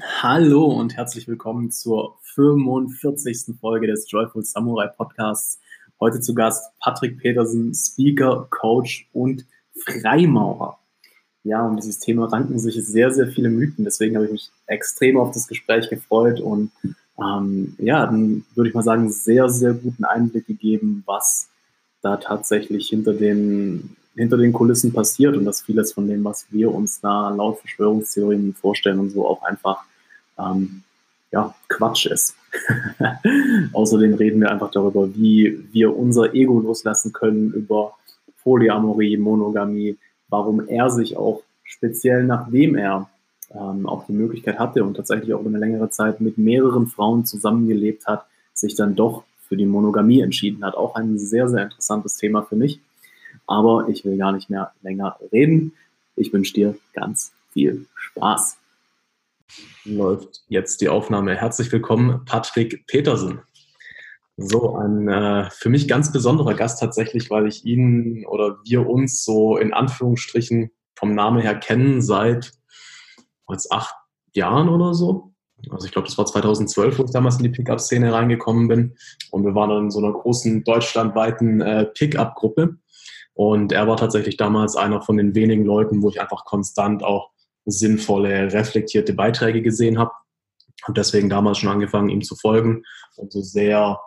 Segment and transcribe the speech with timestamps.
[0.00, 3.54] Hallo und herzlich willkommen zur 45.
[3.60, 5.60] Folge des Joyful Samurai Podcasts.
[6.00, 10.80] Heute zu Gast Patrick Petersen, Speaker, Coach und Freimaurer.
[11.44, 13.84] Ja, um dieses Thema ranken sich sehr, sehr viele Mythen.
[13.84, 16.72] Deswegen habe ich mich extrem auf das Gespräch gefreut und
[17.16, 21.50] ähm, ja, dann würde ich mal sagen, sehr, sehr guten Einblick gegeben, was
[22.02, 26.72] da tatsächlich hinter den, hinter den Kulissen passiert und dass vieles von dem, was wir
[26.72, 29.84] uns da laut Verschwörungstheorien vorstellen und so auch einfach
[30.38, 30.82] ähm,
[31.32, 32.36] ja, Quatsch ist.
[33.72, 37.94] Außerdem reden wir einfach darüber, wie wir unser Ego loslassen können, über
[38.42, 39.96] Polyamorie, Monogamie,
[40.28, 43.08] warum er sich auch speziell nachdem er
[43.50, 48.06] ähm, auch die Möglichkeit hatte und tatsächlich auch eine längere Zeit mit mehreren Frauen zusammengelebt
[48.06, 50.76] hat, sich dann doch für die Monogamie entschieden hat.
[50.76, 52.80] Auch ein sehr, sehr interessantes Thema für mich.
[53.46, 55.72] Aber ich will gar nicht mehr länger reden.
[56.16, 58.56] Ich wünsche dir ganz viel Spaß.
[59.84, 61.36] Läuft jetzt die Aufnahme.
[61.36, 63.40] Herzlich willkommen, Patrick Petersen.
[64.36, 69.24] So, ein äh, für mich ganz besonderer Gast tatsächlich, weil ich ihn oder wir uns
[69.24, 72.52] so in Anführungsstrichen vom Namen her kennen seit
[73.48, 73.94] jetzt acht
[74.32, 75.34] Jahren oder so.
[75.70, 78.96] Also ich glaube, das war 2012, wo ich damals in die Pickup-Szene reingekommen bin.
[79.30, 82.76] Und wir waren dann in so einer großen deutschlandweiten äh, Pickup-Gruppe.
[83.34, 87.30] Und er war tatsächlich damals einer von den wenigen Leuten, wo ich einfach konstant auch
[87.64, 90.12] sinnvolle, reflektierte Beiträge gesehen habe.
[90.86, 92.82] Und deswegen damals schon angefangen, ihm zu folgen
[93.16, 94.00] und so sehr,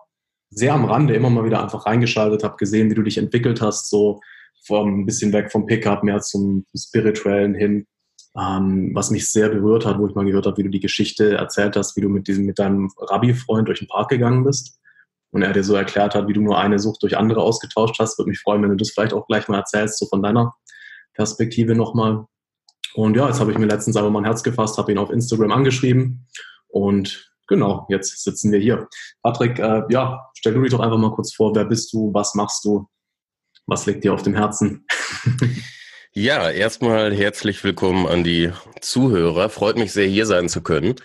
[0.49, 3.89] sehr am Rande immer mal wieder einfach reingeschaltet, habe gesehen, wie du dich entwickelt hast,
[3.89, 4.19] so
[4.65, 7.87] vom ein bisschen weg vom Pickup mehr zum Spirituellen hin
[8.37, 11.35] ähm, was mich sehr berührt hat, wo ich mal gehört habe, wie du die Geschichte
[11.35, 14.79] erzählt hast, wie du mit diesem, mit deinem Rabbi-Freund durch den Park gegangen bist.
[15.37, 18.17] Und er dir so erklärt hat, wie du nur eine Sucht durch andere ausgetauscht hast.
[18.17, 20.55] Würde mich freuen, wenn du das vielleicht auch gleich mal erzählst, so von deiner
[21.13, 22.25] Perspektive nochmal.
[22.95, 25.11] Und ja, jetzt habe ich mir letztens aber mal ein Herz gefasst, habe ihn auf
[25.11, 26.25] Instagram angeschrieben
[26.69, 28.87] und genau, jetzt sitzen wir hier.
[29.21, 32.33] Patrick, äh, ja, stell du dich doch einfach mal kurz vor, wer bist du, was
[32.33, 32.87] machst du,
[33.67, 34.87] was liegt dir auf dem Herzen?
[36.13, 39.49] Ja, erstmal herzlich willkommen an die Zuhörer.
[39.51, 40.95] Freut mich sehr, hier sein zu können.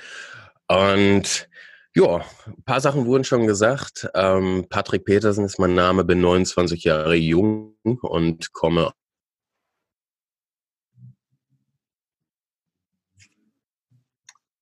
[0.68, 1.50] Und
[1.94, 4.08] ja, ein paar Sachen wurden schon gesagt.
[4.14, 8.92] Ähm, Patrick Petersen ist mein Name, bin 29 Jahre jung und komme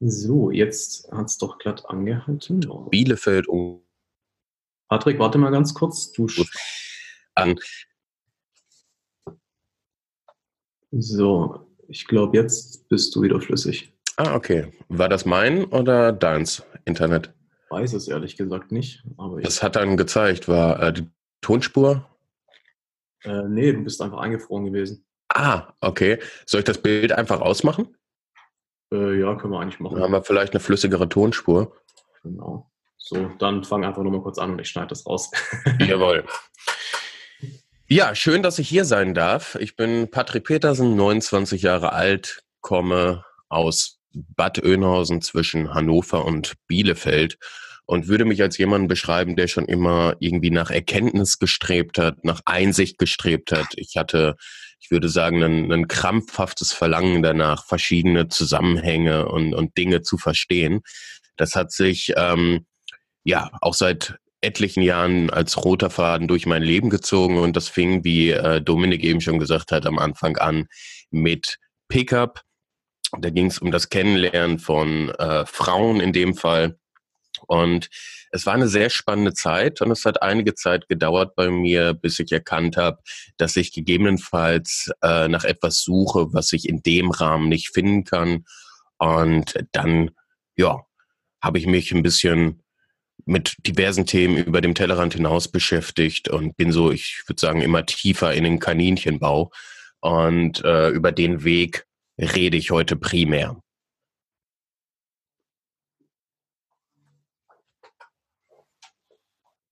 [0.02, 2.66] So, jetzt hat es doch glatt angehalten.
[2.88, 3.82] Bielefeld um.
[4.88, 6.10] Patrick, warte mal ganz kurz.
[6.12, 6.26] Du
[7.34, 7.54] an
[10.90, 13.92] So, ich glaube, jetzt bist du wieder flüssig.
[14.16, 14.72] Ah, okay.
[14.88, 17.32] War das mein oder deins Internet?
[17.70, 19.04] Weiß es ehrlich gesagt nicht.
[19.16, 21.08] Aber das hat dann gezeigt, war äh, die
[21.40, 22.06] Tonspur?
[23.22, 25.04] Äh, nee, du bist einfach eingefroren gewesen.
[25.28, 26.18] Ah, okay.
[26.46, 27.96] Soll ich das Bild einfach ausmachen?
[28.92, 29.94] Äh, ja, können wir eigentlich machen.
[29.94, 31.76] Dann haben wir vielleicht eine flüssigere Tonspur.
[32.22, 32.70] Genau.
[32.98, 35.30] So, dann fang einfach nochmal kurz an und ich schneide das raus.
[35.78, 36.24] Jawohl.
[37.86, 39.56] Ja, schön, dass ich hier sein darf.
[39.56, 47.38] Ich bin Patrick Petersen, 29 Jahre alt, komme aus Bad Oeynhausen zwischen Hannover und Bielefeld
[47.90, 52.40] und würde mich als jemanden beschreiben, der schon immer irgendwie nach Erkenntnis gestrebt hat, nach
[52.44, 53.66] Einsicht gestrebt hat.
[53.74, 54.36] Ich hatte,
[54.78, 60.82] ich würde sagen, ein, ein krampfhaftes Verlangen danach, verschiedene Zusammenhänge und, und Dinge zu verstehen.
[61.36, 62.64] Das hat sich ähm,
[63.24, 68.04] ja auch seit etlichen Jahren als roter Faden durch mein Leben gezogen und das fing,
[68.04, 70.66] wie äh, Dominik eben schon gesagt hat, am Anfang an
[71.10, 72.42] mit Pickup.
[73.18, 76.78] Da ging es um das Kennenlernen von äh, Frauen in dem Fall.
[77.46, 77.88] Und
[78.30, 82.18] es war eine sehr spannende Zeit und es hat einige Zeit gedauert bei mir, bis
[82.20, 83.00] ich erkannt habe,
[83.36, 88.44] dass ich gegebenenfalls äh, nach etwas suche, was ich in dem Rahmen nicht finden kann.
[88.98, 90.12] Und dann,
[90.56, 90.80] ja,
[91.42, 92.62] habe ich mich ein bisschen
[93.26, 97.84] mit diversen Themen über dem Tellerrand hinaus beschäftigt und bin so, ich würde sagen, immer
[97.86, 99.50] tiefer in den Kaninchenbau.
[100.00, 101.86] Und äh, über den Weg
[102.20, 103.60] rede ich heute primär.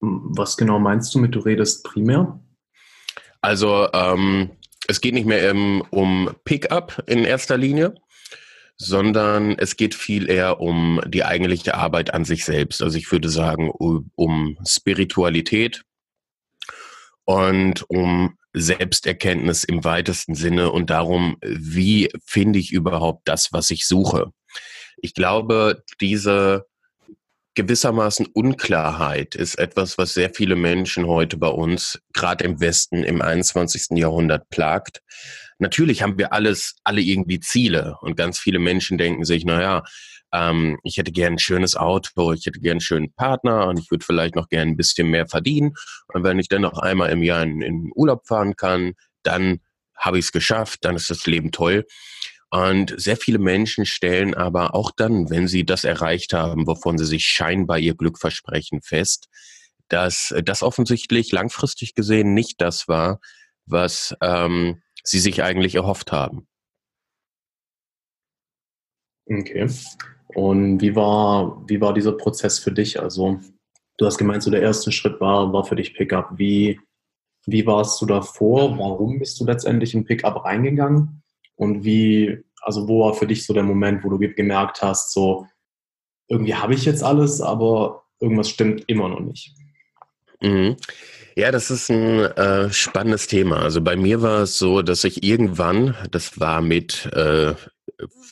[0.01, 2.39] Was genau meinst du mit, du redest primär?
[3.41, 4.51] Also ähm,
[4.87, 7.95] es geht nicht mehr ähm, um Pickup in erster Linie,
[8.77, 12.81] sondern es geht viel eher um die eigentliche Arbeit an sich selbst.
[12.81, 15.83] Also ich würde sagen, um Spiritualität
[17.25, 23.87] und um Selbsterkenntnis im weitesten Sinne und darum, wie finde ich überhaupt das, was ich
[23.87, 24.31] suche.
[24.97, 26.65] Ich glaube, diese
[27.55, 33.21] gewissermaßen Unklarheit ist etwas, was sehr viele Menschen heute bei uns, gerade im Westen im
[33.21, 33.97] 21.
[33.97, 35.01] Jahrhundert plagt
[35.59, 39.83] natürlich haben wir alles, alle irgendwie Ziele und ganz viele Menschen denken sich, naja,
[40.31, 43.89] ähm, ich hätte gern ein schönes Auto, ich hätte gern einen schönen Partner und ich
[43.91, 45.73] würde vielleicht noch gern ein bisschen mehr verdienen.
[46.13, 48.93] Und wenn ich dann noch einmal im Jahr in, in Urlaub fahren kann,
[49.23, 49.59] dann
[49.95, 51.85] habe ich es geschafft, dann ist das Leben toll.
[52.51, 57.05] Und sehr viele Menschen stellen aber auch dann, wenn sie das erreicht haben, wovon sie
[57.05, 59.27] sich scheinbar ihr Glück versprechen, fest,
[59.87, 63.19] dass das offensichtlich langfristig gesehen nicht das war,
[63.65, 66.47] was ähm, sie sich eigentlich erhofft haben.
[69.31, 69.69] Okay.
[70.35, 72.99] Und wie war, wie war dieser Prozess für dich?
[73.01, 73.39] Also,
[73.97, 76.37] du hast gemeint, so der erste Schritt war, war für dich Pickup.
[76.37, 76.79] Wie,
[77.45, 78.77] wie warst du davor?
[78.77, 81.23] Warum bist du letztendlich in Pickup reingegangen?
[81.55, 85.47] Und wie, also wo war für dich so der Moment, wo du gemerkt hast, so
[86.27, 89.53] irgendwie habe ich jetzt alles, aber irgendwas stimmt immer noch nicht?
[90.41, 90.77] Mhm.
[91.35, 93.61] Ja, das ist ein äh, spannendes Thema.
[93.61, 97.55] Also bei mir war es so, dass ich irgendwann, das war mit äh,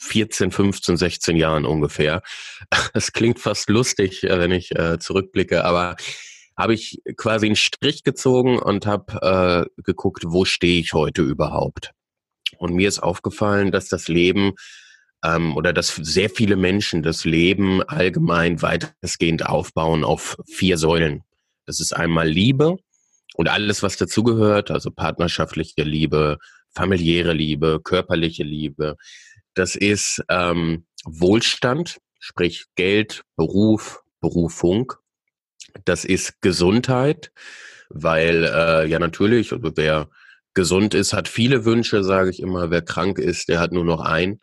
[0.00, 2.22] 14, 15, 16 Jahren ungefähr.
[2.94, 5.96] Das klingt fast lustig, äh, wenn ich äh, zurückblicke, aber
[6.56, 11.92] habe ich quasi einen Strich gezogen und habe äh, geguckt, wo stehe ich heute überhaupt.
[12.58, 14.54] Und mir ist aufgefallen, dass das Leben
[15.24, 21.22] ähm, oder dass sehr viele Menschen das Leben allgemein weitestgehend aufbauen auf vier Säulen.
[21.66, 22.76] Das ist einmal Liebe
[23.34, 26.38] und alles, was dazugehört, also partnerschaftliche Liebe,
[26.74, 28.96] familiäre Liebe, körperliche Liebe.
[29.58, 34.92] Das ist ähm, Wohlstand, sprich Geld, Beruf, Berufung.
[35.84, 37.32] Das ist Gesundheit,
[37.88, 40.08] weil äh, ja natürlich, also wer
[40.54, 42.70] gesund ist, hat viele Wünsche, sage ich immer.
[42.70, 44.40] Wer krank ist, der hat nur noch einen.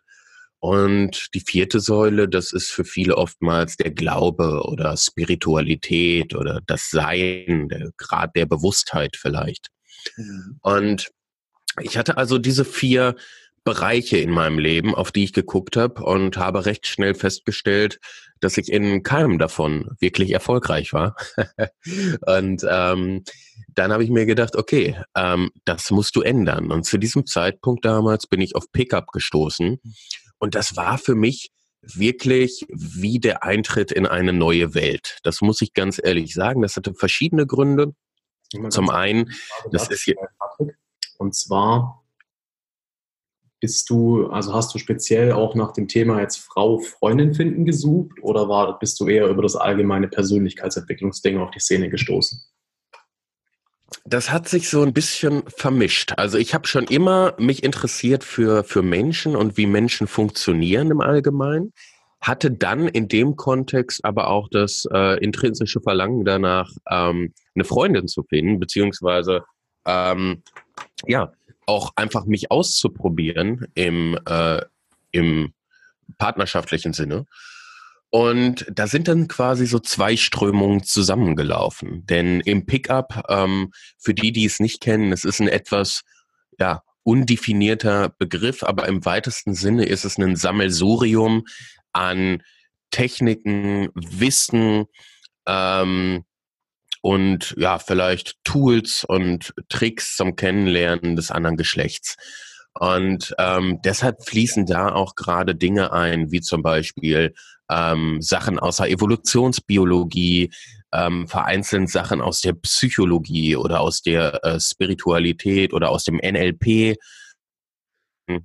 [0.58, 6.90] Und die vierte Säule, das ist für viele oftmals der Glaube oder Spiritualität oder das
[6.90, 9.68] Sein, der Grad der Bewusstheit vielleicht.
[10.16, 10.58] Mhm.
[10.60, 11.10] Und
[11.80, 13.16] ich hatte also diese vier
[13.66, 17.98] Bereiche in meinem Leben, auf die ich geguckt habe und habe recht schnell festgestellt,
[18.38, 21.16] dass ich in keinem davon wirklich erfolgreich war.
[22.26, 23.24] und ähm,
[23.74, 26.70] dann habe ich mir gedacht, okay, ähm, das musst du ändern.
[26.70, 29.80] Und zu diesem Zeitpunkt damals bin ich auf Pickup gestoßen.
[30.38, 31.50] Und das war für mich
[31.82, 35.18] wirklich wie der Eintritt in eine neue Welt.
[35.24, 36.62] Das muss ich ganz ehrlich sagen.
[36.62, 37.94] Das hatte verschiedene Gründe.
[38.70, 39.32] Zum einen,
[39.72, 40.14] das ist hier.
[41.18, 42.05] Und zwar
[43.60, 48.18] bist du, also hast du speziell auch nach dem Thema jetzt Frau, Freundin finden gesucht
[48.22, 52.40] oder war, bist du eher über das allgemeine Persönlichkeitsentwicklungsding auf die Szene gestoßen?
[54.04, 56.12] Das hat sich so ein bisschen vermischt.
[56.16, 61.00] Also ich habe schon immer mich interessiert für, für Menschen und wie Menschen funktionieren im
[61.00, 61.72] Allgemeinen,
[62.20, 68.08] hatte dann in dem Kontext aber auch das äh, intrinsische Verlangen danach, ähm, eine Freundin
[68.08, 69.44] zu finden, beziehungsweise
[69.86, 70.42] ähm,
[71.06, 71.32] ja,
[71.66, 74.62] auch einfach mich auszuprobieren im, äh,
[75.10, 75.52] im
[76.18, 77.26] partnerschaftlichen Sinne.
[78.10, 82.06] Und da sind dann quasi so zwei Strömungen zusammengelaufen.
[82.06, 86.02] Denn im Pickup, ähm, für die, die es nicht kennen, es ist ein etwas
[86.58, 91.44] ja, undefinierter Begriff, aber im weitesten Sinne ist es ein Sammelsurium
[91.92, 92.42] an
[92.90, 94.86] Techniken, Wissen,
[95.46, 96.24] ähm,
[97.06, 102.16] und ja, vielleicht Tools und Tricks zum Kennenlernen des anderen Geschlechts.
[102.80, 107.32] Und ähm, deshalb fließen da auch gerade Dinge ein, wie zum Beispiel
[107.70, 110.50] ähm, Sachen aus der Evolutionsbiologie,
[110.92, 116.96] ähm, vereinzelt Sachen aus der Psychologie oder aus der äh, Spiritualität oder aus dem NLP.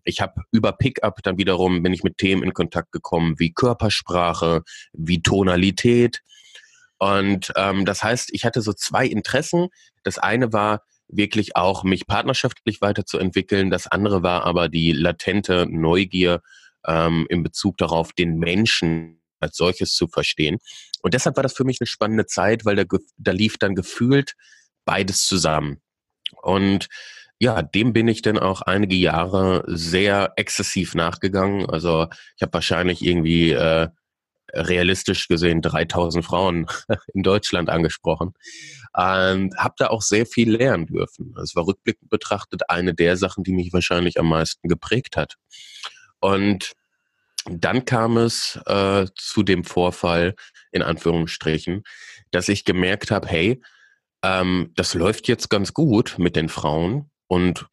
[0.03, 4.62] Ich habe über Pickup dann wiederum bin ich mit Themen in Kontakt gekommen wie Körpersprache,
[4.93, 6.21] wie Tonalität,
[7.01, 9.70] und ähm, das heißt, ich hatte so zwei Interessen.
[10.03, 13.72] Das eine war wirklich auch, mich partnerschaftlich weiterzuentwickeln.
[13.72, 16.43] Das andere war aber die latente Neugier
[16.86, 20.60] ähm, in Bezug darauf, den Menschen als solches zu verstehen.
[21.01, 22.84] Und deshalb war das für mich eine spannende Zeit, weil da,
[23.17, 24.36] da lief dann gefühlt
[24.86, 25.81] beides zusammen.
[26.43, 26.88] Und
[27.39, 31.67] ja, dem bin ich dann auch einige Jahre sehr exzessiv nachgegangen.
[31.67, 33.88] Also ich habe wahrscheinlich irgendwie äh,
[34.53, 36.67] realistisch gesehen 3000 Frauen
[37.13, 38.33] in Deutschland angesprochen
[38.93, 41.36] und habe da auch sehr viel lernen dürfen.
[41.41, 45.36] Es war rückblickend betrachtet eine der Sachen, die mich wahrscheinlich am meisten geprägt hat.
[46.19, 46.74] Und
[47.45, 50.36] dann kam es äh, zu dem Vorfall,
[50.71, 51.83] in Anführungsstrichen,
[52.31, 53.62] dass ich gemerkt habe, hey,
[54.24, 57.67] ähm, das läuft jetzt ganz gut mit den Frauen und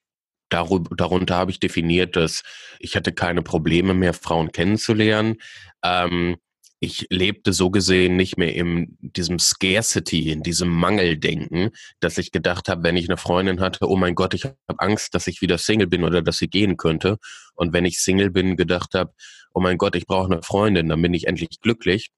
[0.50, 2.42] darunter habe ich definiert, dass
[2.78, 5.36] ich hatte keine Probleme mehr, Frauen kennenzulernen.
[5.84, 6.38] Ähm,
[6.80, 11.70] ich lebte so gesehen nicht mehr in diesem Scarcity, in diesem Mangeldenken,
[12.00, 15.14] dass ich gedacht habe, wenn ich eine Freundin hatte, oh mein Gott, ich habe Angst,
[15.14, 17.18] dass ich wieder Single bin oder dass sie gehen könnte.
[17.54, 19.12] Und wenn ich Single bin, gedacht habe,
[19.52, 22.10] oh mein Gott, ich brauche eine Freundin, dann bin ich endlich glücklich.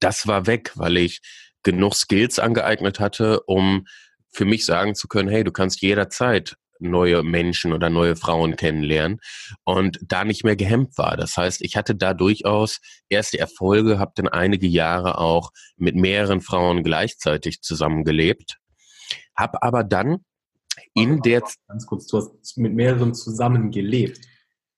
[0.00, 1.20] Das war weg, weil ich
[1.62, 3.86] genug Skills angeeignet hatte, um
[4.30, 9.20] für mich sagen zu können, hey, du kannst jederzeit neue Menschen oder neue Frauen kennenlernen
[9.64, 11.16] und da nicht mehr gehemmt war.
[11.16, 16.40] Das heißt, ich hatte da durchaus erste Erfolge, habe dann einige Jahre auch mit mehreren
[16.40, 18.58] Frauen gleichzeitig zusammengelebt,
[19.36, 20.18] habe aber dann
[20.94, 24.20] in der ganz kurz, du hast mit mehreren zusammengelebt.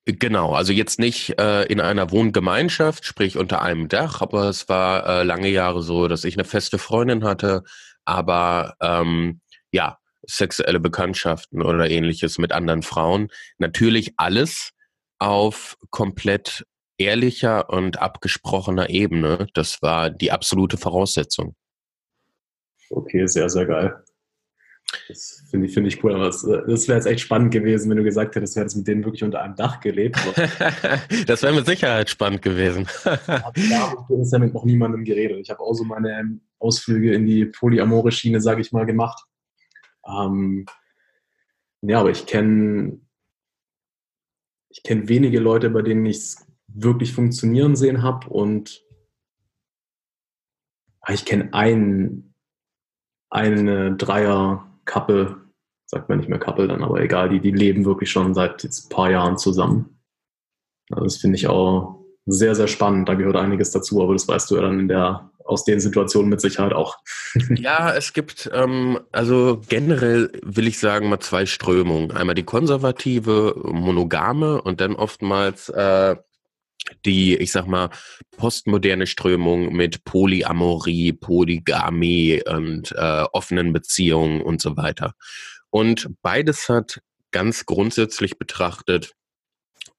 [0.04, 5.06] Genau, also jetzt nicht äh, in einer Wohngemeinschaft, sprich unter einem Dach, aber es war
[5.06, 7.62] äh, lange Jahre so, dass ich eine feste Freundin hatte,
[8.06, 13.28] aber ähm, ja, sexuelle Bekanntschaften oder ähnliches mit anderen Frauen.
[13.58, 14.70] Natürlich alles
[15.18, 16.64] auf komplett
[16.98, 19.46] ehrlicher und abgesprochener Ebene.
[19.54, 21.54] Das war die absolute Voraussetzung.
[22.90, 24.02] Okay, sehr, sehr geil.
[25.08, 26.14] Das finde ich, finde ich cool.
[26.14, 28.88] Aber das, das wäre jetzt echt spannend gewesen, wenn du gesagt hättest, du hättest mit
[28.88, 30.16] denen wirklich unter einem Dach gelebt.
[31.26, 32.86] das wäre mit Sicherheit spannend gewesen.
[33.04, 33.68] da habe ich
[34.32, 35.38] ja mit noch niemandem geredet.
[35.40, 39.24] Ich habe auch so meine Ausflüge in die polyamore Schiene, sage ich mal, gemacht.
[40.08, 40.66] Ähm,
[41.82, 43.00] ja, aber ich kenne
[44.70, 48.84] ich kenne wenige Leute, bei denen ich es wirklich funktionieren sehen habe und
[51.00, 52.34] ah, ich kenne einen,
[53.30, 55.36] eine Dreier-Couple,
[55.86, 58.86] sagt man nicht mehr Couple dann, aber egal, die, die leben wirklich schon seit jetzt
[58.86, 59.98] ein paar Jahren zusammen.
[60.90, 63.08] Also das finde ich auch sehr, sehr spannend.
[63.08, 66.28] Da gehört einiges dazu, aber das weißt du ja dann in der aus den Situationen
[66.28, 66.96] mit Sicherheit auch.
[67.54, 72.12] ja, es gibt, ähm, also generell will ich sagen, mal zwei Strömungen.
[72.12, 76.16] Einmal die konservative, monogame und dann oftmals äh,
[77.04, 77.90] die, ich sag mal,
[78.36, 85.14] postmoderne Strömung mit Polyamorie, Polygamie und äh, offenen Beziehungen und so weiter.
[85.70, 87.00] Und beides hat
[87.30, 89.12] ganz grundsätzlich betrachtet,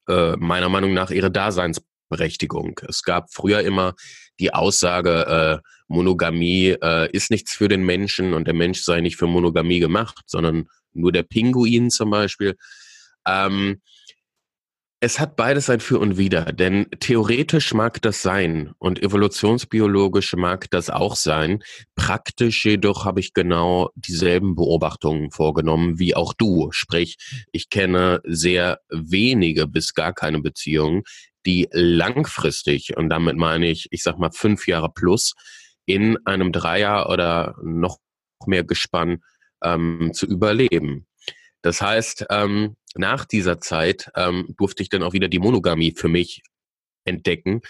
[0.07, 1.31] äh, meiner Meinung nach, ihre
[2.09, 2.79] Daseinsberechtigung.
[2.87, 3.93] Es gab früher immer
[4.39, 9.17] die Aussage, äh, Monogamie äh, ist nichts für den Menschen und der Mensch sei nicht
[9.17, 12.55] für Monogamie gemacht, sondern nur der Pinguin zum Beispiel.
[13.27, 13.81] Ähm,
[15.01, 20.69] es hat beides ein Für und Wider, denn theoretisch mag das sein und evolutionsbiologisch mag
[20.71, 21.63] das auch sein.
[21.95, 26.67] Praktisch jedoch habe ich genau dieselben Beobachtungen vorgenommen wie auch du.
[26.71, 27.15] Sprich,
[27.53, 31.03] ich kenne sehr wenige bis gar keine Beziehungen,
[31.45, 35.33] die langfristig, und damit meine ich, ich sag mal fünf Jahre plus,
[35.85, 37.97] in einem Dreier oder noch
[38.45, 39.23] mehr Gespann
[39.63, 41.07] ähm, zu überleben.
[41.61, 46.07] Das heißt, ähm, nach dieser Zeit ähm, durfte ich dann auch wieder die Monogamie für
[46.07, 46.41] mich
[47.05, 47.61] entdecken,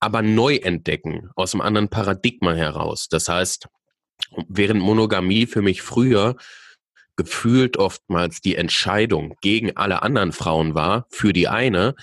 [0.00, 3.08] aber neu entdecken, aus einem anderen Paradigma heraus.
[3.08, 3.68] Das heißt,
[4.48, 6.36] während Monogamie für mich früher
[7.16, 11.94] gefühlt oftmals die Entscheidung gegen alle anderen Frauen war, für die eine,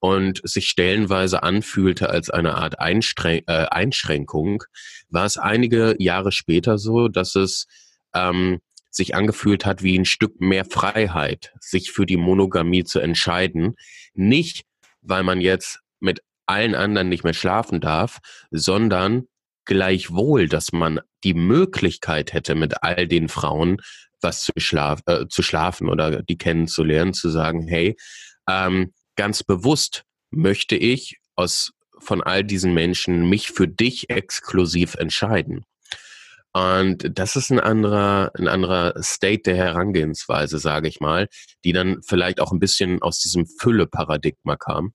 [0.00, 4.64] und sich stellenweise anfühlte als eine Art Einschrän äh, Einschränkung,
[5.08, 7.66] war es einige Jahre später so, dass es
[8.14, 13.74] ähm, sich angefühlt hat wie ein Stück mehr Freiheit, sich für die Monogamie zu entscheiden.
[14.14, 14.64] Nicht,
[15.02, 18.18] weil man jetzt mit allen anderen nicht mehr schlafen darf,
[18.50, 19.24] sondern
[19.64, 23.78] gleichwohl, dass man die Möglichkeit hätte, mit all den Frauen
[24.20, 27.96] was zu, schlaf äh, zu schlafen oder die kennenzulernen, zu sagen, hey,
[28.48, 35.64] ähm, ganz bewusst möchte ich aus von all diesen Menschen mich für dich exklusiv entscheiden.
[36.52, 41.28] Und das ist ein anderer, ein anderer State der Herangehensweise, sage ich mal,
[41.64, 44.92] die dann vielleicht auch ein bisschen aus diesem Fülle-Paradigma kam.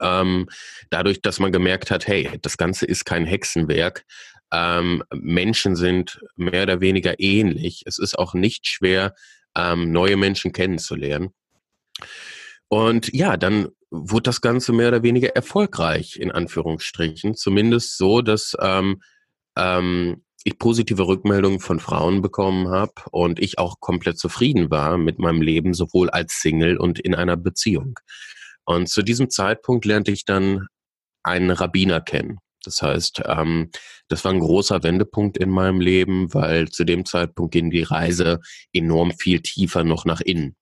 [0.00, 0.48] Ähm,
[0.90, 4.04] dadurch, dass man gemerkt hat, hey, das Ganze ist kein Hexenwerk.
[4.52, 7.82] Ähm, Menschen sind mehr oder weniger ähnlich.
[7.86, 9.14] Es ist auch nicht schwer,
[9.56, 11.34] ähm, neue Menschen kennenzulernen.
[12.70, 17.34] Und ja, dann wurde das Ganze mehr oder weniger erfolgreich, in Anführungsstrichen.
[17.34, 19.02] Zumindest so, dass ähm,
[19.56, 25.18] ähm, ich positive Rückmeldungen von Frauen bekommen habe und ich auch komplett zufrieden war mit
[25.18, 27.98] meinem Leben, sowohl als Single und in einer Beziehung.
[28.64, 30.68] Und zu diesem Zeitpunkt lernte ich dann
[31.24, 32.38] einen Rabbiner kennen.
[32.62, 33.70] Das heißt, ähm,
[34.06, 38.38] das war ein großer Wendepunkt in meinem Leben, weil zu dem Zeitpunkt ging die Reise
[38.72, 40.54] enorm viel tiefer noch nach innen.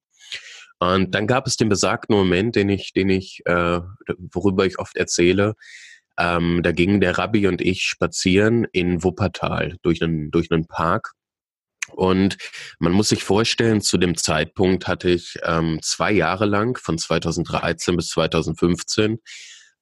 [0.80, 3.80] Und dann gab es den besagten Moment, den ich, den ich, äh,
[4.32, 5.54] worüber ich oft erzähle.
[6.18, 11.12] Ähm, da gingen der Rabbi und ich spazieren in Wuppertal durch einen, durch einen Park.
[11.90, 12.36] Und
[12.78, 17.96] man muss sich vorstellen, zu dem Zeitpunkt hatte ich ähm, zwei Jahre lang, von 2013
[17.96, 19.18] bis 2015,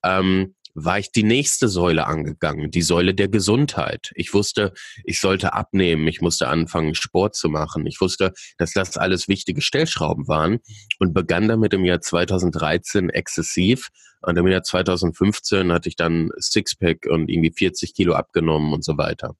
[0.04, 4.12] ähm, war ich die nächste Säule angegangen, die Säule der Gesundheit.
[4.14, 7.86] Ich wusste, ich sollte abnehmen, ich musste anfangen, Sport zu machen.
[7.86, 10.58] Ich wusste, dass das alles wichtige Stellschrauben waren
[10.98, 13.88] und begann damit im Jahr 2013 exzessiv.
[14.20, 18.98] Und im Jahr 2015 hatte ich dann Sixpack und irgendwie 40 Kilo abgenommen und so
[18.98, 19.34] weiter.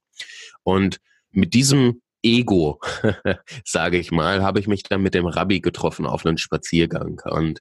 [0.63, 1.01] Und
[1.33, 2.81] mit diesem Ego,
[3.65, 7.21] sage ich mal, habe ich mich dann mit dem Rabbi getroffen auf einen Spaziergang.
[7.27, 7.61] Und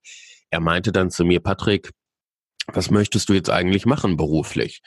[0.50, 1.92] er meinte dann zu mir, Patrick,
[2.74, 4.82] was möchtest du jetzt eigentlich machen beruflich?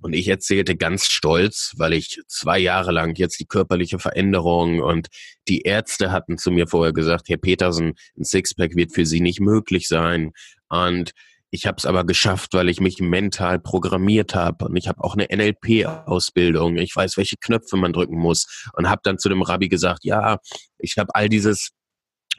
[0.00, 5.08] Und ich erzählte ganz stolz, weil ich zwei Jahre lang jetzt die körperliche Veränderung und
[5.48, 9.40] die Ärzte hatten zu mir vorher gesagt, Herr Petersen, ein Sixpack wird für Sie nicht
[9.40, 10.32] möglich sein.
[10.68, 11.12] Und
[11.50, 15.14] ich habe es aber geschafft, weil ich mich mental programmiert habe und ich habe auch
[15.16, 16.76] eine NLP-Ausbildung.
[16.78, 20.38] Ich weiß, welche Knöpfe man drücken muss und habe dann zu dem Rabbi gesagt, ja,
[20.78, 21.70] ich habe all dieses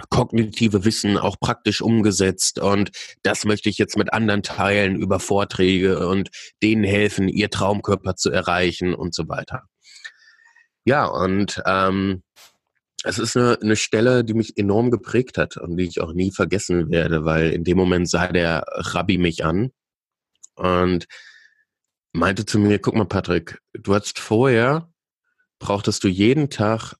[0.09, 2.91] kognitive Wissen auch praktisch umgesetzt und
[3.23, 6.29] das möchte ich jetzt mit anderen teilen über Vorträge und
[6.61, 9.63] denen helfen, ihr Traumkörper zu erreichen und so weiter.
[10.85, 12.23] Ja, und ähm,
[13.03, 16.31] es ist eine, eine Stelle, die mich enorm geprägt hat und die ich auch nie
[16.31, 19.71] vergessen werde, weil in dem Moment sah der Rabbi mich an
[20.55, 21.05] und
[22.13, 24.89] meinte zu mir, guck mal Patrick, du hast vorher,
[25.59, 26.95] brauchtest du jeden Tag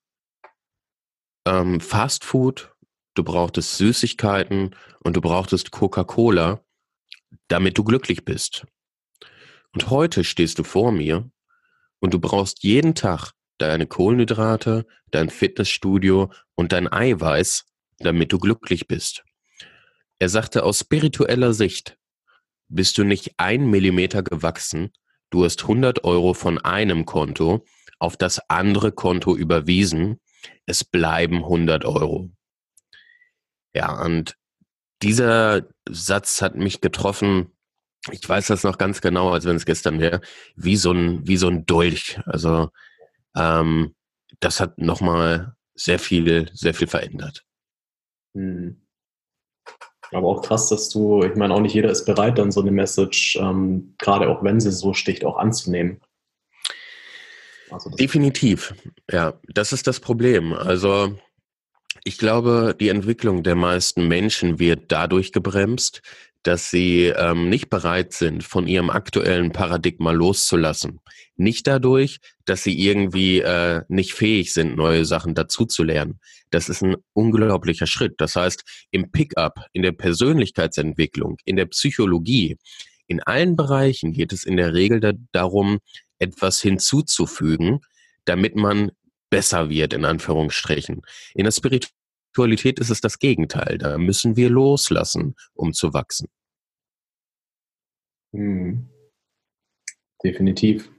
[1.47, 2.74] ähm, Fast Food
[3.15, 6.63] du brauchtest Süßigkeiten und du brauchtest Coca-Cola,
[7.47, 8.65] damit du glücklich bist.
[9.73, 11.29] Und heute stehst du vor mir
[11.99, 17.65] und du brauchst jeden Tag deine Kohlenhydrate, dein Fitnessstudio und dein Eiweiß,
[17.99, 19.23] damit du glücklich bist.
[20.19, 21.97] Er sagte, aus spiritueller Sicht
[22.67, 24.91] bist du nicht ein Millimeter gewachsen,
[25.29, 27.65] du hast 100 Euro von einem Konto
[27.99, 30.19] auf das andere Konto überwiesen,
[30.65, 32.34] es bleiben 100 Euro.
[33.75, 34.37] Ja, und
[35.03, 37.51] dieser Satz hat mich getroffen,
[38.11, 40.21] ich weiß das noch ganz genau, als wenn es gestern wäre,
[40.55, 42.19] wie so ein, wie so ein Dolch.
[42.25, 42.69] Also
[43.35, 43.93] ähm,
[44.39, 47.43] das hat nochmal sehr viel, sehr viel verändert.
[48.33, 48.81] Hm.
[50.11, 52.71] Aber auch krass, dass du, ich meine, auch nicht jeder ist bereit, dann so eine
[52.71, 55.99] Message, ähm, gerade auch wenn sie so sticht, auch anzunehmen.
[57.71, 58.75] Also Definitiv,
[59.11, 60.53] ja, das ist das Problem.
[60.53, 61.17] Also
[62.07, 66.01] ich glaube, die Entwicklung der meisten Menschen wird dadurch gebremst,
[66.43, 70.99] dass sie ähm, nicht bereit sind, von ihrem aktuellen Paradigma loszulassen.
[71.35, 76.19] Nicht dadurch, dass sie irgendwie äh, nicht fähig sind, neue Sachen dazuzulernen.
[76.51, 78.13] Das ist ein unglaublicher Schritt.
[78.19, 82.57] Das heißt, im Pickup, in der Persönlichkeitsentwicklung, in der Psychologie,
[83.07, 85.79] in allen Bereichen geht es in der Regel da darum,
[86.19, 87.79] etwas hinzuzufügen,
[88.25, 88.91] damit man
[89.29, 91.01] besser wird, in Anführungsstrichen.
[91.33, 93.77] In der Spiritualität ist es das Gegenteil.
[93.77, 96.27] Da müssen wir loslassen, um zu wachsen.
[98.33, 98.89] Hm.
[100.23, 100.89] Definitiv.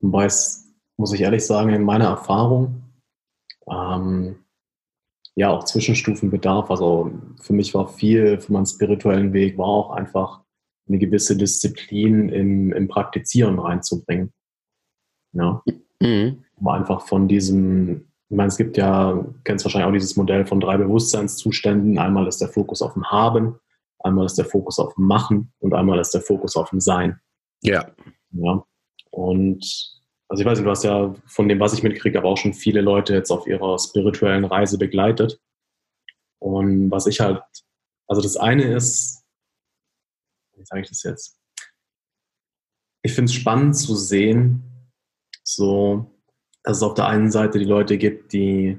[0.00, 2.82] Wobei es, muss ich ehrlich sagen, in meiner Erfahrung,
[3.70, 4.44] ähm,
[5.36, 6.70] ja, auch Zwischenstufen bedarf.
[6.70, 10.42] Also für mich war viel für meinen spirituellen Weg, war auch einfach
[10.88, 14.32] eine gewisse Disziplin im, im Praktizieren reinzubringen.
[15.32, 15.62] Ja.
[16.00, 20.46] Mhm um einfach von diesem, ich meine, es gibt ja, kennst wahrscheinlich auch dieses Modell
[20.46, 21.98] von drei Bewusstseinszuständen.
[21.98, 23.58] Einmal ist der Fokus auf dem Haben,
[23.98, 27.20] einmal ist der Fokus auf dem Machen und einmal ist der Fokus auf dem Sein.
[27.62, 27.90] Ja.
[28.32, 28.64] Ja.
[29.10, 29.64] Und
[30.28, 32.54] also ich weiß nicht, du hast ja von dem, was ich mitkriege, aber auch schon
[32.54, 35.40] viele Leute jetzt auf ihrer spirituellen Reise begleitet.
[36.38, 37.42] Und was ich halt,
[38.06, 39.24] also das eine ist,
[40.56, 41.36] wie sage ich das jetzt?
[43.02, 44.62] Ich finde es spannend zu sehen,
[45.42, 46.19] so
[46.62, 48.78] dass es auf der einen Seite die Leute gibt, die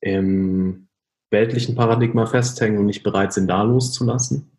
[0.00, 0.88] im
[1.30, 4.50] weltlichen Paradigma festhängen und nicht bereit sind, da loszulassen.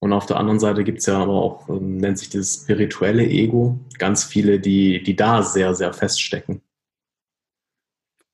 [0.00, 3.24] Und auf der anderen Seite gibt es ja aber auch, ähm, nennt sich das spirituelle
[3.24, 6.60] Ego, ganz viele, die, die da sehr, sehr feststecken.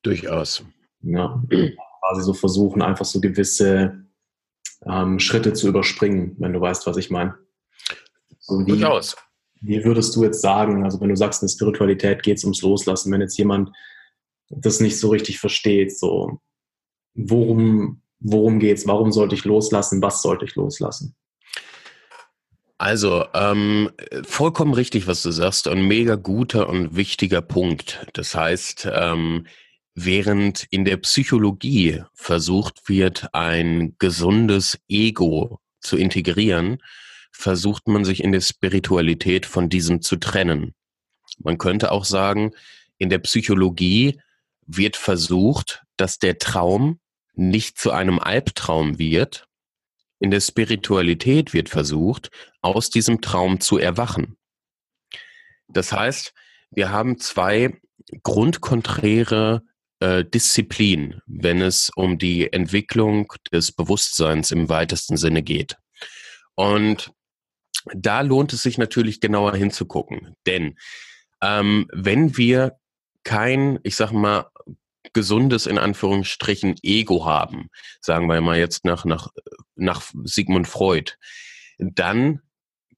[0.02, 0.64] Durchaus.
[1.02, 1.42] Ja,
[2.00, 4.02] quasi so versuchen, einfach so gewisse
[4.86, 7.36] ähm, Schritte zu überspringen, wenn du weißt, was ich meine.
[8.40, 9.16] So Durchaus.
[9.60, 12.62] Wie würdest du jetzt sagen, also wenn du sagst, in der Spiritualität geht es ums
[12.62, 13.70] Loslassen, wenn jetzt jemand
[14.50, 16.40] das nicht so richtig versteht, so
[17.14, 21.14] worum, worum geht es, warum sollte ich loslassen, was sollte ich loslassen?
[22.80, 23.90] Also, ähm,
[24.22, 28.06] vollkommen richtig, was du sagst, ein mega guter und wichtiger Punkt.
[28.12, 29.48] Das heißt, ähm,
[29.96, 36.78] während in der Psychologie versucht wird, ein gesundes Ego zu integrieren,
[37.38, 40.74] versucht man sich in der Spiritualität von diesem zu trennen.
[41.38, 42.50] Man könnte auch sagen,
[42.98, 44.20] in der Psychologie
[44.66, 46.98] wird versucht, dass der Traum
[47.34, 49.46] nicht zu einem Albtraum wird,
[50.18, 54.36] in der Spiritualität wird versucht, aus diesem Traum zu erwachen.
[55.68, 56.34] Das heißt,
[56.72, 57.80] wir haben zwei
[58.24, 59.62] grundkonträre
[60.00, 65.76] äh, Disziplinen, wenn es um die Entwicklung des Bewusstseins im weitesten Sinne geht.
[66.56, 67.12] Und
[67.94, 70.34] da lohnt es sich natürlich genauer hinzugucken.
[70.46, 70.76] Denn
[71.42, 72.78] ähm, wenn wir
[73.24, 74.46] kein, ich sag mal,
[75.12, 77.70] gesundes in Anführungsstrichen Ego haben,
[78.00, 79.28] sagen wir mal jetzt nach, nach,
[79.74, 81.12] nach Sigmund Freud,
[81.78, 82.40] dann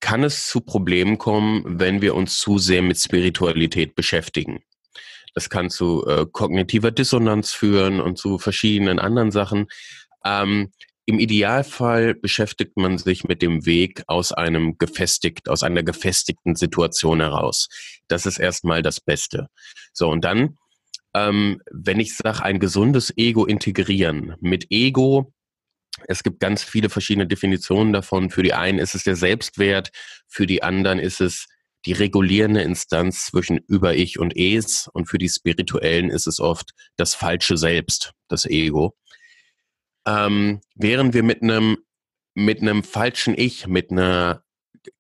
[0.01, 4.63] kann es zu Problemen kommen, wenn wir uns zu sehr mit Spiritualität beschäftigen.
[5.35, 9.69] Das kann zu äh, kognitiver Dissonanz führen und zu verschiedenen anderen Sachen.
[10.25, 10.73] Ähm,
[11.11, 17.19] Im Idealfall beschäftigt man sich mit dem Weg aus einem gefestigt, aus einer gefestigten Situation
[17.19, 17.67] heraus.
[18.07, 19.49] Das ist erstmal das Beste.
[19.93, 20.57] So, und dann,
[21.13, 24.37] ähm, wenn ich sage, ein gesundes Ego integrieren.
[24.41, 25.33] Mit Ego
[26.07, 28.31] es gibt ganz viele verschiedene Definitionen davon.
[28.31, 29.91] Für die einen ist es der Selbstwert,
[30.29, 31.49] für die anderen ist es
[31.87, 37.17] die regulierende Instanz zwischen Über-Ich und Es und für die Spirituellen ist es oft das
[37.17, 38.95] falsche Selbst, das Ego.
[40.11, 41.79] Ähm, während wir mit einem
[42.35, 44.43] mit einem falschen Ich, mit einer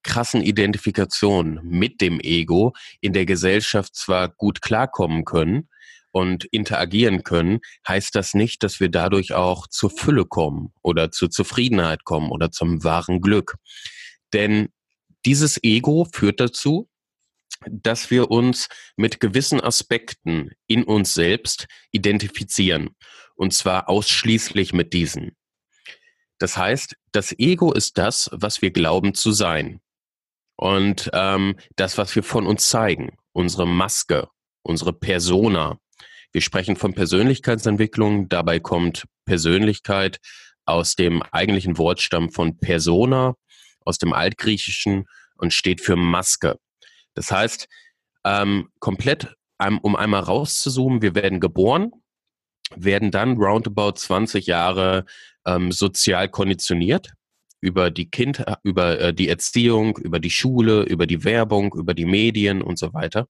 [0.03, 5.68] krassen Identifikation mit dem Ego in der Gesellschaft zwar gut klarkommen können,
[6.12, 11.31] und interagieren können, heißt das nicht, dass wir dadurch auch zur Fülle kommen oder zur
[11.31, 13.57] Zufriedenheit kommen oder zum wahren Glück.
[14.33, 14.68] Denn
[15.25, 16.88] dieses Ego führt dazu,
[17.68, 22.90] dass wir uns mit gewissen Aspekten in uns selbst identifizieren.
[23.40, 25.35] Und zwar ausschließlich mit diesen.
[26.38, 29.81] Das heißt, das Ego ist das, was wir glauben zu sein.
[30.57, 34.29] Und ähm, das, was wir von uns zeigen, unsere Maske,
[34.62, 35.79] unsere Persona,
[36.33, 38.29] wir sprechen von Persönlichkeitsentwicklung.
[38.29, 40.18] Dabei kommt Persönlichkeit
[40.66, 43.37] aus dem eigentlichen Wortstamm von Persona,
[43.87, 45.07] aus dem Altgriechischen
[45.38, 46.59] und steht für Maske.
[47.14, 47.68] Das heißt,
[48.26, 49.35] ähm, komplett,
[49.81, 51.90] um einmal rauszuzoomen, wir werden geboren,
[52.76, 55.04] werden dann roundabout 20 Jahre
[55.46, 57.12] ähm, sozial konditioniert
[57.61, 62.06] über die Kind, über äh, die Erziehung, über die Schule, über die Werbung, über die
[62.06, 63.26] Medien und so weiter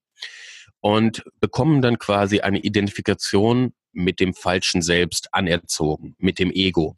[0.81, 6.97] und bekommen dann quasi eine Identifikation mit dem falschen Selbst anerzogen, mit dem Ego.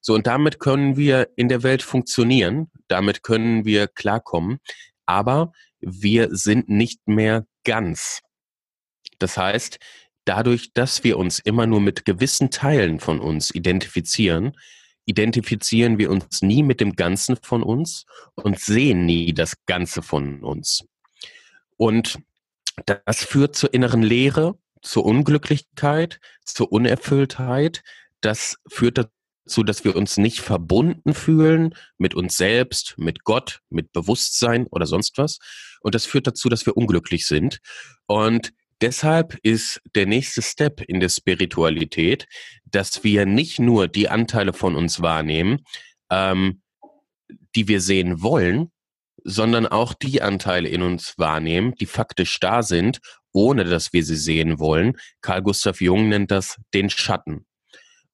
[0.00, 4.58] So, und damit können wir in der Welt funktionieren, damit können wir klarkommen,
[5.06, 8.20] aber wir sind nicht mehr ganz.
[9.18, 9.78] Das heißt,
[10.24, 14.52] dadurch, dass wir uns immer nur mit gewissen Teilen von uns identifizieren,
[15.04, 20.42] identifizieren wir uns nie mit dem Ganzen von uns und sehen nie das Ganze von
[20.42, 20.84] uns.
[21.76, 22.18] Und
[22.86, 27.82] das führt zur inneren Leere, zur Unglücklichkeit, zur Unerfülltheit.
[28.20, 33.92] Das führt dazu, dass wir uns nicht verbunden fühlen mit uns selbst, mit Gott, mit
[33.92, 35.38] Bewusstsein oder sonst was.
[35.80, 37.58] Und das führt dazu, dass wir unglücklich sind.
[38.06, 42.26] Und deshalb ist der nächste Step in der Spiritualität,
[42.64, 45.64] dass wir nicht nur die Anteile von uns wahrnehmen,
[46.10, 46.62] ähm,
[47.54, 48.70] die wir sehen wollen,
[49.24, 52.98] sondern auch die Anteile in uns wahrnehmen, die faktisch da sind,
[53.32, 54.96] ohne dass wir sie sehen wollen.
[55.20, 57.46] Carl Gustav Jung nennt das den Schatten.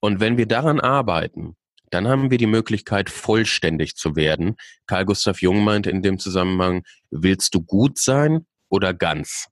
[0.00, 1.57] Und wenn wir daran arbeiten,
[1.90, 4.57] dann haben wir die Möglichkeit, vollständig zu werden.
[4.87, 9.48] Carl Gustav Jung meint in dem Zusammenhang, willst du gut sein oder ganz?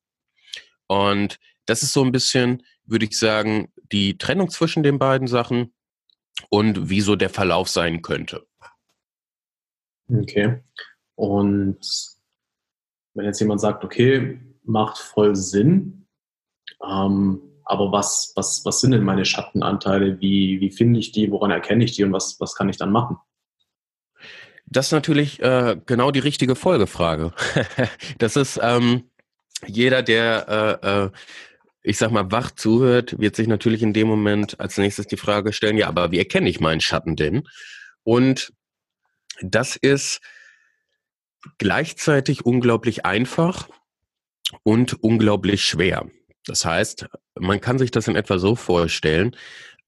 [0.86, 5.74] Und das ist so ein bisschen, würde ich sagen, die Trennung zwischen den beiden Sachen
[6.50, 8.46] und wieso der Verlauf sein könnte.
[10.08, 10.62] Okay.
[11.14, 11.78] Und
[13.14, 16.06] wenn jetzt jemand sagt, okay, macht voll Sinn,
[16.84, 20.20] ähm, aber was, was, was sind denn meine Schattenanteile?
[20.20, 21.30] Wie, wie finde ich die?
[21.32, 22.04] Woran erkenne ich die?
[22.04, 23.16] Und was, was kann ich dann machen?
[24.66, 27.32] Das ist natürlich äh, genau die richtige Folgefrage.
[28.18, 29.10] das ist ähm,
[29.66, 31.10] jeder, der, äh, äh,
[31.82, 35.52] ich sag mal, wach zuhört, wird sich natürlich in dem Moment als nächstes die Frage
[35.52, 37.44] stellen, ja, aber wie erkenne ich meinen Schatten denn?
[38.02, 38.52] Und
[39.40, 40.20] das ist
[41.58, 43.68] gleichzeitig unglaublich einfach
[44.62, 46.06] und unglaublich schwer.
[46.44, 49.36] Das heißt, man kann sich das in etwa so vorstellen,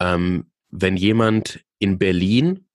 [0.00, 2.66] ähm, wenn jemand in Berlin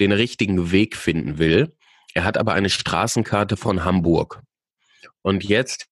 [0.00, 1.76] den richtigen Weg finden will,
[2.14, 4.42] er hat aber eine Straßenkarte von Hamburg.
[5.22, 5.88] Und jetzt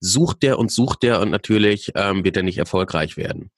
[0.00, 3.50] sucht der und sucht der und natürlich ähm, wird er nicht erfolgreich werden.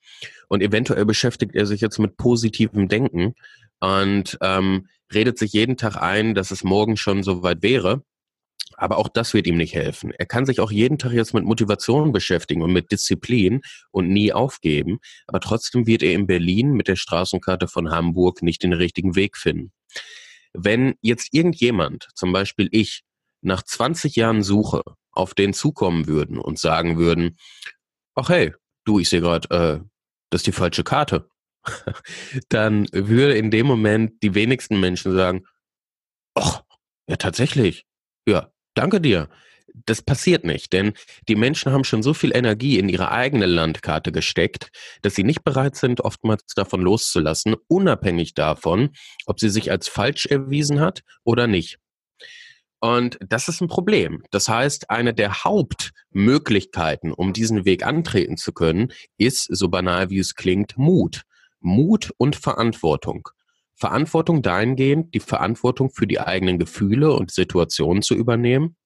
[0.49, 3.35] Und eventuell beschäftigt er sich jetzt mit positivem Denken
[3.81, 8.03] und ähm, redet sich jeden Tag ein, dass es morgen schon soweit wäre.
[8.77, 10.13] Aber auch das wird ihm nicht helfen.
[10.17, 14.33] Er kann sich auch jeden Tag jetzt mit Motivation beschäftigen und mit Disziplin und nie
[14.33, 14.99] aufgeben.
[15.27, 19.37] Aber trotzdem wird er in Berlin mit der Straßenkarte von Hamburg nicht den richtigen Weg
[19.37, 19.73] finden.
[20.53, 23.03] Wenn jetzt irgendjemand, zum Beispiel ich,
[23.41, 27.37] nach 20 Jahren Suche auf den zukommen würden und sagen würden,
[28.15, 29.85] ach hey, du, ich sehe gerade, äh,
[30.31, 31.29] das ist die falsche Karte,
[32.49, 35.45] dann würde in dem Moment die wenigsten Menschen sagen,
[36.35, 36.63] ach,
[37.09, 37.87] ja tatsächlich,
[38.27, 39.29] ja, danke dir.
[39.87, 40.95] Das passiert nicht, denn
[41.29, 44.71] die Menschen haben schon so viel Energie in ihre eigene Landkarte gesteckt,
[45.03, 48.91] dass sie nicht bereit sind, oftmals davon loszulassen, unabhängig davon,
[49.27, 51.79] ob sie sich als falsch erwiesen hat oder nicht.
[52.81, 54.23] Und das ist ein Problem.
[54.31, 60.19] Das heißt, eine der Hauptmöglichkeiten, um diesen Weg antreten zu können, ist, so banal wie
[60.19, 61.23] es klingt, Mut.
[61.61, 63.29] Mut und Verantwortung.
[63.75, 68.77] Verantwortung dahingehend, die Verantwortung für die eigenen Gefühle und Situationen zu übernehmen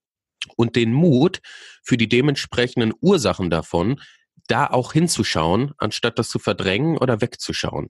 [0.57, 1.41] und den Mut
[1.83, 4.01] für die dementsprechenden Ursachen davon,
[4.49, 7.89] da auch hinzuschauen, anstatt das zu verdrängen oder wegzuschauen.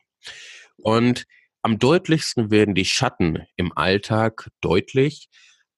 [0.77, 1.25] Und
[1.63, 5.29] am deutlichsten werden die Schatten im Alltag deutlich,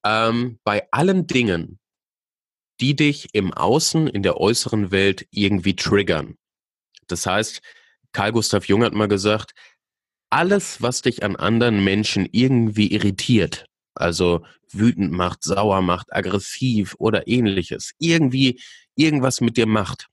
[0.05, 1.79] ähm, bei allen Dingen,
[2.81, 6.37] die dich im Außen, in der äußeren Welt irgendwie triggern.
[7.07, 7.63] Das heißt,
[8.13, 9.53] Karl Gustav Jung hat mal gesagt,
[10.31, 17.29] alles, was dich an anderen Menschen irgendwie irritiert, also wütend macht, sauer macht, aggressiv oder
[17.29, 18.61] ähnliches, irgendwie
[18.97, 20.09] irgendwas mit dir macht,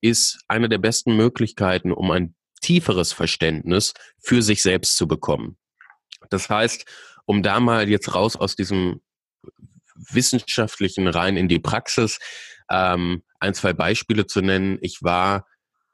[0.00, 5.56] ist eine der besten Möglichkeiten, um ein tieferes Verständnis für sich selbst zu bekommen.
[6.30, 6.84] Das heißt,
[7.26, 9.00] um da mal jetzt raus aus diesem
[9.94, 12.18] wissenschaftlichen rein in die Praxis.
[12.70, 14.78] Ähm, ein, zwei Beispiele zu nennen.
[14.80, 15.44] Ich war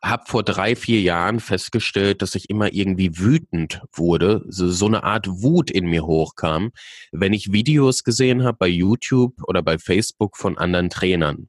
[0.02, 5.04] habe vor drei, vier Jahren festgestellt, dass ich immer irgendwie wütend wurde, so, so eine
[5.04, 6.72] Art Wut in mir hochkam,
[7.12, 11.48] wenn ich Videos gesehen habe bei YouTube oder bei Facebook von anderen Trainern.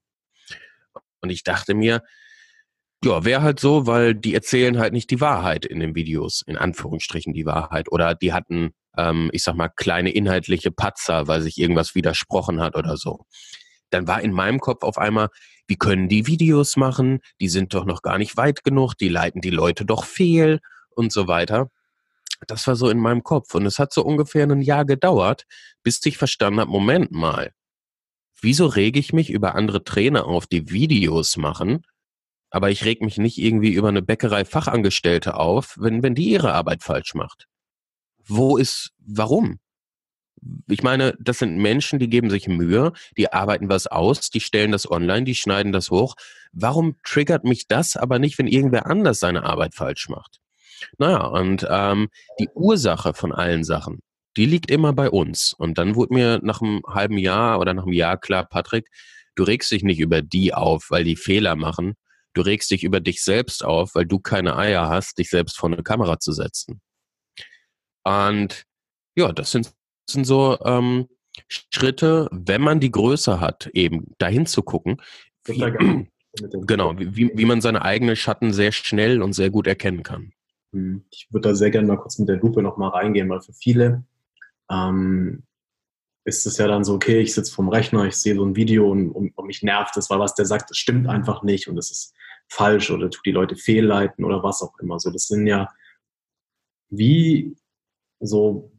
[1.21, 2.03] Und ich dachte mir,
[3.03, 6.57] ja, wäre halt so, weil die erzählen halt nicht die Wahrheit in den Videos, in
[6.57, 7.91] Anführungsstrichen die Wahrheit.
[7.91, 12.75] Oder die hatten ähm, ich sag mal, kleine inhaltliche Patzer, weil sich irgendwas widersprochen hat
[12.75, 13.25] oder so.
[13.89, 15.29] Dann war in meinem Kopf auf einmal,
[15.67, 17.19] wie können die Videos machen?
[17.39, 20.59] Die sind doch noch gar nicht weit genug, die leiten die Leute doch fehl
[20.95, 21.69] und so weiter.
[22.47, 23.53] Das war so in meinem Kopf.
[23.53, 25.45] Und es hat so ungefähr ein Jahr gedauert,
[25.83, 27.51] bis ich verstanden habe, Moment mal,
[28.41, 31.83] wieso rege ich mich über andere Trainer auf, die Videos machen,
[32.49, 36.83] aber ich reg mich nicht irgendwie über eine Bäckerei-Fachangestellte auf, wenn, wenn die ihre Arbeit
[36.83, 37.47] falsch macht
[38.31, 39.59] wo ist, warum?
[40.67, 44.71] Ich meine, das sind Menschen, die geben sich Mühe, die arbeiten was aus, die stellen
[44.71, 46.15] das online, die schneiden das hoch.
[46.51, 50.39] Warum triggert mich das aber nicht, wenn irgendwer anders seine Arbeit falsch macht?
[50.97, 53.99] Naja, und ähm, die Ursache von allen Sachen,
[54.35, 55.53] die liegt immer bei uns.
[55.55, 58.87] Und dann wurde mir nach einem halben Jahr oder nach einem Jahr klar, Patrick,
[59.35, 61.93] du regst dich nicht über die auf, weil die Fehler machen.
[62.33, 65.71] Du regst dich über dich selbst auf, weil du keine Eier hast, dich selbst vor
[65.71, 66.81] eine Kamera zu setzen.
[68.03, 68.63] Und
[69.15, 69.73] ja, das sind,
[70.09, 71.07] sind so ähm,
[71.47, 75.01] Schritte, wenn man die Größe hat, eben dahin zu gucken.
[75.45, 75.59] Wie,
[76.67, 80.33] genau, wie, wie man seine eigenen Schatten sehr schnell und sehr gut erkennen kann.
[80.73, 83.53] Hm, ich würde da sehr gerne mal kurz mit der Lupe nochmal reingehen, weil für
[83.53, 84.03] viele
[84.69, 85.43] ähm,
[86.23, 88.91] ist es ja dann so, okay, ich sitze vorm Rechner, ich sehe so ein Video
[88.91, 91.77] und, und, und mich nervt es, weil was der sagt, das stimmt einfach nicht und
[91.77, 92.13] es ist
[92.47, 94.99] falsch oder tut die Leute fehlleiten oder was auch immer.
[94.99, 95.69] So, das sind ja,
[96.89, 97.55] wie
[98.21, 98.71] so,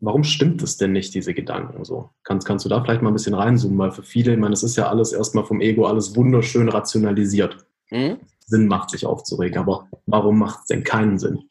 [0.00, 1.84] warum stimmt es denn nicht, diese Gedanken?
[1.84, 3.78] So, kannst, kannst du da vielleicht mal ein bisschen reinzoomen?
[3.78, 7.56] Weil für viele, ich meine, es ist ja alles erstmal vom Ego alles wunderschön rationalisiert.
[7.90, 8.18] Mhm.
[8.46, 9.58] Sinn macht, sich aufzuregen.
[9.58, 11.48] Aber warum macht es denn keinen Sinn?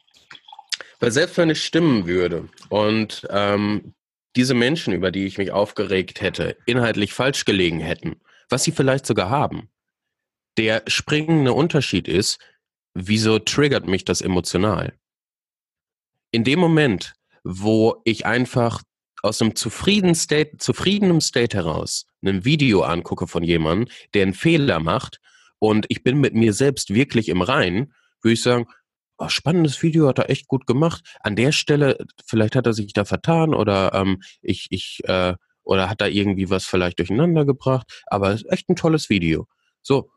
[0.99, 3.95] Weil selbst wenn es stimmen würde und ähm,
[4.35, 9.05] diese Menschen, über die ich mich aufgeregt hätte, inhaltlich falsch gelegen hätten, was sie vielleicht
[9.05, 9.69] sogar haben,
[10.57, 12.37] der springende Unterschied ist,
[12.93, 14.93] wieso triggert mich das emotional?
[16.31, 18.81] In dem Moment, wo ich einfach
[19.23, 24.79] aus einem zufriedenen State, zufriedenem State heraus ein Video angucke von jemandem, der einen Fehler
[24.79, 25.19] macht
[25.59, 28.67] und ich bin mit mir selbst wirklich im Reinen, würde ich sagen,
[29.17, 31.03] oh, spannendes Video, hat er echt gut gemacht.
[31.21, 35.89] An der Stelle, vielleicht hat er sich da vertan oder ähm, ich, ich, äh, oder
[35.89, 39.47] hat da irgendwie was vielleicht durcheinander gebracht, aber echt ein tolles Video.
[39.81, 40.09] So,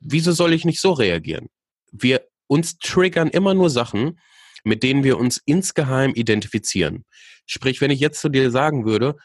[0.00, 1.48] wieso soll ich nicht so reagieren?
[1.90, 4.18] Wir uns triggern immer nur Sachen,
[4.64, 7.04] mit denen wir uns insgeheim identifizieren.
[7.46, 9.16] Sprich, wenn ich jetzt zu dir sagen würde,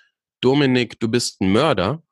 [0.41, 2.03] Dominik, du bist ein Mörder,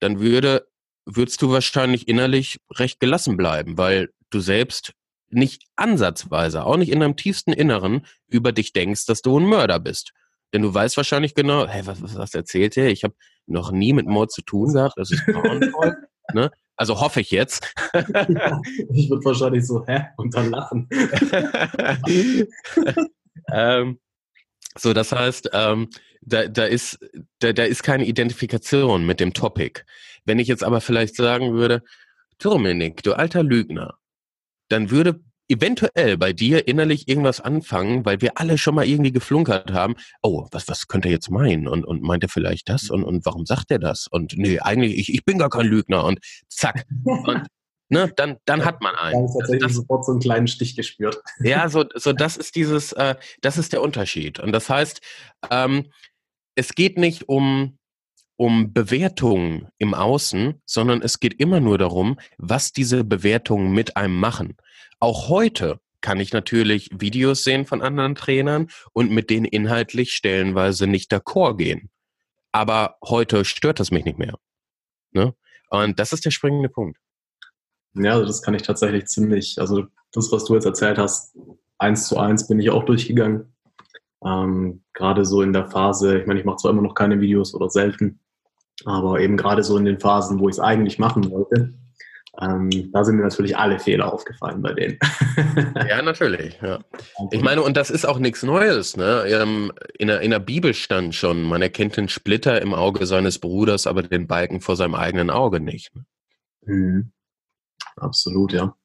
[0.00, 0.68] dann würde,
[1.04, 4.92] würdest du wahrscheinlich innerlich recht gelassen bleiben, weil du selbst
[5.30, 9.80] nicht ansatzweise, auch nicht in deinem tiefsten Inneren über dich denkst, dass du ein Mörder
[9.80, 10.12] bist.
[10.52, 12.88] Denn du weißt wahrscheinlich genau, hey, was, was erzählt er?
[12.88, 13.14] Ich habe
[13.46, 14.94] noch nie mit Mord zu tun gehabt.
[14.96, 15.96] Das ist grauenvoll.
[16.32, 16.50] ne?
[16.78, 17.74] Also hoffe ich jetzt.
[17.92, 18.60] ja,
[18.94, 20.06] ich würde wahrscheinlich so, hä?
[20.16, 20.88] Und dann lachen.
[23.52, 23.98] ähm,
[24.76, 25.90] so, das heißt, ähm,
[26.22, 26.98] da, da, ist,
[27.40, 29.80] da, da ist keine Identifikation mit dem Topic.
[30.24, 31.82] Wenn ich jetzt aber vielleicht sagen würde,
[32.38, 33.98] Dominik, du alter Lügner,
[34.68, 39.72] dann würde eventuell bei dir innerlich irgendwas anfangen, weil wir alle schon mal irgendwie geflunkert
[39.72, 41.66] haben, oh, was, was könnte er jetzt meinen?
[41.66, 42.90] Und, und meint er vielleicht das?
[42.90, 44.06] Und, und warum sagt er das?
[44.06, 46.04] Und nee, eigentlich, ich, ich bin gar kein Lügner.
[46.04, 46.84] Und zack.
[47.04, 47.46] Und
[47.88, 49.26] ne, dann, dann hat man einen.
[49.26, 51.18] Da tatsächlich also das, sofort so einen kleinen Stich gespürt.
[51.40, 54.38] Ja, so, so das ist dieses, äh, das ist der Unterschied.
[54.38, 55.00] Und das heißt,
[55.50, 55.90] ähm,
[56.54, 57.78] es geht nicht um,
[58.36, 64.18] um Bewertungen im Außen, sondern es geht immer nur darum, was diese Bewertungen mit einem
[64.18, 64.56] machen.
[65.00, 70.86] Auch heute kann ich natürlich Videos sehen von anderen Trainern und mit denen inhaltlich stellenweise
[70.86, 71.90] nicht d'accord gehen.
[72.52, 74.38] Aber heute stört das mich nicht mehr.
[75.12, 75.34] Ne?
[75.70, 76.98] Und das ist der springende Punkt.
[77.94, 81.36] Ja, also das kann ich tatsächlich ziemlich, also das, was du jetzt erzählt hast,
[81.78, 83.52] eins zu eins bin ich auch durchgegangen.
[84.24, 87.54] Ähm, gerade so in der Phase, ich meine, ich mache zwar immer noch keine Videos
[87.54, 88.20] oder selten,
[88.84, 91.74] aber eben gerade so in den Phasen, wo ich es eigentlich machen wollte,
[92.40, 94.98] ähm, da sind mir natürlich alle Fehler aufgefallen bei denen.
[95.88, 96.58] ja, natürlich.
[96.62, 96.78] Ja.
[97.32, 98.96] Ich meine, und das ist auch nichts Neues.
[98.96, 99.24] Ne?
[99.28, 103.38] Ähm, in, der, in der Bibel stand schon, man erkennt den Splitter im Auge seines
[103.38, 105.92] Bruders, aber den Balken vor seinem eigenen Auge nicht.
[106.64, 107.10] Mhm.
[107.96, 108.76] Absolut, ja.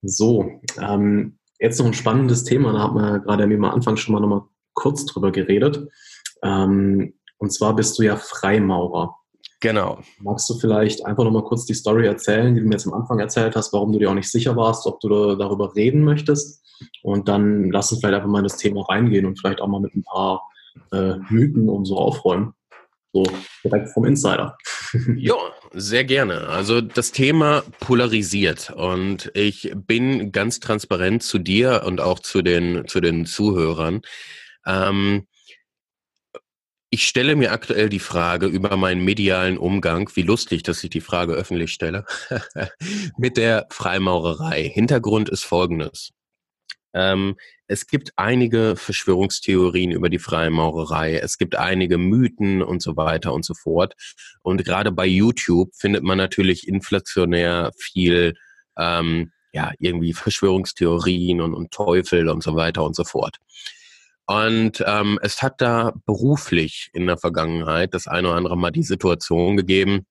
[0.00, 4.20] So, ähm, jetzt noch ein spannendes Thema, da hat man gerade am Anfang schon mal
[4.20, 5.88] noch mal kurz drüber geredet.
[6.42, 9.16] Ähm, und zwar bist du ja Freimaurer.
[9.60, 9.98] Genau.
[10.20, 13.18] Magst du vielleicht einfach nochmal kurz die Story erzählen, die du mir jetzt am Anfang
[13.18, 16.64] erzählt hast, warum du dir auch nicht sicher warst, ob du da, darüber reden möchtest?
[17.02, 19.80] Und dann lass uns vielleicht einfach mal in das Thema reingehen und vielleicht auch mal
[19.80, 20.42] mit ein paar
[20.92, 22.54] äh, Mythen und so aufräumen.
[23.12, 23.24] So
[23.64, 24.56] direkt vom Insider.
[25.16, 25.34] ja,
[25.72, 26.48] sehr gerne.
[26.48, 32.86] Also das Thema polarisiert und ich bin ganz transparent zu dir und auch zu den,
[32.86, 34.02] zu den Zuhörern.
[34.66, 35.26] Ähm,
[36.90, 41.02] ich stelle mir aktuell die Frage über meinen medialen Umgang, wie lustig, dass ich die
[41.02, 42.06] Frage öffentlich stelle,
[43.18, 44.62] mit der Freimaurerei.
[44.62, 46.10] Hintergrund ist folgendes.
[46.94, 53.34] Ähm, es gibt einige Verschwörungstheorien über die Freimaurerei, es gibt einige Mythen und so weiter
[53.34, 53.94] und so fort.
[54.42, 58.34] Und gerade bei YouTube findet man natürlich inflationär viel,
[58.78, 63.36] ähm, ja, irgendwie Verschwörungstheorien und, und Teufel und so weiter und so fort.
[64.30, 68.82] Und ähm, es hat da beruflich in der Vergangenheit das eine oder andere Mal die
[68.82, 70.06] Situation gegeben,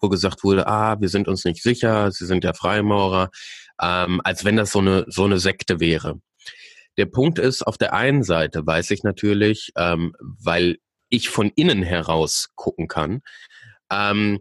[0.00, 3.30] wo gesagt wurde, ah, wir sind uns nicht sicher, Sie sind ja Freimaurer,
[3.82, 6.20] ähm, als wenn das so eine, so eine Sekte wäre.
[6.98, 11.82] Der Punkt ist, auf der einen Seite weiß ich natürlich, ähm, weil ich von innen
[11.82, 13.22] heraus gucken kann,
[13.90, 14.38] ähm,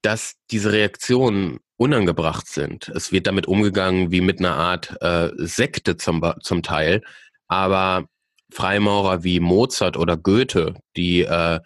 [0.00, 2.88] dass diese Reaktionen unangebracht sind.
[2.88, 7.02] Es wird damit umgegangen wie mit einer Art äh, Sekte zum, zum Teil,
[7.46, 8.06] aber
[8.52, 11.60] Freimaurer wie Mozart oder Goethe, die äh,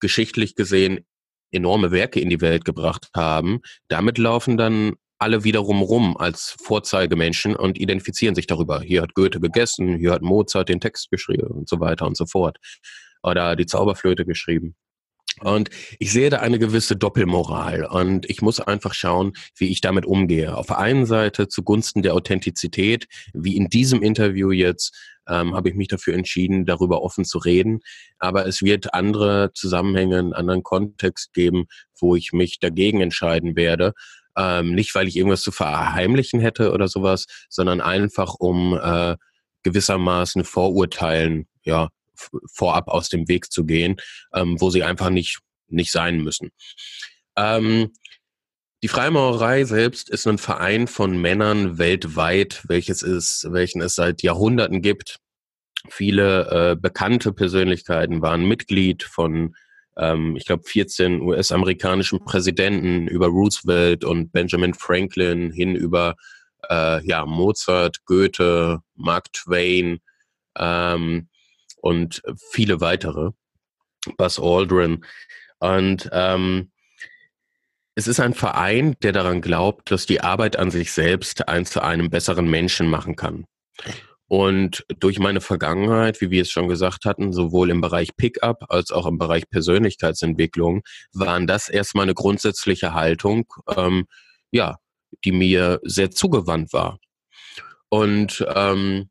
[0.00, 1.06] geschichtlich gesehen
[1.52, 7.54] enorme Werke in die Welt gebracht haben, damit laufen dann alle wiederum rum als Vorzeigemenschen
[7.54, 8.80] und identifizieren sich darüber.
[8.80, 12.26] Hier hat Goethe gegessen, hier hat Mozart den Text geschrieben und so weiter und so
[12.26, 12.58] fort.
[13.22, 14.74] Oder die Zauberflöte geschrieben.
[15.40, 20.04] Und ich sehe da eine gewisse Doppelmoral und ich muss einfach schauen, wie ich damit
[20.04, 20.56] umgehe.
[20.56, 24.94] Auf der einen Seite zugunsten der Authentizität, wie in diesem Interview jetzt,
[25.28, 27.80] ähm, habe ich mich dafür entschieden, darüber offen zu reden.
[28.18, 31.66] Aber es wird andere Zusammenhänge, einen anderen Kontext geben,
[31.98, 33.92] wo ich mich dagegen entscheiden werde.
[34.36, 39.16] Ähm, nicht, weil ich irgendwas zu verheimlichen hätte oder sowas, sondern einfach um äh,
[39.62, 41.88] gewissermaßen Vorurteilen ja,
[42.52, 43.96] vorab aus dem Weg zu gehen,
[44.34, 46.50] ähm, wo sie einfach nicht, nicht sein müssen.
[47.36, 47.92] Ähm,
[48.82, 54.82] die Freimaurerei selbst ist ein Verein von Männern weltweit, welches es, welchen es seit Jahrhunderten
[54.82, 55.20] gibt.
[55.88, 59.54] Viele äh, bekannte Persönlichkeiten waren Mitglied von,
[59.96, 66.16] ähm, ich glaube, 14 US-amerikanischen Präsidenten über Roosevelt und Benjamin Franklin hin über
[66.68, 70.00] äh, ja, Mozart, Goethe, Mark Twain
[70.58, 71.28] ähm,
[71.76, 73.30] und viele weitere,
[74.16, 75.04] Buzz Aldrin.
[75.60, 76.72] Und ähm,
[77.94, 81.82] es ist ein Verein, der daran glaubt, dass die Arbeit an sich selbst einen zu
[81.82, 83.44] einem besseren Menschen machen kann.
[84.28, 88.90] Und durch meine Vergangenheit, wie wir es schon gesagt hatten, sowohl im Bereich Pickup als
[88.90, 90.80] auch im Bereich Persönlichkeitsentwicklung,
[91.12, 93.44] waren das erstmal eine grundsätzliche Haltung,
[93.76, 94.06] ähm,
[94.50, 94.78] ja,
[95.24, 96.98] die mir sehr zugewandt war.
[97.90, 99.10] Und ähm,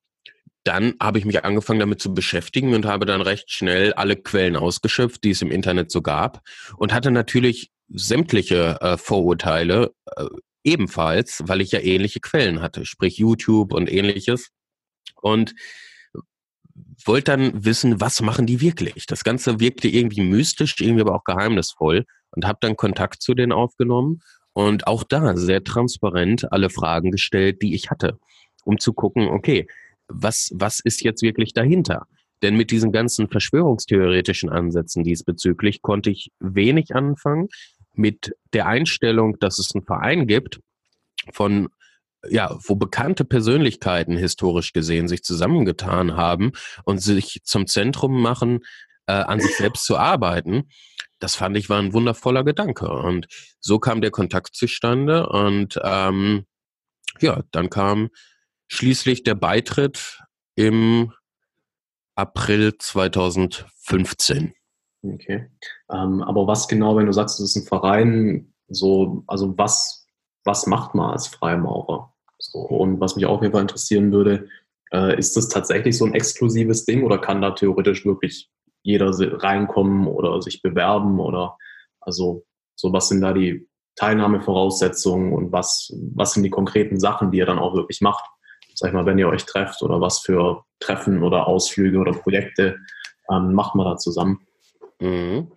[0.64, 4.56] dann habe ich mich angefangen damit zu beschäftigen und habe dann recht schnell alle Quellen
[4.56, 6.42] ausgeschöpft, die es im Internet so gab
[6.78, 10.26] und hatte natürlich sämtliche äh, Vorurteile äh,
[10.64, 14.50] ebenfalls, weil ich ja ähnliche Quellen hatte, sprich YouTube und ähnliches
[15.22, 15.56] und
[17.06, 19.06] wollte dann wissen, was machen die wirklich?
[19.06, 23.52] Das Ganze wirkte irgendwie mystisch, irgendwie aber auch geheimnisvoll und habe dann Kontakt zu denen
[23.52, 24.22] aufgenommen
[24.54, 28.20] und auch da sehr transparent alle Fragen gestellt, die ich hatte,
[28.64, 29.68] um zu gucken, okay,
[30.08, 32.08] was, was ist jetzt wirklich dahinter?
[32.42, 37.50] Denn mit diesen ganzen verschwörungstheoretischen Ansätzen diesbezüglich konnte ich wenig anfangen.
[38.02, 40.60] Mit der Einstellung, dass es einen Verein gibt,
[41.32, 41.70] von
[42.30, 46.52] ja, wo bekannte Persönlichkeiten historisch gesehen sich zusammengetan haben
[46.84, 48.60] und sich zum Zentrum machen,
[49.08, 50.70] äh, an sich selbst zu arbeiten,
[51.22, 52.90] das fand ich war ein wundervoller Gedanke.
[52.90, 53.28] Und
[53.60, 56.46] so kam der Kontakt zustande und ähm,
[57.20, 58.10] ja, dann kam
[58.68, 60.20] schließlich der Beitritt
[60.56, 61.14] im
[62.16, 64.54] April 2015.
[65.04, 65.50] Okay.
[65.92, 70.08] Ähm, aber was genau, wenn du sagst, es ist ein Verein, so, also was,
[70.44, 72.14] was macht man als Freimaurer?
[72.38, 74.48] So, und was mich auch Fall interessieren würde,
[74.94, 78.50] äh, ist das tatsächlich so ein exklusives Ding oder kann da theoretisch wirklich
[78.84, 79.12] jeder
[79.44, 81.58] reinkommen oder sich bewerben oder
[82.00, 82.46] also
[82.76, 87.46] so was sind da die Teilnahmevoraussetzungen und was, was sind die konkreten Sachen, die ihr
[87.46, 88.26] dann auch wirklich macht?
[88.74, 92.78] Sag ich mal, wenn ihr euch trefft oder was für Treffen oder Ausflüge oder Projekte
[93.30, 94.40] ähm, macht man da zusammen?
[95.02, 95.52] Mhm.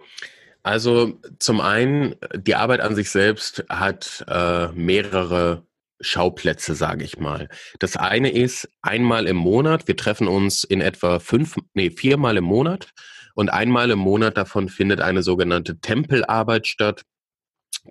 [0.62, 5.66] Also zum einen, die Arbeit an sich selbst hat äh, mehrere
[6.01, 7.49] Schauplätze, sage ich mal.
[7.78, 12.45] Das eine ist einmal im Monat, wir treffen uns in etwa fünf, nee, viermal im
[12.45, 12.88] Monat
[13.34, 17.03] und einmal im Monat davon findet eine sogenannte Tempelarbeit statt.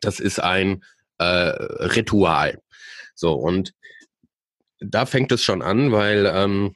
[0.01, 0.83] Das ist ein
[1.19, 2.59] äh, Ritual.
[3.13, 3.73] So, und
[4.79, 6.75] da fängt es schon an, weil ähm,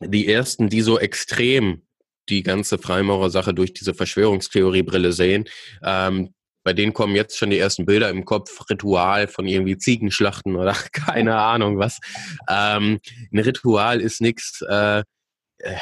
[0.00, 1.82] die ersten, die so extrem
[2.30, 5.48] die ganze Freimaurersache durch diese Verschwörungstheoriebrille sehen,
[5.82, 6.34] ähm,
[6.68, 10.74] bei denen kommen jetzt schon die ersten Bilder im Kopf, Ritual von irgendwie Ziegenschlachten oder
[10.92, 11.98] keine Ahnung was.
[12.48, 13.00] Ähm,
[13.32, 15.02] ein Ritual ist nichts, äh,
[15.58, 15.76] äh,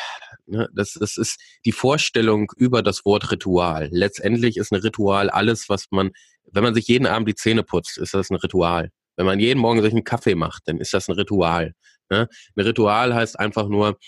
[0.46, 3.88] ne, das, das ist die Vorstellung über das Wort Ritual.
[3.90, 6.12] Letztendlich ist ein Ritual alles, was man,
[6.52, 8.90] wenn man sich jeden Abend die Zähne putzt, ist das ein Ritual.
[9.16, 11.74] Wenn man jeden Morgen sich einen Kaffee macht, dann ist das ein Ritual.
[12.10, 12.28] Ne?
[12.54, 13.98] Ein Ritual heißt einfach nur,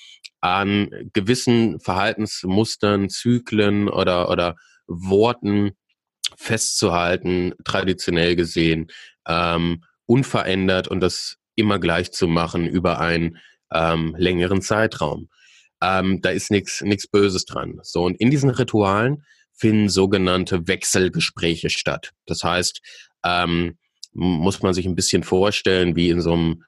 [0.41, 5.73] an gewissen Verhaltensmustern, Zyklen oder, oder Worten
[6.37, 8.89] festzuhalten, traditionell gesehen,
[9.27, 13.39] ähm, unverändert und das immer gleich zu machen über einen
[13.73, 15.29] ähm, längeren Zeitraum.
[15.83, 17.79] Ähm, da ist nichts Böses dran.
[17.83, 19.25] So und in diesen Ritualen
[19.55, 22.13] finden sogenannte Wechselgespräche statt.
[22.27, 22.81] Das heißt,
[23.25, 23.77] ähm,
[24.13, 26.65] muss man sich ein bisschen vorstellen, wie in so einem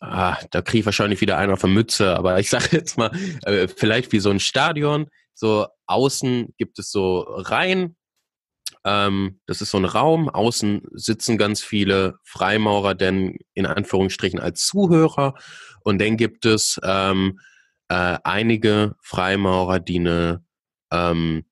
[0.00, 3.10] Ah, da kriege ich wahrscheinlich wieder einer der Mütze, aber ich sage jetzt mal,
[3.44, 5.08] äh, vielleicht wie so ein Stadion.
[5.34, 7.96] So außen gibt es so Reihen.
[8.84, 10.28] Ähm, das ist so ein Raum.
[10.28, 15.34] Außen sitzen ganz viele Freimaurer, denn in Anführungsstrichen als Zuhörer.
[15.82, 17.38] Und dann gibt es ähm,
[17.88, 20.44] äh, einige Freimaurer, die eine
[20.92, 21.44] ähm,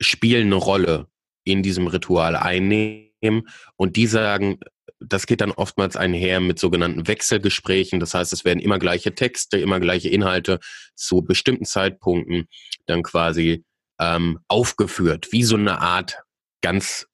[0.00, 1.08] spielende Rolle
[1.44, 4.58] in diesem Ritual einnehmen und die sagen,
[5.00, 8.00] das geht dann oftmals einher mit sogenannten Wechselgesprächen.
[8.00, 10.58] Das heißt, es werden immer gleiche Texte, immer gleiche Inhalte
[10.94, 12.48] zu bestimmten Zeitpunkten
[12.86, 13.64] dann quasi
[14.00, 16.18] ähm, aufgeführt, wie so eine Art
[16.62, 17.06] ganz,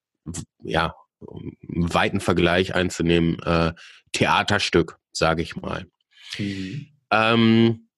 [0.62, 3.72] ja, weiten Vergleich einzunehmen, äh,
[4.12, 5.86] Theaterstück, sage ich mal.
[6.38, 6.88] Mhm.
[7.10, 7.88] Ähm,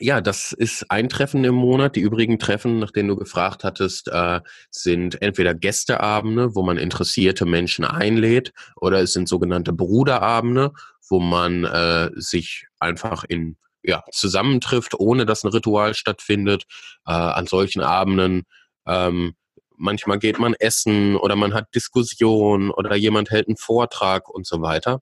[0.00, 1.96] ja, das ist ein Treffen im Monat.
[1.96, 4.40] Die übrigen Treffen, nach denen du gefragt hattest, äh,
[4.70, 10.72] sind entweder Gästeabende, wo man interessierte Menschen einlädt, oder es sind sogenannte Bruderabende,
[11.08, 16.64] wo man äh, sich einfach in ja, zusammentrifft, ohne dass ein Ritual stattfindet.
[17.06, 18.44] Äh, an solchen Abenden
[18.86, 19.34] ähm,
[19.78, 24.60] manchmal geht man essen oder man hat Diskussion oder jemand hält einen Vortrag und so
[24.60, 25.00] weiter.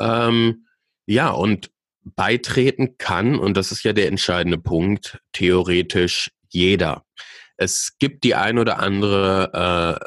[0.00, 0.66] Ähm,
[1.06, 1.70] ja, und
[2.04, 7.04] beitreten kann, und das ist ja der entscheidende Punkt, theoretisch jeder.
[7.56, 10.06] Es gibt die ein oder andere äh,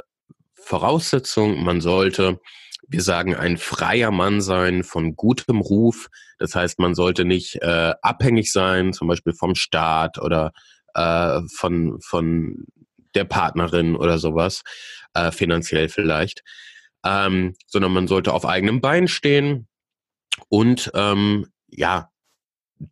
[0.55, 2.39] Voraussetzung, man sollte,
[2.87, 6.09] wir sagen, ein freier Mann sein von gutem Ruf.
[6.39, 10.51] Das heißt, man sollte nicht äh, abhängig sein, zum Beispiel vom Staat oder
[10.95, 12.65] äh, von, von
[13.15, 14.63] der Partnerin oder sowas,
[15.13, 16.43] äh, finanziell vielleicht,
[17.05, 19.67] ähm, sondern man sollte auf eigenem Bein stehen
[20.49, 22.09] und ähm, ja,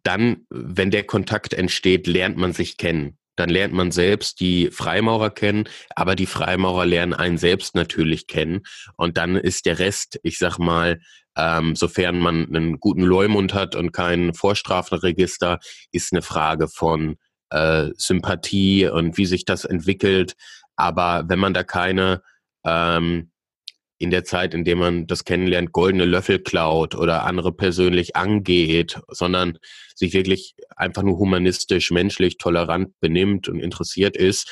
[0.04, 3.18] dann, wenn der Kontakt entsteht, lernt man sich kennen.
[3.36, 8.62] Dann lernt man selbst die Freimaurer kennen, aber die Freimaurer lernen einen selbst natürlich kennen.
[8.98, 11.00] Und dann ist der Rest, ich sag mal,
[11.38, 15.60] Ähm, sofern man einen guten Leumund hat und kein Vorstrafenregister,
[15.94, 17.16] ist eine Frage von
[17.52, 20.36] äh, Sympathie und wie sich das entwickelt.
[20.76, 22.22] Aber wenn man da keine
[22.66, 23.31] ähm,
[24.02, 29.00] in der Zeit, in der man das kennenlernt, goldene Löffel klaut oder andere persönlich angeht,
[29.10, 29.58] sondern
[29.96, 34.50] sich wirklich einfach nur humanistisch, menschlich, tolerant benimmt und interessiert ist,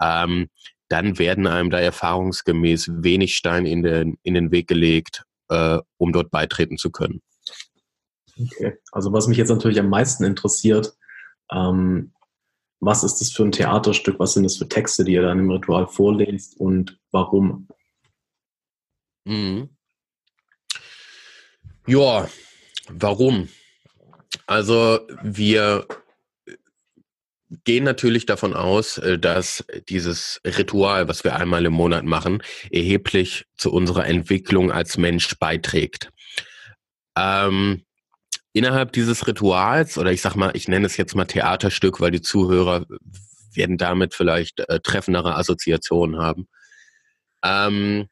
[0.00, 0.48] ähm,
[0.88, 6.12] dann werden einem da erfahrungsgemäß wenig Steine in den, in den Weg gelegt, äh, um
[6.12, 7.20] dort beitreten zu können.
[8.40, 10.94] Okay, also was mich jetzt natürlich am meisten interessiert,
[11.52, 12.12] ähm,
[12.80, 15.50] was ist das für ein Theaterstück, was sind das für Texte, die ihr dann im
[15.50, 17.68] Ritual vorlest und warum?
[19.28, 19.68] Mhm.
[21.86, 22.28] Ja,
[22.88, 23.48] warum?
[24.46, 25.86] Also wir
[27.64, 33.44] gehen natürlich davon aus, äh, dass dieses Ritual, was wir einmal im Monat machen, erheblich
[33.58, 36.10] zu unserer Entwicklung als Mensch beiträgt.
[37.14, 37.84] Ähm,
[38.54, 42.22] innerhalb dieses Rituals, oder ich sag mal, ich nenne es jetzt mal Theaterstück, weil die
[42.22, 42.86] Zuhörer
[43.52, 46.48] werden damit vielleicht äh, treffendere Assoziationen haben.
[47.42, 48.08] Ähm,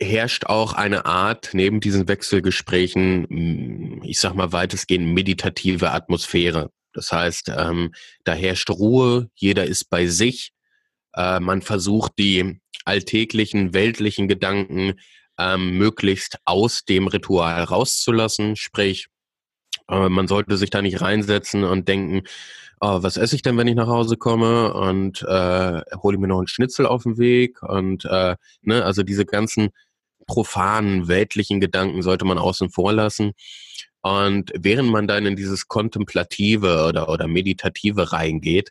[0.00, 6.70] herrscht auch eine Art, neben diesen Wechselgesprächen, hm, ich sag mal weitestgehend meditative Atmosphäre.
[6.92, 7.92] Das heißt, ähm,
[8.24, 10.52] da herrscht Ruhe, jeder ist bei sich.
[11.14, 14.94] Äh, man versucht die alltäglichen, weltlichen Gedanken
[15.38, 18.56] ähm, möglichst aus dem Ritual rauszulassen.
[18.56, 19.08] Sprich,
[19.88, 22.22] äh, man sollte sich da nicht reinsetzen und denken,
[22.80, 24.72] oh, was esse ich denn, wenn ich nach Hause komme?
[24.74, 27.62] Und äh, hole mir noch einen Schnitzel auf dem Weg?
[27.62, 29.70] Und äh, ne, also diese ganzen
[30.26, 33.32] profanen, weltlichen Gedanken sollte man außen vor lassen.
[34.02, 38.70] Und während man dann in dieses Kontemplative oder, oder Meditative reingeht,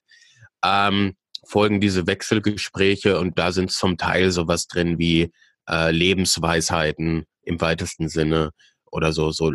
[0.63, 5.31] ähm, folgen diese Wechselgespräche und da sind zum Teil sowas drin wie
[5.69, 8.51] äh, Lebensweisheiten im weitesten Sinne
[8.85, 9.53] oder so, so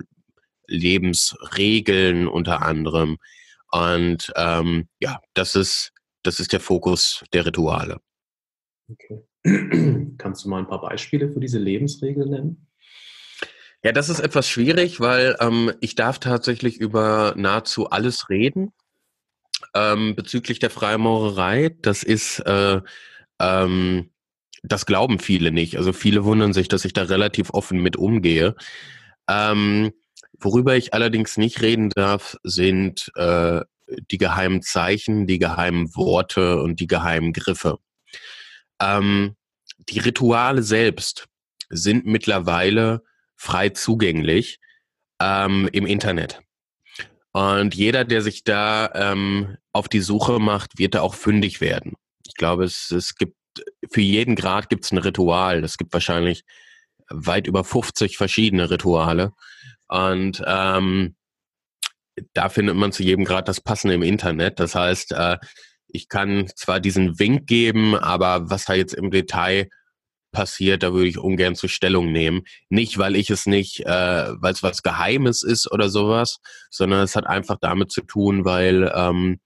[0.67, 3.17] Lebensregeln unter anderem.
[3.73, 5.93] Und ähm, ja, das ist,
[6.23, 7.99] das ist der Fokus der Rituale.
[8.89, 9.25] Okay.
[10.19, 12.67] Kannst du mal ein paar Beispiele für diese Lebensregeln nennen?
[13.83, 18.73] Ja, das ist etwas schwierig, weil ähm, ich darf tatsächlich über nahezu alles reden.
[19.75, 22.81] Ähm, bezüglich der Freimaurerei, das ist, äh,
[23.41, 24.11] ähm,
[24.63, 25.79] das glauben viele nicht.
[25.79, 28.55] Also viele wundern sich, dass ich da relativ offen mit umgehe.
[29.29, 29.93] Ähm,
[30.39, 33.63] worüber ich allerdings nicht reden darf, sind äh,
[34.11, 37.79] die geheimen Zeichen, die geheimen Worte und die geheimen Griffe.
[38.81, 39.37] Ähm,
[39.79, 41.29] die Rituale selbst
[41.69, 43.03] sind mittlerweile
[43.37, 44.59] frei zugänglich
[45.21, 46.41] ähm, im Internet.
[47.33, 51.95] Und jeder, der sich da ähm, auf die Suche macht, wird da auch fündig werden.
[52.27, 53.37] Ich glaube, es, es gibt
[53.91, 55.65] für jeden Grad gibt es ein Ritual.
[55.65, 56.45] Es gibt wahrscheinlich
[57.09, 59.33] weit über 50 verschiedene Rituale.
[59.89, 61.17] Und ähm,
[62.33, 64.61] da findet man zu jedem Grad das Passende im Internet.
[64.61, 65.39] Das heißt, äh,
[65.93, 69.69] ich kann zwar diesen Wink geben, aber was da jetzt im Detail
[70.33, 72.43] passiert, da würde ich ungern zur Stellung nehmen.
[72.69, 76.39] Nicht, weil ich es nicht, äh, weil es was Geheimes ist oder sowas,
[76.71, 79.41] sondern es hat einfach damit zu tun, weil ähm,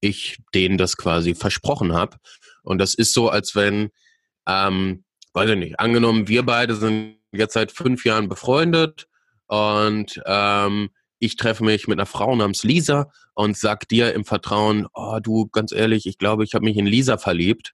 [0.00, 2.18] ich denen das quasi versprochen habe.
[2.62, 3.90] Und das ist so, als wenn,
[4.46, 9.08] ähm, weiß ich nicht, angenommen, wir beide sind jetzt seit fünf Jahren befreundet
[9.46, 14.86] und ähm, ich treffe mich mit einer Frau namens Lisa und sag dir im Vertrauen,
[14.94, 17.72] oh du, ganz ehrlich, ich glaube, ich habe mich in Lisa verliebt.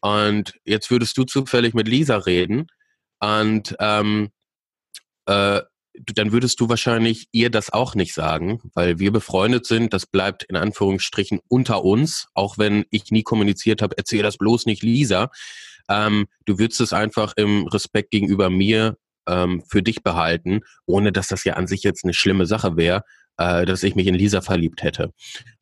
[0.00, 2.66] Und jetzt würdest du zufällig mit Lisa reden
[3.20, 4.30] und ähm,
[5.26, 5.60] äh,
[6.14, 9.92] dann würdest du wahrscheinlich ihr das auch nicht sagen, weil wir befreundet sind.
[9.92, 14.66] Das bleibt in Anführungsstrichen unter uns, auch wenn ich nie kommuniziert habe, erzähl das bloß
[14.66, 15.30] nicht Lisa.
[15.88, 18.96] Ähm, du würdest es einfach im Respekt gegenüber mir
[19.28, 23.02] ähm, für dich behalten, ohne dass das ja an sich jetzt eine schlimme Sache wäre,
[23.36, 25.12] äh, dass ich mich in Lisa verliebt hätte.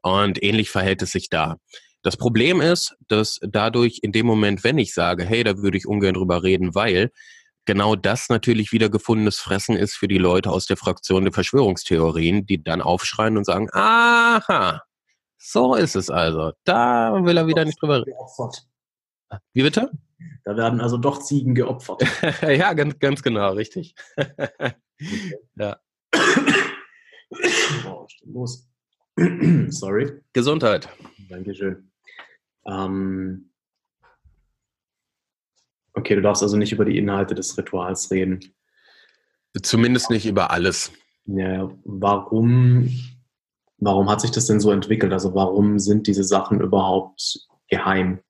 [0.02, 1.56] Und ähnlich verhält es sich da.
[2.02, 5.86] Das Problem ist, dass dadurch in dem Moment, wenn ich sage, hey, da würde ich
[5.86, 7.10] ungern drüber reden, weil
[7.64, 12.46] genau das natürlich wieder gefundenes Fressen ist für die Leute aus der Fraktion der Verschwörungstheorien,
[12.46, 14.82] die dann aufschreien und sagen, aha,
[15.36, 16.52] so ist es also.
[16.64, 18.16] Da will er wieder nicht drüber reden.
[19.52, 19.90] Wie bitte?
[20.44, 22.02] Da werden also doch Ziegen geopfert.
[22.42, 23.94] ja, ganz, ganz genau, richtig.
[25.56, 25.78] ja.
[27.86, 28.68] Oh, los.
[29.68, 30.20] Sorry.
[30.32, 30.88] Gesundheit.
[31.28, 31.90] Dankeschön.
[32.66, 33.50] Ähm,
[35.94, 38.40] okay, du darfst also nicht über die Inhalte des Rituals reden.
[39.62, 40.92] Zumindest nicht über alles.
[41.26, 42.88] Ja, warum,
[43.78, 45.12] warum hat sich das denn so entwickelt?
[45.12, 48.20] Also warum sind diese Sachen überhaupt geheim?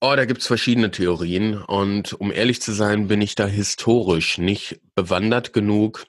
[0.00, 4.80] Oh, da gibt's verschiedene Theorien und um ehrlich zu sein, bin ich da historisch nicht
[4.96, 6.06] bewandert genug,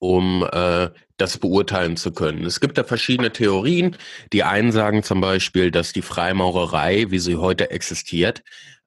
[0.00, 2.44] um äh, das beurteilen zu können.
[2.44, 3.96] Es gibt da verschiedene Theorien.
[4.32, 8.42] Die einen sagen zum Beispiel, dass die Freimaurerei, wie sie heute existiert,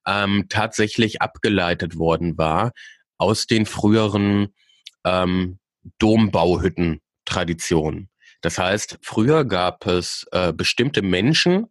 [0.05, 2.73] ähm, tatsächlich abgeleitet worden war
[3.17, 4.53] aus den früheren
[5.05, 5.59] ähm,
[5.99, 8.09] Dombauhütten-Traditionen.
[8.41, 11.67] Das heißt, früher gab es äh, bestimmte Menschen,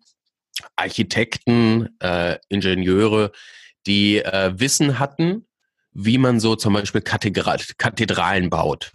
[0.75, 3.33] Architekten, äh, Ingenieure,
[3.87, 5.47] die äh, Wissen hatten,
[5.93, 8.93] wie man so zum Beispiel Kathedral Kathedralen baut.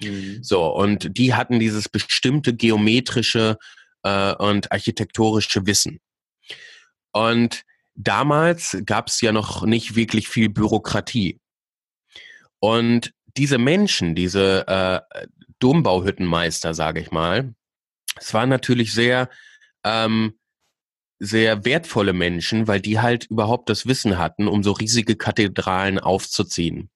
[0.00, 0.42] Mhm.
[0.42, 3.58] So, und die hatten dieses bestimmte geometrische
[4.02, 6.00] äh, und architektonische Wissen.
[7.12, 7.62] Und
[7.94, 11.40] damals gab es ja noch nicht wirklich viel Bürokratie.
[12.58, 15.26] Und diese Menschen, diese äh,
[15.58, 17.54] Dombauhüttenmeister, sage ich mal,
[18.16, 19.28] es waren natürlich sehr
[19.84, 20.38] ähm,
[21.24, 26.90] sehr wertvolle Menschen, weil die halt überhaupt das Wissen hatten, um so riesige Kathedralen aufzuziehen.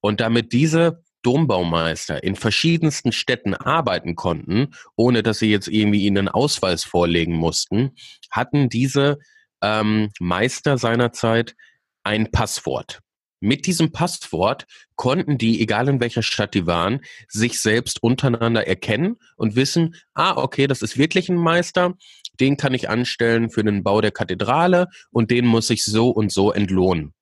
[0.00, 6.18] Und damit diese Dombaumeister in verschiedensten Städten arbeiten konnten, ohne dass sie jetzt irgendwie ihnen
[6.18, 7.92] einen Ausweis vorlegen mussten,
[8.30, 9.18] hatten diese
[9.62, 11.54] ähm, Meister seinerzeit
[12.02, 13.00] ein Passwort.
[13.40, 14.66] Mit diesem Passwort
[14.96, 20.36] konnten die, egal in welcher Stadt die waren, sich selbst untereinander erkennen und wissen, ah,
[20.36, 21.94] okay, das ist wirklich ein Meister,
[22.40, 26.32] den kann ich anstellen für den Bau der Kathedrale und den muss ich so und
[26.32, 27.14] so entlohnen.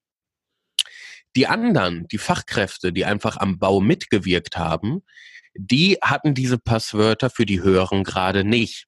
[1.37, 5.03] Die anderen, die Fachkräfte, die einfach am Bau mitgewirkt haben,
[5.55, 8.87] die hatten diese Passwörter für die höheren Grade nicht.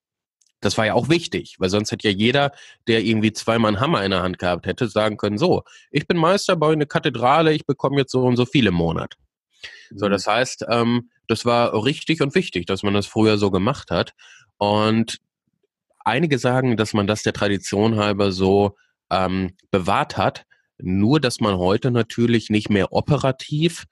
[0.61, 2.53] Das war ja auch wichtig, weil sonst hätte ja jeder,
[2.87, 6.17] der irgendwie zweimal einen Hammer in der Hand gehabt hätte, sagen können, so, ich bin
[6.17, 9.17] Meister, baue eine Kathedrale, ich bekomme jetzt so und so viele im Monat.
[9.91, 10.11] So, mhm.
[10.11, 14.15] das heißt, ähm, das war richtig und wichtig, dass man das früher so gemacht hat.
[14.57, 15.19] Und
[16.05, 18.77] Einige sagen, dass man das der Tradition halber so
[19.11, 20.45] ähm, bewahrt hat,
[20.79, 23.85] nur dass man heute natürlich nicht mehr operativ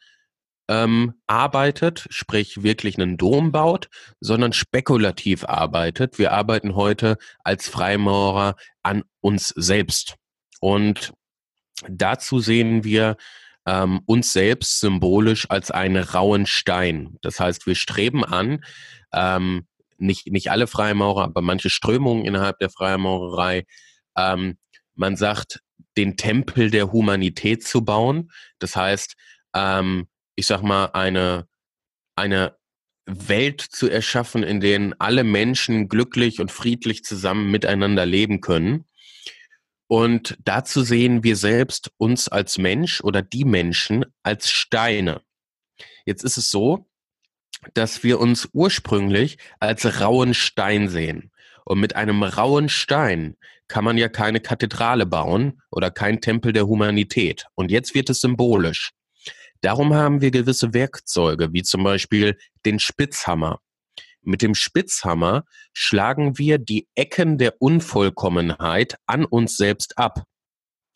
[0.68, 3.88] ähm, arbeitet, sprich wirklich einen Dom baut,
[4.20, 6.18] sondern spekulativ arbeitet.
[6.18, 10.14] Wir arbeiten heute als Freimaurer an uns selbst.
[10.60, 11.12] Und
[11.88, 13.16] dazu sehen wir
[13.66, 17.16] ähm, uns selbst symbolisch als einen rauen Stein.
[17.20, 18.64] Das heißt, wir streben an,
[19.12, 19.66] ähm,
[20.00, 23.64] nicht, nicht alle Freimaurer, aber manche Strömungen innerhalb der Freimaurerei.
[24.16, 24.58] Ähm,
[24.94, 25.60] man sagt,
[25.96, 28.30] den Tempel der Humanität zu bauen.
[28.58, 29.16] Das heißt,
[29.54, 31.46] ähm, ich sag mal, eine,
[32.16, 32.56] eine
[33.06, 38.84] Welt zu erschaffen, in denen alle Menschen glücklich und friedlich zusammen miteinander leben können.
[39.88, 45.22] Und dazu sehen wir selbst uns als Mensch oder die Menschen als Steine.
[46.06, 46.89] Jetzt ist es so,
[47.74, 51.30] dass wir uns ursprünglich als rauen Stein sehen.
[51.64, 53.36] Und mit einem rauen Stein
[53.68, 57.44] kann man ja keine Kathedrale bauen oder kein Tempel der Humanität.
[57.54, 58.90] Und jetzt wird es symbolisch.
[59.60, 63.60] Darum haben wir gewisse Werkzeuge, wie zum Beispiel den Spitzhammer.
[64.22, 70.24] Mit dem Spitzhammer schlagen wir die Ecken der Unvollkommenheit an uns selbst ab.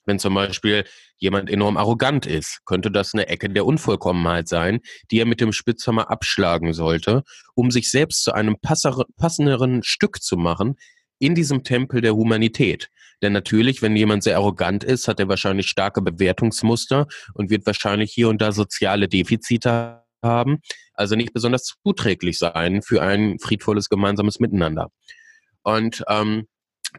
[0.07, 0.85] Wenn zum Beispiel
[1.17, 4.81] jemand enorm arrogant ist, könnte das eine Ecke der Unvollkommenheit sein,
[5.11, 7.23] die er mit dem Spitzhammer abschlagen sollte,
[7.55, 10.77] um sich selbst zu einem passenderen Stück zu machen
[11.19, 12.89] in diesem Tempel der Humanität.
[13.23, 18.13] Denn natürlich, wenn jemand sehr arrogant ist, hat er wahrscheinlich starke Bewertungsmuster und wird wahrscheinlich
[18.13, 20.59] hier und da soziale Defizite haben,
[20.93, 24.91] also nicht besonders zuträglich sein für ein friedvolles gemeinsames Miteinander.
[25.63, 26.47] Und ähm,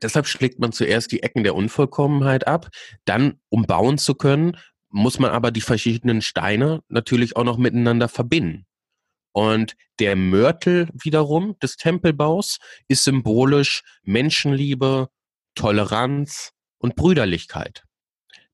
[0.01, 2.69] Deshalb schlägt man zuerst die Ecken der Unvollkommenheit ab.
[3.05, 4.57] Dann, um bauen zu können,
[4.89, 8.65] muss man aber die verschiedenen Steine natürlich auch noch miteinander verbinden.
[9.31, 15.09] Und der Mörtel wiederum des Tempelbaus ist symbolisch Menschenliebe,
[15.55, 17.83] Toleranz und Brüderlichkeit.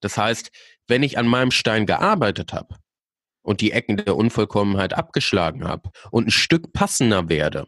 [0.00, 0.50] Das heißt,
[0.88, 2.76] wenn ich an meinem Stein gearbeitet habe
[3.42, 7.66] und die Ecken der Unvollkommenheit abgeschlagen habe und ein Stück passender werde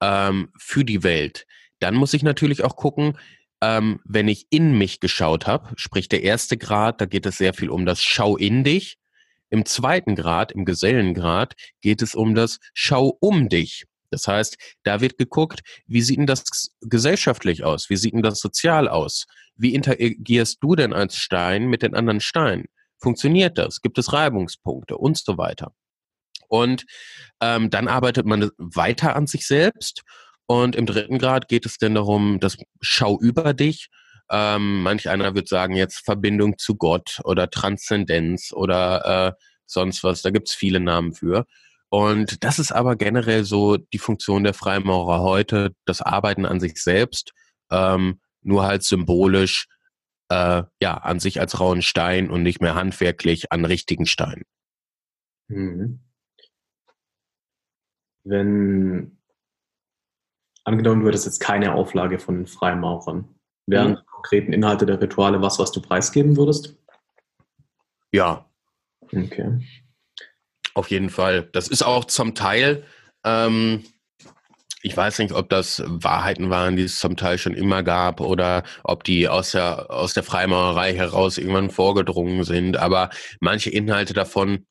[0.00, 1.46] ähm, für die Welt,
[1.80, 3.18] dann muss ich natürlich auch gucken,
[3.60, 7.54] ähm, wenn ich in mich geschaut habe, sprich der erste Grad, da geht es sehr
[7.54, 8.98] viel um das Schau in dich.
[9.48, 13.84] Im zweiten Grad, im Gesellengrad, geht es um das Schau um dich.
[14.10, 17.90] Das heißt, da wird geguckt, wie sieht denn das gesellschaftlich aus?
[17.90, 19.26] Wie sieht denn das sozial aus?
[19.56, 22.66] Wie interagierst du denn als Stein mit den anderen Steinen?
[22.98, 23.80] Funktioniert das?
[23.82, 25.72] Gibt es Reibungspunkte und so weiter?
[26.48, 26.84] Und
[27.40, 30.02] ähm, dann arbeitet man weiter an sich selbst
[30.46, 33.88] und im dritten Grad geht es denn darum, das Schau über dich.
[34.30, 40.22] Ähm, manch einer wird sagen jetzt Verbindung zu Gott oder Transzendenz oder äh, sonst was.
[40.22, 41.46] Da gibt's viele Namen für.
[41.88, 46.82] Und das ist aber generell so die Funktion der Freimaurer heute, das Arbeiten an sich
[46.82, 47.32] selbst,
[47.70, 49.66] ähm, nur halt symbolisch
[50.28, 54.42] äh, ja, an sich als rauen Stein und nicht mehr handwerklich an richtigen Stein.
[55.48, 56.00] Mhm.
[58.24, 59.15] Wenn,
[60.66, 63.28] angenommen, du hättest jetzt keine Auflage von den Freimaurern,
[63.66, 64.06] wären mhm.
[64.06, 66.76] konkreten Inhalte der Rituale was, was du preisgeben würdest?
[68.12, 68.46] Ja.
[69.00, 69.60] Okay.
[70.74, 71.48] Auf jeden Fall.
[71.52, 72.84] Das ist auch zum Teil,
[73.24, 73.84] ähm,
[74.82, 78.62] ich weiß nicht, ob das Wahrheiten waren, die es zum Teil schon immer gab oder
[78.84, 82.76] ob die aus der, aus der Freimaurerei heraus irgendwann vorgedrungen sind.
[82.76, 83.10] Aber
[83.40, 84.66] manche Inhalte davon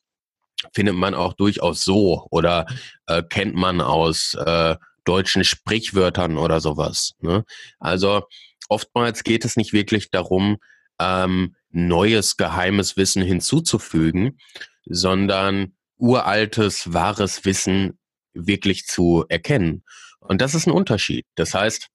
[0.74, 2.66] findet man auch durchaus so oder
[3.08, 4.76] äh, kennt man aus äh,
[5.06, 7.14] deutschen Sprichwörtern oder sowas.
[7.20, 7.45] Ne?
[7.80, 8.24] Also
[8.70, 10.58] oftmals geht es nicht wirklich darum,
[10.99, 14.39] ähm, neues geheimes Wissen hinzuzufügen,
[14.86, 17.97] sondern uraltes, wahres Wissen
[18.34, 19.84] wirklich zu erkennen.
[20.20, 21.26] Und das ist ein Unterschied.
[21.36, 21.88] Das heißt,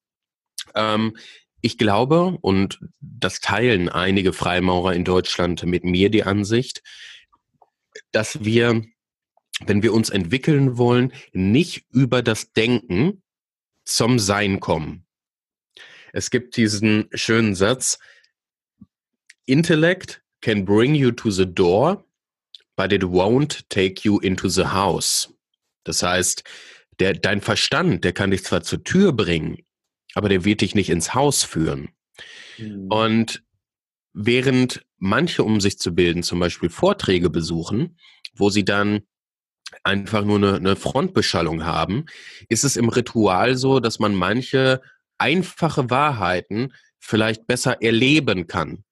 [0.75, 1.17] ähm,
[1.61, 6.83] ich glaube, und das teilen einige Freimaurer in Deutschland mit mir die Ansicht,
[8.13, 8.83] dass wir,
[9.67, 13.23] wenn wir uns entwickeln wollen, nicht über das Denken
[13.85, 15.07] zum Sein kommen.
[16.13, 17.99] Es gibt diesen schönen Satz,
[19.47, 22.05] Intellect can bring you to the door,
[22.77, 25.33] but it won't take you into the house.
[25.85, 26.45] Das heißt,
[26.99, 29.59] der, dein Verstand, der kann dich zwar zur Tür bringen,
[30.15, 31.91] aber der wird dich nicht ins Haus führen.
[32.59, 32.87] Mhm.
[32.89, 33.43] Und
[34.13, 37.99] während manche, um sich zu bilden, zum Beispiel Vorträge besuchen,
[38.35, 39.03] wo sie dann
[39.83, 42.07] einfach nur eine, eine Frontbeschallung haben,
[42.49, 44.81] ist es im Ritual so, dass man manche
[45.19, 48.85] einfache Wahrheiten vielleicht besser erleben kann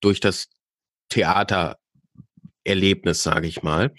[0.00, 0.48] durch das
[1.10, 3.94] Theatererlebnis, sage ich mal.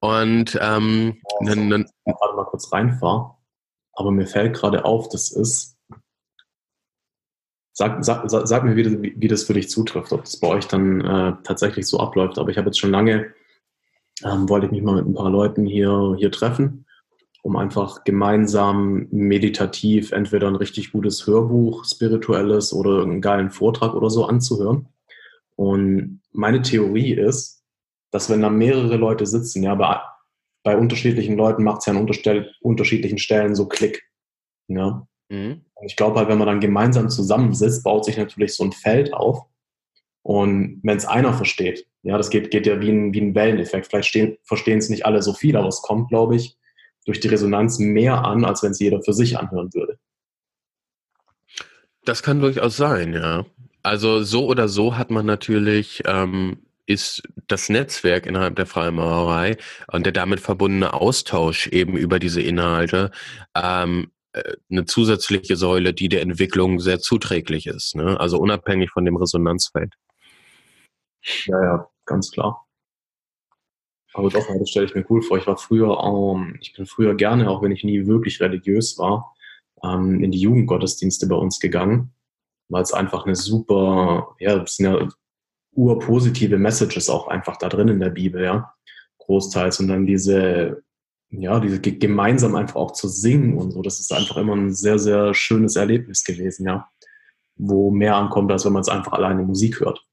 [0.00, 1.68] Und ähm, ja, also, ich
[2.04, 3.34] gerade mal kurz reinfahre,
[3.94, 5.76] aber mir fällt gerade auf, das ist.
[7.72, 11.02] Sag, sag, sag mir, wie, wie, das für dich zutrifft, ob das bei euch dann
[11.02, 12.38] äh, tatsächlich so abläuft.
[12.38, 13.34] Aber ich habe jetzt schon lange,
[14.24, 16.86] ähm, wollte ich mich mal mit ein paar Leuten hier, hier treffen,
[17.42, 24.10] um einfach gemeinsam meditativ entweder ein richtig gutes Hörbuch, spirituelles oder einen geilen Vortrag oder
[24.10, 24.88] so anzuhören.
[25.56, 27.62] Und meine Theorie ist,
[28.10, 30.00] dass wenn da mehrere Leute sitzen, ja, bei,
[30.62, 32.08] bei unterschiedlichen Leuten macht es ja an
[32.60, 34.02] unterschiedlichen Stellen so Klick.
[34.68, 35.06] Ja.
[35.28, 35.62] Mhm.
[35.74, 39.12] Und ich glaube halt, wenn man dann gemeinsam zusammensitzt, baut sich natürlich so ein Feld
[39.12, 39.46] auf.
[40.26, 43.86] Und wenn es einer versteht, ja, das geht, geht ja wie ein, wie ein Welleneffekt.
[43.86, 46.56] Vielleicht stehen, verstehen es nicht alle so viel, aber es kommt, glaube ich,
[47.04, 50.00] durch die Resonanz mehr an, als wenn es jeder für sich anhören würde.
[52.04, 53.46] Das kann durchaus sein, ja.
[53.84, 59.56] Also so oder so hat man natürlich ähm, ist das Netzwerk innerhalb der Freimaurerei
[59.92, 63.12] und der damit verbundene Austausch eben über diese Inhalte
[63.54, 67.94] ähm, äh, eine zusätzliche Säule, die der Entwicklung sehr zuträglich ist.
[67.94, 68.18] Ne?
[68.18, 69.94] Also unabhängig von dem Resonanzfeld.
[71.46, 72.66] Ja, ja, ganz klar.
[74.14, 75.36] Aber doch, das stelle ich mir cool vor.
[75.36, 79.34] Ich war früher, ähm, ich bin früher gerne, auch wenn ich nie wirklich religiös war,
[79.84, 82.14] ähm, in die Jugendgottesdienste bei uns gegangen,
[82.68, 85.08] weil es einfach eine super, ja, das sind ja
[85.72, 88.72] urpositive Messages auch einfach da drin in der Bibel, ja,
[89.18, 89.80] großteils.
[89.80, 90.82] Und dann diese,
[91.30, 94.98] ja, diese gemeinsam einfach auch zu singen und so, das ist einfach immer ein sehr,
[94.98, 96.88] sehr schönes Erlebnis gewesen, ja,
[97.56, 100.06] wo mehr ankommt, als wenn man es einfach alleine Musik hört.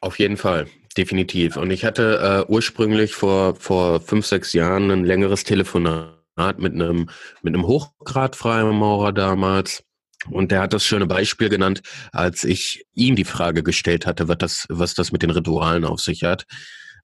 [0.00, 0.66] Auf jeden Fall,
[0.96, 1.56] definitiv.
[1.56, 6.14] Und ich hatte äh, ursprünglich vor, vor fünf, sechs Jahren ein längeres Telefonat
[6.58, 7.08] mit einem,
[7.42, 9.82] mit einem Hochgrad-Freimaurer damals,
[10.30, 11.82] und der hat das schöne Beispiel genannt,
[12.12, 16.00] als ich ihm die Frage gestellt hatte, was das, was das mit den Ritualen auf
[16.00, 16.46] sich hat,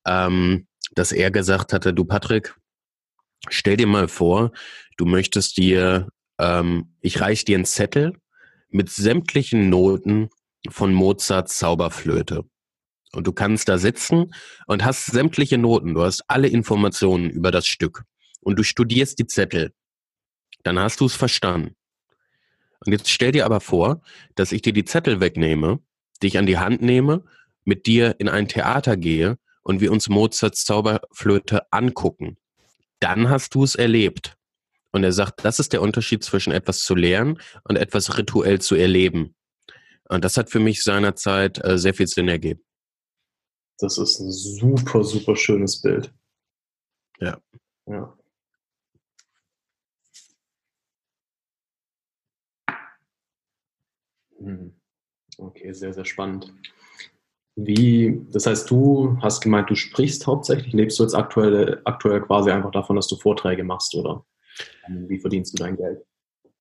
[0.07, 2.55] ähm, dass er gesagt hatte, du Patrick,
[3.49, 4.53] stell dir mal vor,
[4.97, 8.14] du möchtest dir, ähm, ich reiche dir einen Zettel
[8.70, 10.28] mit sämtlichen Noten
[10.68, 12.45] von Mozarts Zauberflöte.
[13.15, 14.35] Und du kannst da sitzen
[14.67, 18.05] und hast sämtliche Noten, du hast alle Informationen über das Stück.
[18.41, 19.73] Und du studierst die Zettel.
[20.63, 21.77] Dann hast du es verstanden.
[22.85, 24.03] Und jetzt stell dir aber vor,
[24.35, 25.81] dass ich dir die Zettel wegnehme,
[26.23, 27.25] dich an die Hand nehme,
[27.65, 32.39] mit dir in ein Theater gehe und wir uns Mozarts Zauberflöte angucken.
[32.99, 34.37] Dann hast du es erlebt.
[34.91, 38.75] Und er sagt, das ist der Unterschied zwischen etwas zu lernen und etwas rituell zu
[38.75, 39.35] erleben.
[40.09, 42.63] Und das hat für mich seinerzeit äh, sehr viel Sinn ergeben.
[43.79, 46.12] Das ist ein super, super schönes Bild.
[47.20, 47.39] Ja.
[47.87, 48.16] Ja.
[54.39, 54.73] Hm.
[55.39, 56.53] Okay, sehr, sehr spannend.
[57.57, 62.51] Wie, das heißt, du hast gemeint, du sprichst hauptsächlich, lebst du jetzt aktuell, aktuell quasi
[62.51, 64.25] einfach davon, dass du Vorträge machst, oder
[64.89, 66.03] wie verdienst du dein Geld?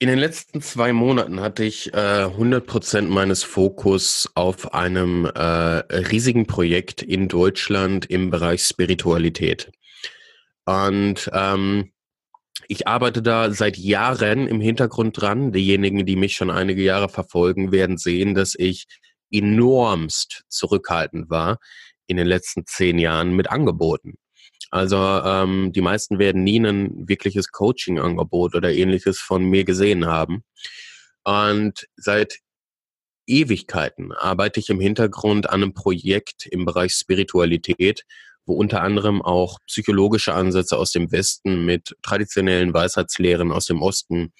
[0.01, 6.47] In den letzten zwei Monaten hatte ich äh, 100% meines Fokus auf einem äh, riesigen
[6.47, 9.71] Projekt in Deutschland im Bereich Spiritualität.
[10.65, 11.91] Und ähm,
[12.67, 15.51] ich arbeite da seit Jahren im Hintergrund dran.
[15.51, 18.87] Diejenigen, die mich schon einige Jahre verfolgen, werden sehen, dass ich
[19.29, 21.59] enormst zurückhaltend war
[22.07, 24.15] in den letzten zehn Jahren mit Angeboten.
[24.71, 30.43] Also ähm, die meisten werden nie ein wirkliches Coaching-Angebot oder ähnliches von mir gesehen haben.
[31.23, 32.39] Und seit
[33.27, 38.05] Ewigkeiten arbeite ich im Hintergrund an einem Projekt im Bereich Spiritualität,
[38.45, 44.33] wo unter anderem auch psychologische Ansätze aus dem Westen mit traditionellen Weisheitslehren aus dem Osten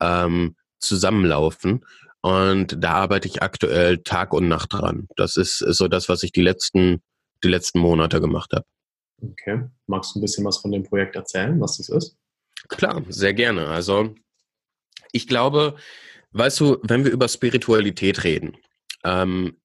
[0.00, 1.84] ähm, zusammenlaufen.
[2.20, 5.08] Und da arbeite ich aktuell Tag und Nacht dran.
[5.16, 7.02] Das ist, so das, was ich die letzten,
[7.42, 8.64] die letzten Monate gemacht habe.
[9.22, 9.64] Okay.
[9.86, 12.16] Magst du ein bisschen was von dem Projekt erzählen, was das ist?
[12.68, 13.68] Klar, sehr gerne.
[13.68, 14.14] Also
[15.12, 15.76] ich glaube,
[16.32, 18.56] weißt du, wenn wir über Spiritualität reden,
[19.04, 19.56] ähm,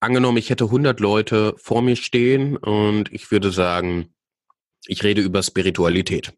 [0.00, 4.14] angenommen, ich hätte 100 Leute vor mir stehen und ich würde sagen,
[4.86, 6.32] ich rede über Spiritualität.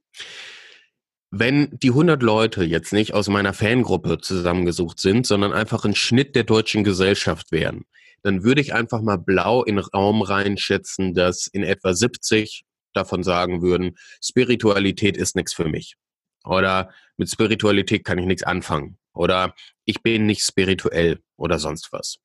[1.30, 6.36] Wenn die 100 Leute jetzt nicht aus meiner Fangruppe zusammengesucht sind, sondern einfach ein Schnitt
[6.36, 7.84] der deutschen Gesellschaft wären,
[8.22, 12.64] dann würde ich einfach mal blau in den Raum reinschätzen, dass in etwa 70
[12.96, 15.96] davon sagen würden, Spiritualität ist nichts für mich.
[16.44, 18.98] Oder mit Spiritualität kann ich nichts anfangen.
[19.12, 22.18] Oder ich bin nicht spirituell oder sonst was.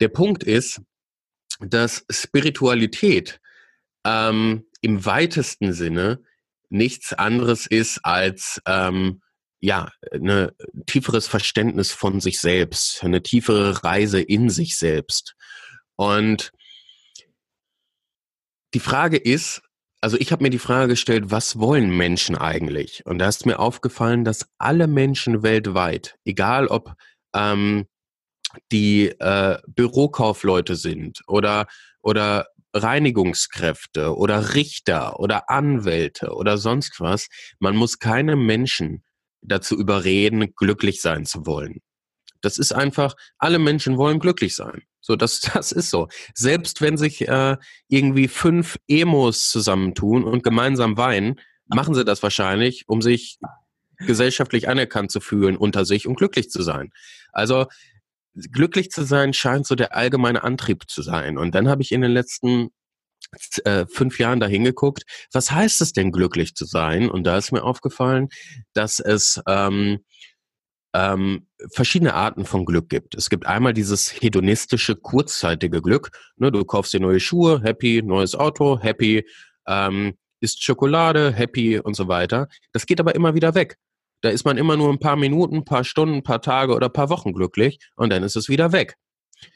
[0.00, 0.80] Der Punkt ist,
[1.60, 3.40] dass Spiritualität
[4.04, 6.22] ähm, im weitesten Sinne
[6.68, 9.22] nichts anderes ist als ähm,
[9.60, 10.50] ja, ein
[10.86, 15.34] tieferes Verständnis von sich selbst, eine tiefere Reise in sich selbst.
[15.96, 16.52] Und
[18.74, 19.62] die Frage ist,
[20.00, 23.06] also ich habe mir die Frage gestellt, was wollen Menschen eigentlich?
[23.06, 26.94] Und da ist mir aufgefallen, dass alle Menschen weltweit, egal ob
[27.34, 27.86] ähm,
[28.70, 31.66] die äh, Bürokaufleute sind oder,
[32.02, 39.04] oder Reinigungskräfte oder Richter oder Anwälte oder sonst was, man muss keinem Menschen
[39.40, 41.80] dazu überreden, glücklich sein zu wollen.
[42.42, 44.82] Das ist einfach, alle Menschen wollen glücklich sein.
[45.04, 46.08] So, das, das ist so.
[46.34, 47.56] Selbst wenn sich äh,
[47.88, 53.38] irgendwie fünf Emos zusammentun und gemeinsam weinen, machen sie das wahrscheinlich, um sich
[53.98, 56.90] gesellschaftlich anerkannt zu fühlen unter sich und glücklich zu sein.
[57.32, 57.66] Also
[58.34, 61.38] glücklich zu sein scheint so der allgemeine Antrieb zu sein.
[61.38, 62.70] Und dann habe ich in den letzten
[63.64, 67.10] äh, fünf Jahren da hingeguckt, was heißt es denn glücklich zu sein?
[67.10, 68.28] Und da ist mir aufgefallen,
[68.72, 70.00] dass es ähm,
[70.94, 73.14] ähm, verschiedene Arten von Glück gibt.
[73.16, 76.10] Es gibt einmal dieses hedonistische, kurzzeitige Glück.
[76.36, 79.26] Ne, du kaufst dir neue Schuhe, happy, neues Auto, happy,
[79.66, 82.48] ähm, isst Schokolade, happy und so weiter.
[82.72, 83.76] Das geht aber immer wieder weg.
[84.20, 86.86] Da ist man immer nur ein paar Minuten, ein paar Stunden, ein paar Tage oder
[86.86, 88.96] ein paar Wochen glücklich und dann ist es wieder weg.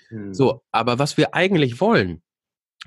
[0.08, 0.34] Hm.
[0.34, 2.22] So, aber was wir eigentlich wollen,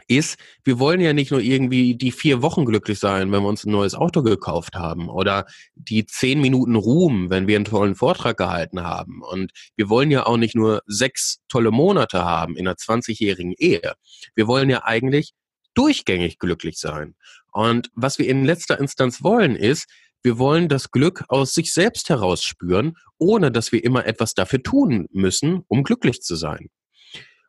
[0.08, 3.66] ist, wir wollen ja nicht nur irgendwie die vier Wochen glücklich sein, wenn wir uns
[3.66, 8.38] ein neues Auto gekauft haben oder die zehn Minuten Ruhm, wenn wir einen tollen Vortrag
[8.38, 9.22] gehalten haben.
[9.22, 13.94] Und wir wollen ja auch nicht nur sechs tolle Monate haben in einer 20-jährigen Ehe.
[14.36, 15.34] Wir wollen ja eigentlich
[15.74, 17.16] durchgängig glücklich sein.
[17.52, 19.88] Und was wir in letzter Instanz wollen, ist,
[20.24, 24.62] wir wollen das Glück aus sich selbst heraus spüren, ohne dass wir immer etwas dafür
[24.62, 26.70] tun müssen, um glücklich zu sein.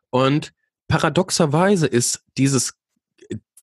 [0.09, 0.51] Und
[0.87, 2.73] paradoxerweise ist dieses,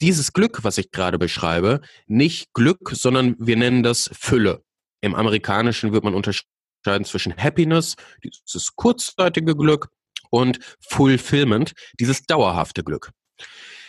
[0.00, 4.62] dieses Glück, was ich gerade beschreibe, nicht Glück, sondern wir nennen das Fülle.
[5.00, 9.88] Im Amerikanischen wird man unterscheiden zwischen Happiness, dieses kurzzeitige Glück,
[10.30, 10.58] und
[10.88, 13.10] Fulfillment, dieses dauerhafte Glück.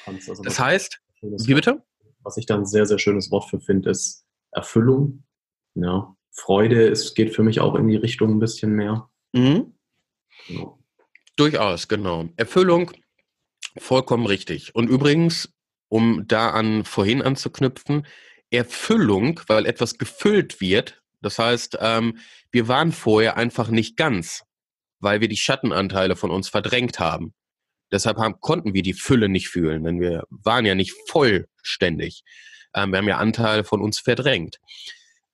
[0.06, 1.84] Also das heißt, wie bitte?
[2.24, 5.24] Was ich dann ein sehr, sehr schönes Wort für finde, ist Erfüllung.
[5.76, 6.16] Ja.
[6.32, 9.10] Freude, es geht für mich auch in die Richtung ein bisschen mehr.
[9.34, 9.74] Mhm.
[10.48, 10.78] Ja.
[11.36, 12.30] Durchaus, genau.
[12.36, 12.92] Erfüllung,
[13.78, 14.76] vollkommen richtig.
[14.76, 15.54] Und übrigens,
[15.90, 18.06] um da an vorhin anzuknüpfen,
[18.50, 22.18] Erfüllung, weil etwas gefüllt wird, das heißt, ähm,
[22.52, 24.44] wir waren vorher einfach nicht ganz,
[25.00, 27.34] weil wir die Schattenanteile von uns verdrängt haben.
[27.92, 32.24] Deshalb haben, konnten wir die Fülle nicht fühlen, denn wir waren ja nicht vollständig.
[32.74, 34.60] Ähm, wir haben ja Anteile von uns verdrängt.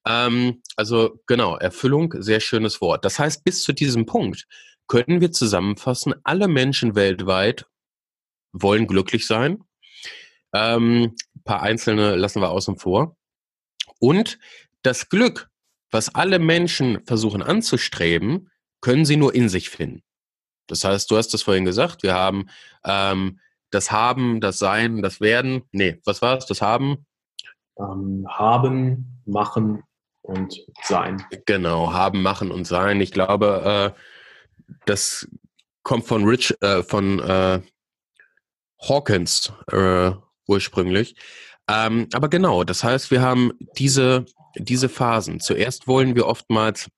[0.06, 3.06] Ähm, also genau, Erfüllung, sehr schönes Wort.
[3.06, 4.46] Das heißt, bis zu diesem Punkt
[4.88, 7.66] können wir zusammenfassen, alle Menschen weltweit
[8.62, 9.64] wollen glücklich sein.
[10.54, 13.18] Ähm, ein paar einzelne lassen wir außen vor.
[14.00, 14.40] Und
[14.84, 15.50] das Glück,
[15.92, 18.50] was alle Menschen versuchen anzustreben,
[18.82, 20.04] können sie nur in sich finden.
[20.68, 22.48] Das heißt, du hast es vorhin gesagt, wir haben
[22.84, 23.40] ähm,
[23.72, 25.64] das Haben, das Sein, das Werden.
[25.72, 26.46] Nee, was war es?
[26.46, 27.06] Das Haben?
[27.80, 29.84] Ähm, haben, machen
[30.22, 31.24] und sein.
[31.46, 33.02] Genau, haben, machen und sein.
[33.02, 34.00] Ich glaube, äh,
[34.86, 35.28] das
[35.84, 37.62] kommt von Rich, äh, von äh,
[38.80, 40.12] Hawkins äh,
[40.48, 41.16] ursprünglich.
[41.70, 44.26] Ähm, aber genau, das heißt, wir haben diese,
[44.56, 45.40] diese Phasen.
[45.40, 46.90] Zuerst wollen wir oftmals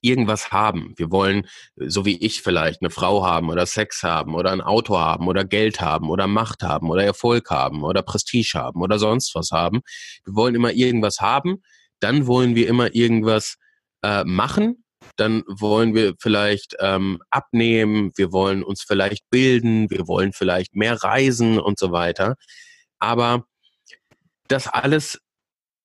[0.00, 0.94] irgendwas haben.
[0.96, 1.46] Wir wollen,
[1.76, 5.44] so wie ich vielleicht, eine Frau haben oder Sex haben oder ein Auto haben oder
[5.44, 9.80] Geld haben oder Macht haben oder Erfolg haben oder Prestige haben oder sonst was haben.
[10.24, 11.62] Wir wollen immer irgendwas haben.
[12.00, 13.56] Dann wollen wir immer irgendwas
[14.02, 14.84] äh, machen.
[15.20, 18.10] Dann wollen wir vielleicht ähm, abnehmen.
[18.16, 19.90] Wir wollen uns vielleicht bilden.
[19.90, 22.36] Wir wollen vielleicht mehr reisen und so weiter.
[22.98, 23.44] Aber
[24.48, 25.20] das alles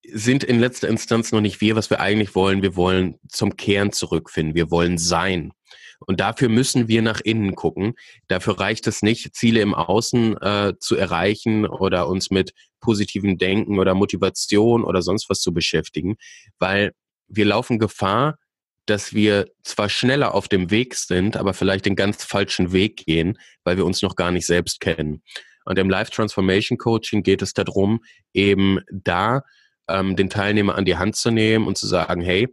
[0.08, 2.62] sind in letzter Instanz noch nicht wir, was wir eigentlich wollen.
[2.62, 4.56] Wir wollen zum Kern zurückfinden.
[4.56, 5.52] Wir wollen sein.
[6.00, 7.96] Und dafür müssen wir nach innen gucken.
[8.28, 13.80] Dafür reicht es nicht, Ziele im Außen äh, zu erreichen oder uns mit positivem Denken
[13.80, 16.16] oder Motivation oder sonst was zu beschäftigen,
[16.60, 16.92] weil
[17.28, 18.38] wir laufen Gefahr,
[18.86, 23.38] dass wir zwar schneller auf dem Weg sind, aber vielleicht den ganz falschen Weg gehen,
[23.64, 25.24] weil wir uns noch gar nicht selbst kennen.
[25.66, 29.42] Und im Life Transformation Coaching geht es darum, eben da
[29.88, 32.48] ähm, den Teilnehmer an die Hand zu nehmen und zu sagen, hey,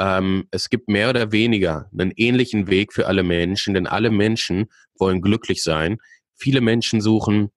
[0.00, 4.66] ähm, es gibt mehr oder weniger einen ähnlichen Weg für alle Menschen, denn alle Menschen
[4.98, 5.98] wollen glücklich sein.
[6.36, 7.50] Viele Menschen suchen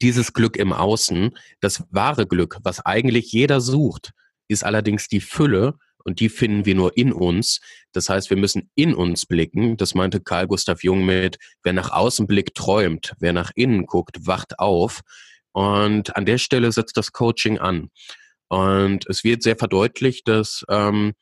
[0.00, 1.36] dieses Glück im Außen.
[1.60, 4.12] Das wahre Glück, was eigentlich jeder sucht,
[4.48, 5.74] ist allerdings die Fülle
[6.04, 7.60] und die finden wir nur in uns.
[7.92, 9.76] Das heißt, wir müssen in uns blicken.
[9.76, 13.14] Das meinte Karl Gustav Jung mit, wer nach außen blickt, träumt.
[13.18, 15.00] Wer nach innen guckt, wacht auf.
[15.52, 17.90] Und an der Stelle setzt das Coaching an.
[18.48, 21.14] Und es wird sehr verdeutlicht, dass ähm,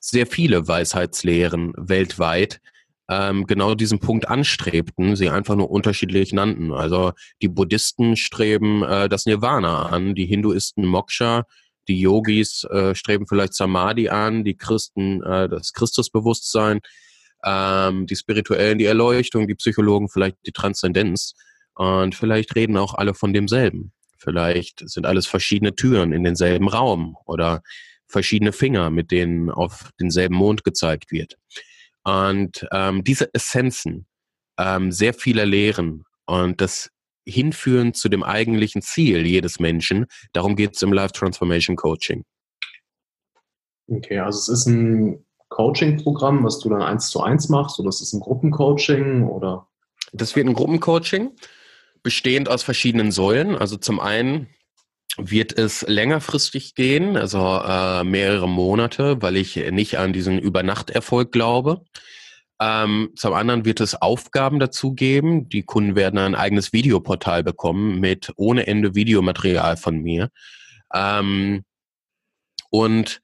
[0.00, 2.60] sehr viele Weisheitslehren weltweit
[3.08, 6.72] ähm, genau diesen Punkt anstrebten, sie einfach nur unterschiedlich nannten.
[6.72, 7.12] Also
[7.42, 11.44] die Buddhisten streben äh, das Nirvana an, die Hinduisten Moksha,
[11.88, 16.80] die Yogis äh, streben vielleicht Samadhi an, die Christen äh, das Christusbewusstsein,
[17.44, 21.34] ähm, die Spirituellen die Erleuchtung, die Psychologen vielleicht die Transzendenz.
[21.74, 23.92] Und vielleicht reden auch alle von demselben.
[24.18, 27.62] Vielleicht sind alles verschiedene Türen in denselben Raum oder
[28.06, 31.36] verschiedene Finger, mit denen auf denselben Mond gezeigt wird.
[32.04, 34.06] Und ähm, diese Essenzen
[34.58, 36.90] ähm, sehr vieler Lehren und das
[37.26, 42.24] Hinführen zu dem eigentlichen Ziel jedes Menschen, darum geht es im Life Transformation Coaching.
[43.88, 48.00] Okay, also es ist ein Coaching-Programm, was du dann eins zu eins machst, oder ist
[48.00, 49.68] es ein Gruppencoaching oder?
[50.12, 51.32] Das wird ein Gruppencoaching
[52.02, 53.56] bestehend aus verschiedenen Säulen.
[53.56, 54.48] Also zum einen
[55.16, 61.84] wird es längerfristig gehen, also äh, mehrere Monate, weil ich nicht an diesen Übernachterfolg glaube.
[62.60, 65.48] Ähm, zum anderen wird es Aufgaben dazu geben.
[65.48, 70.30] Die Kunden werden ein eigenes Videoportal bekommen mit ohne Ende Videomaterial von mir.
[70.92, 71.64] Ähm,
[72.70, 73.20] und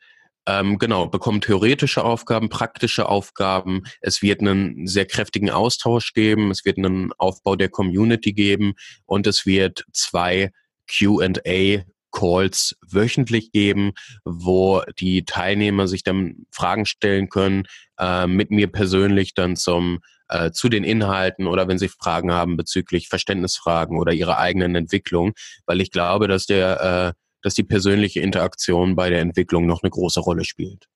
[0.46, 3.84] ähm, genau, bekommen theoretische Aufgaben, praktische Aufgaben.
[4.00, 6.50] Es wird einen sehr kräftigen Austausch geben.
[6.50, 8.74] Es wird einen Aufbau der Community geben
[9.06, 10.50] und es wird zwei
[10.88, 13.92] Q&A Calls wöchentlich geben,
[14.24, 17.64] wo die Teilnehmer sich dann Fragen stellen können,
[17.98, 22.56] äh, mit mir persönlich dann zum äh, zu den Inhalten oder wenn sie Fragen haben
[22.56, 25.32] bezüglich Verständnisfragen oder ihrer eigenen Entwicklung,
[25.66, 29.90] weil ich glaube, dass der äh, dass die persönliche Interaktion bei der Entwicklung noch eine
[29.90, 30.86] große Rolle spielt.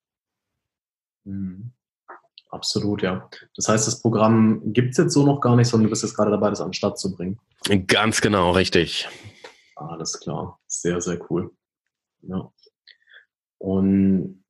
[1.24, 1.72] Mhm.
[2.50, 3.28] Absolut, ja.
[3.56, 6.14] Das heißt, das Programm gibt es jetzt so noch gar nicht, sondern du bist jetzt
[6.14, 7.40] gerade dabei, das an den Start zu bringen.
[7.88, 9.08] Ganz genau, richtig.
[9.76, 10.60] Alles klar.
[10.66, 11.50] Sehr, sehr cool.
[12.22, 12.52] Ja.
[13.58, 14.44] Und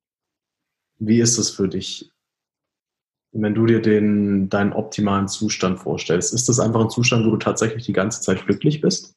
[0.97, 2.11] wie ist es für dich,
[3.31, 6.33] wenn du dir den, deinen optimalen Zustand vorstellst?
[6.33, 9.15] Ist das einfach ein Zustand, wo du tatsächlich die ganze Zeit glücklich bist?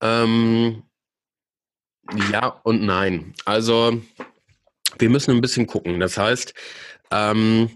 [0.00, 0.82] Ähm,
[2.30, 3.34] ja und nein.
[3.44, 4.00] Also
[4.98, 6.00] wir müssen ein bisschen gucken.
[6.00, 6.54] Das heißt,
[7.10, 7.70] ähm,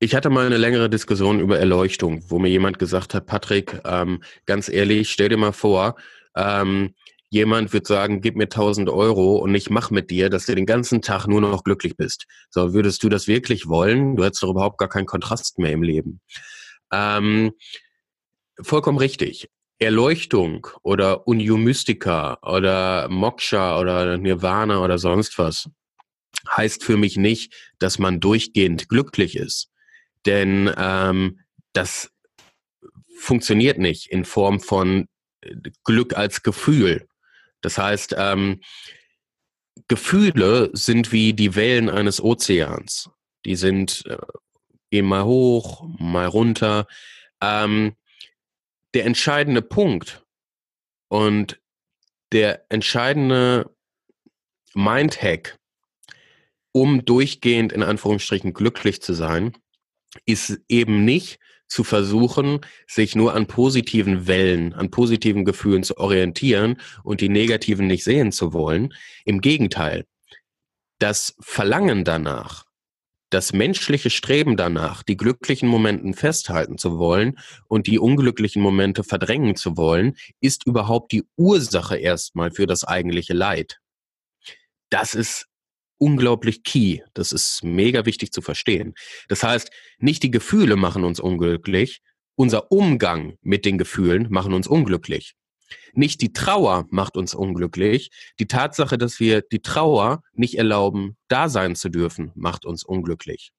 [0.00, 4.22] ich hatte mal eine längere Diskussion über Erleuchtung, wo mir jemand gesagt hat, Patrick, ähm,
[4.46, 5.96] ganz ehrlich, stell dir mal vor,
[6.34, 6.94] ähm,
[7.28, 10.64] jemand wird sagen, gib mir 1000 Euro und ich mach mit dir, dass du den
[10.64, 12.24] ganzen Tag nur noch glücklich bist.
[12.48, 14.16] So, würdest du das wirklich wollen?
[14.16, 16.20] Du hättest doch überhaupt gar keinen Kontrast mehr im Leben.
[16.90, 17.52] Ähm,
[18.60, 19.50] vollkommen richtig.
[19.78, 25.68] Erleuchtung oder Unio Mystica oder Moksha oder Nirvana oder sonst was
[26.56, 29.69] heißt für mich nicht, dass man durchgehend glücklich ist.
[30.26, 31.40] Denn ähm,
[31.72, 32.10] das
[33.16, 35.08] funktioniert nicht in Form von
[35.40, 35.54] äh,
[35.84, 37.06] Glück als Gefühl.
[37.60, 38.60] Das heißt, ähm,
[39.88, 43.10] Gefühle sind wie die Wellen eines Ozeans.
[43.44, 44.18] Die sind äh,
[44.90, 46.86] gehen mal hoch, mal runter.
[47.40, 47.96] Ähm,
[48.94, 50.24] der entscheidende Punkt
[51.08, 51.60] und
[52.32, 53.74] der entscheidende
[54.74, 55.58] Mindhack,
[56.72, 59.56] um durchgehend in Anführungsstrichen glücklich zu sein,
[60.26, 61.38] ist eben nicht
[61.70, 67.86] zu versuchen, sich nur an positiven Wellen, an positiven Gefühlen zu orientieren und die negativen
[67.86, 68.92] nicht sehen zu wollen.
[69.24, 70.04] Im Gegenteil,
[70.98, 72.66] das Verlangen danach,
[73.30, 77.38] das menschliche Streben danach, die glücklichen Momenten festhalten zu wollen
[77.68, 83.32] und die unglücklichen Momente verdrängen zu wollen, ist überhaupt die Ursache erstmal für das eigentliche
[83.32, 83.78] Leid.
[84.90, 85.46] Das ist
[86.00, 87.00] unglaublich key.
[87.14, 88.94] Das ist mega wichtig zu verstehen.
[89.28, 92.00] Das heißt, nicht die Gefühle machen uns unglücklich,
[92.34, 95.34] unser Umgang mit den Gefühlen machen uns unglücklich.
[95.92, 98.10] Nicht die Trauer macht uns unglücklich.
[98.38, 103.52] Die Tatsache, dass wir die Trauer nicht erlauben, da sein zu dürfen, macht uns unglücklich.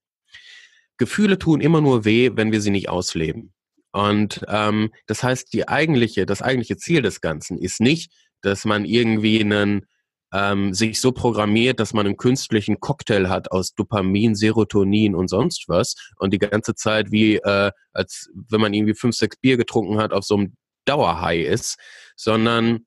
[0.97, 3.53] Gefühle tun immer nur weh, wenn wir sie nicht ausleben.
[3.91, 8.11] Und ähm, das heißt, die eigentliche, das eigentliche Ziel des Ganzen ist nicht,
[8.41, 9.85] dass man irgendwie einen
[10.33, 15.65] ähm, sich so programmiert, dass man einen künstlichen Cocktail hat aus Dopamin, Serotonin und sonst
[15.67, 19.97] was und die ganze Zeit wie äh, als wenn man irgendwie fünf, sechs Bier getrunken
[19.97, 20.55] hat, auf so einem
[20.85, 21.77] Dauerhigh ist,
[22.15, 22.85] sondern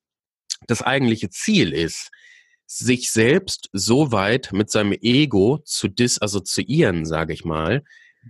[0.66, 2.10] das eigentliche Ziel ist,
[2.66, 7.84] sich selbst so weit mit seinem Ego zu disassoziieren, sage ich mal,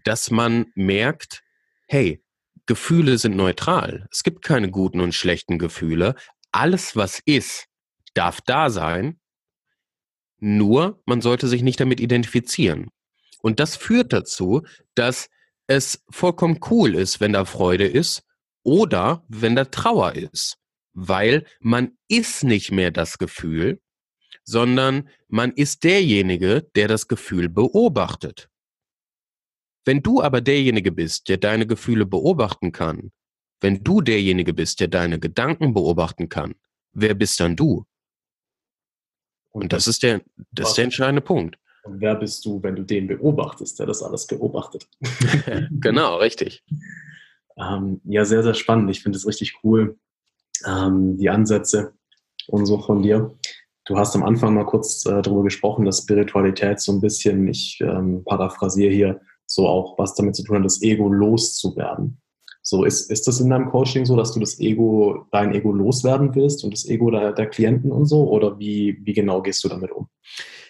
[0.04, 1.42] dass man merkt,
[1.86, 2.20] hey,
[2.66, 4.06] Gefühle sind neutral.
[4.10, 6.14] Es gibt keine guten und schlechten Gefühle.
[6.50, 7.66] Alles, was ist,
[8.14, 9.20] darf da sein.
[10.38, 12.90] Nur, man sollte sich nicht damit identifizieren.
[13.42, 14.62] Und das führt dazu,
[14.94, 15.28] dass
[15.66, 18.22] es vollkommen cool ist, wenn da Freude ist
[18.62, 20.58] oder wenn da Trauer ist,
[20.92, 23.80] weil man ist nicht mehr das Gefühl,
[24.44, 28.48] sondern man ist derjenige, der das Gefühl beobachtet.
[29.84, 33.12] Wenn du aber derjenige bist, der deine Gefühle beobachten kann,
[33.60, 36.54] wenn du derjenige bist, der deine Gedanken beobachten kann,
[36.92, 37.86] wer bist dann du?
[39.54, 41.56] Und das ist der, das ist der entscheidende Punkt.
[41.84, 44.88] Und wer bist du, wenn du den beobachtest, der das alles beobachtet?
[45.70, 46.64] genau, richtig.
[47.56, 48.90] Ähm, ja, sehr, sehr spannend.
[48.90, 49.96] Ich finde es richtig cool,
[50.66, 51.92] ähm, die Ansätze
[52.48, 53.38] und so von dir.
[53.84, 57.78] Du hast am Anfang mal kurz äh, darüber gesprochen, dass Spiritualität so ein bisschen, ich
[57.80, 62.20] ähm, paraphrasiere hier, so auch was damit zu tun hat, das Ego loszuwerden.
[62.66, 66.34] So, ist, ist das in deinem Coaching so, dass du das Ego, dein Ego loswerden
[66.34, 68.26] willst und das Ego der, der Klienten und so?
[68.30, 70.08] Oder wie, wie genau gehst du damit um?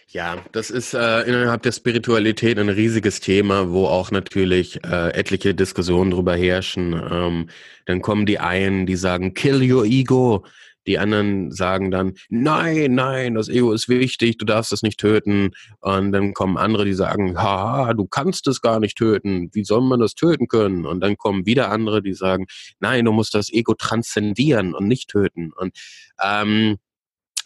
[0.09, 5.55] Ja, das ist äh, innerhalb der Spiritualität ein riesiges Thema, wo auch natürlich äh, etliche
[5.55, 7.01] Diskussionen drüber herrschen.
[7.11, 7.49] Ähm,
[7.86, 10.45] dann kommen die einen, die sagen, kill your ego.
[10.87, 15.51] Die anderen sagen dann, nein, nein, das Ego ist wichtig, du darfst es nicht töten.
[15.80, 19.51] Und dann kommen andere, die sagen, haha, du kannst es gar nicht töten.
[19.53, 20.87] Wie soll man das töten können?
[20.87, 22.47] Und dann kommen wieder andere, die sagen,
[22.80, 25.53] nein, du musst das Ego transzendieren und nicht töten.
[25.57, 25.76] Und
[26.22, 26.76] ähm,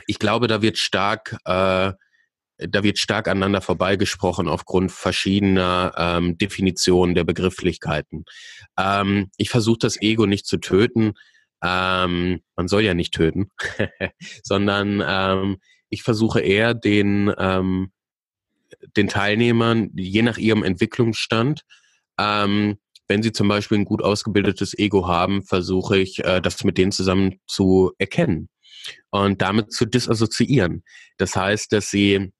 [0.06, 1.92] ich glaube, da wird stark äh,
[2.58, 8.24] da wird stark aneinander vorbeigesprochen aufgrund verschiedener ähm, Definitionen der Begrifflichkeiten.
[8.76, 11.14] Ähm, ich versuche das Ego nicht zu töten.
[11.62, 13.50] Ähm, man soll ja nicht töten,
[14.42, 15.58] sondern ähm,
[15.90, 17.92] ich versuche eher den, ähm,
[18.96, 21.62] den Teilnehmern, je nach ihrem Entwicklungsstand,
[22.18, 22.78] ähm,
[23.08, 26.92] wenn sie zum Beispiel ein gut ausgebildetes Ego haben, versuche ich, äh, das mit denen
[26.92, 28.48] zusammen zu erkennen
[29.10, 30.84] und damit zu disassoziieren.
[31.16, 32.32] Das heißt, dass sie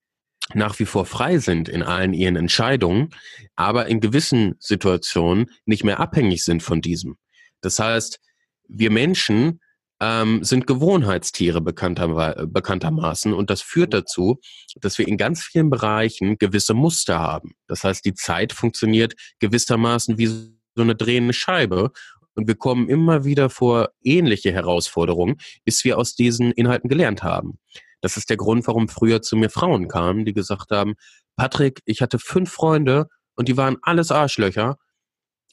[0.54, 3.10] nach wie vor frei sind in allen ihren Entscheidungen,
[3.56, 7.16] aber in gewissen Situationen nicht mehr abhängig sind von diesem.
[7.60, 8.20] Das heißt,
[8.68, 9.60] wir Menschen
[10.00, 14.38] ähm, sind Gewohnheitstiere bekannter, bekanntermaßen und das führt dazu,
[14.76, 17.52] dass wir in ganz vielen Bereichen gewisse Muster haben.
[17.66, 21.90] Das heißt, die Zeit funktioniert gewissermaßen wie so eine drehende Scheibe
[22.34, 27.58] und wir kommen immer wieder vor ähnliche Herausforderungen, bis wir aus diesen Inhalten gelernt haben.
[28.00, 30.94] Das ist der Grund, warum früher zu mir Frauen kamen, die gesagt haben,
[31.36, 34.76] Patrick, ich hatte fünf Freunde und die waren alles Arschlöcher.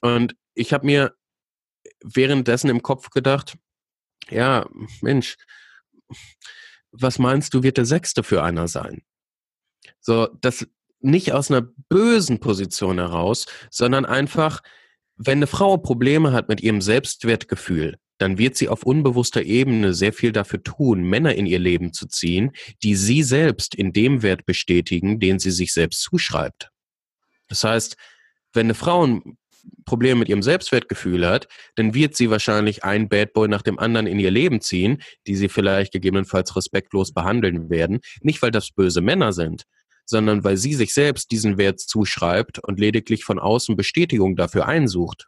[0.01, 1.15] Und ich habe mir
[2.13, 3.57] währenddessen im Kopf gedacht,
[4.29, 4.67] ja,
[5.01, 5.37] Mensch,
[6.91, 9.03] was meinst du, wird der Sechste für einer sein?
[9.99, 10.67] So, das
[10.99, 14.61] nicht aus einer bösen Position heraus, sondern einfach,
[15.15, 20.13] wenn eine Frau Probleme hat mit ihrem Selbstwertgefühl, dann wird sie auf unbewusster Ebene sehr
[20.13, 22.51] viel dafür tun, Männer in ihr Leben zu ziehen,
[22.81, 26.69] die sie selbst in dem Wert bestätigen, den sie sich selbst zuschreibt.
[27.47, 27.97] Das heißt,
[28.53, 29.37] wenn eine Frau ein
[29.85, 34.07] Problem mit ihrem Selbstwertgefühl hat, dann wird sie wahrscheinlich einen Bad Boy nach dem anderen
[34.07, 37.99] in ihr Leben ziehen, die sie vielleicht gegebenenfalls respektlos behandeln werden.
[38.21, 39.63] Nicht, weil das böse Männer sind,
[40.05, 45.27] sondern weil sie sich selbst diesen Wert zuschreibt und lediglich von außen Bestätigung dafür einsucht.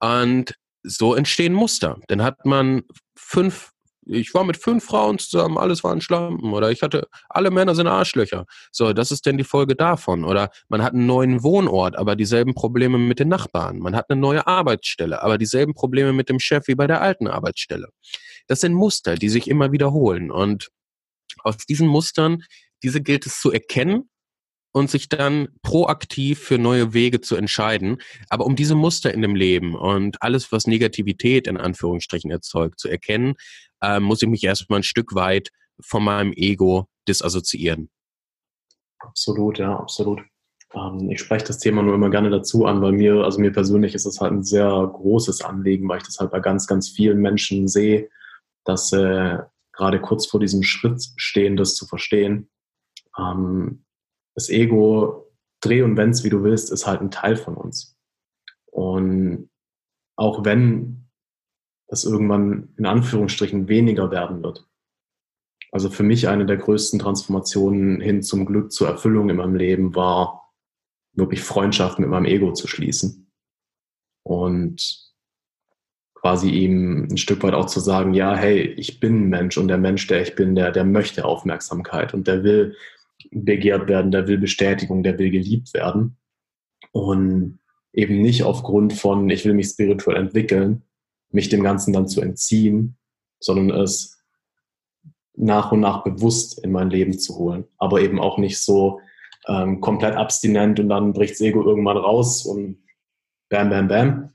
[0.00, 1.98] Und so entstehen Muster.
[2.08, 2.82] Dann hat man
[3.16, 3.72] fünf
[4.06, 7.86] ich war mit fünf Frauen zusammen, alles waren Schlampen oder ich hatte, alle Männer sind
[7.88, 8.46] Arschlöcher.
[8.70, 10.24] So, das ist denn die Folge davon.
[10.24, 13.78] Oder man hat einen neuen Wohnort, aber dieselben Probleme mit den Nachbarn.
[13.78, 17.26] Man hat eine neue Arbeitsstelle, aber dieselben Probleme mit dem Chef wie bei der alten
[17.26, 17.88] Arbeitsstelle.
[18.46, 20.30] Das sind Muster, die sich immer wiederholen.
[20.30, 20.70] Und
[21.42, 22.42] aus diesen Mustern,
[22.82, 24.08] diese gilt es zu erkennen
[24.76, 27.96] und sich dann proaktiv für neue Wege zu entscheiden.
[28.28, 32.88] Aber um diese Muster in dem Leben und alles, was Negativität in Anführungsstrichen erzeugt, zu
[32.88, 33.36] erkennen,
[33.82, 35.50] äh, muss ich mich erstmal ein Stück weit
[35.80, 37.90] von meinem Ego disassoziieren.
[38.98, 40.22] Absolut, ja, absolut.
[40.74, 43.94] Ähm, ich spreche das Thema nur immer gerne dazu an, weil mir, also mir persönlich
[43.94, 47.20] ist es halt ein sehr großes Anliegen, weil ich das halt bei ganz, ganz vielen
[47.20, 48.08] Menschen sehe,
[48.64, 49.38] dass äh,
[49.72, 52.48] gerade kurz vor diesem Schritt stehen, das zu verstehen.
[53.18, 53.84] Ähm,
[54.34, 57.96] das Ego, dreh und wenn's, wie du willst, ist halt ein Teil von uns.
[58.66, 59.50] Und
[60.16, 61.05] auch wenn
[61.88, 64.66] das irgendwann in Anführungsstrichen weniger werden wird.
[65.72, 69.94] Also für mich eine der größten Transformationen hin zum Glück, zur Erfüllung in meinem Leben
[69.94, 70.52] war,
[71.12, 73.30] wirklich Freundschaft mit meinem Ego zu schließen.
[74.22, 75.06] Und
[76.14, 79.68] quasi ihm ein Stück weit auch zu sagen, ja, hey, ich bin ein Mensch und
[79.68, 82.74] der Mensch, der ich bin, der, der möchte Aufmerksamkeit und der will
[83.30, 86.16] begehrt werden, der will Bestätigung, der will geliebt werden.
[86.92, 87.58] Und
[87.92, 90.82] eben nicht aufgrund von, ich will mich spirituell entwickeln,
[91.30, 92.96] mich dem Ganzen dann zu entziehen,
[93.40, 94.18] sondern es
[95.34, 97.64] nach und nach bewusst in mein Leben zu holen.
[97.76, 99.00] Aber eben auch nicht so
[99.46, 102.82] ähm, komplett abstinent und dann bricht das Ego irgendwann raus und
[103.48, 104.32] bam, bam, bam,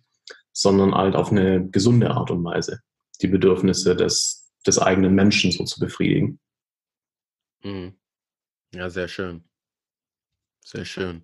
[0.53, 2.81] sondern halt auf eine gesunde Art und Weise
[3.21, 6.39] die Bedürfnisse des, des eigenen Menschen so zu befriedigen.
[7.63, 7.95] Mhm.
[8.73, 9.43] Ja, sehr schön.
[10.63, 11.23] Sehr schön.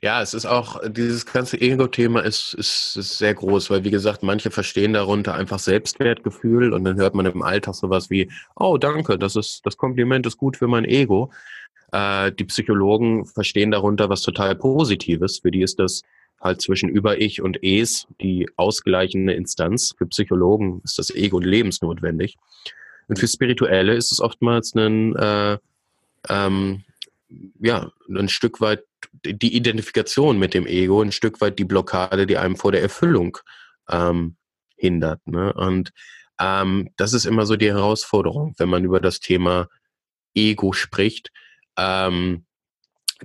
[0.00, 4.22] Ja, es ist auch, dieses ganze Ego-Thema ist, ist, ist sehr groß, weil wie gesagt,
[4.22, 9.18] manche verstehen darunter einfach Selbstwertgefühl und dann hört man im Alltag sowas wie, oh danke,
[9.18, 11.32] das ist, das Kompliment ist gut für mein Ego.
[11.90, 15.40] Äh, die Psychologen verstehen darunter was total Positives.
[15.40, 16.02] Für die ist das
[16.40, 19.94] halt zwischen Über-Ich und Es die ausgleichende Instanz.
[19.98, 22.36] Für Psychologen ist das Ego lebensnotwendig.
[23.08, 25.58] Und für Spirituelle ist es oftmals ein, äh,
[26.28, 26.84] ähm,
[27.58, 28.84] ja, ein Stück weit
[29.24, 33.38] die Identifikation mit dem Ego, ein Stück weit die Blockade, die einem vor der Erfüllung
[33.88, 34.36] ähm,
[34.76, 35.26] hindert.
[35.26, 35.52] Ne?
[35.52, 35.92] Und
[36.40, 39.68] ähm, das ist immer so die Herausforderung, wenn man über das Thema
[40.34, 41.30] Ego spricht,
[41.76, 42.44] ähm,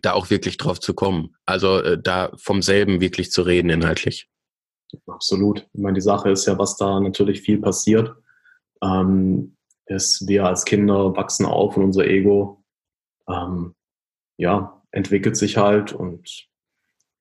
[0.01, 1.35] da auch wirklich drauf zu kommen.
[1.45, 4.29] Also äh, da vom selben wirklich zu reden inhaltlich.
[5.07, 5.67] Absolut.
[5.73, 8.15] Ich meine, die Sache ist ja, was da natürlich viel passiert.
[8.81, 12.63] Ähm, ist, wir als Kinder wachsen auf und unser Ego
[13.27, 13.75] ähm,
[14.37, 16.47] ja, entwickelt sich halt und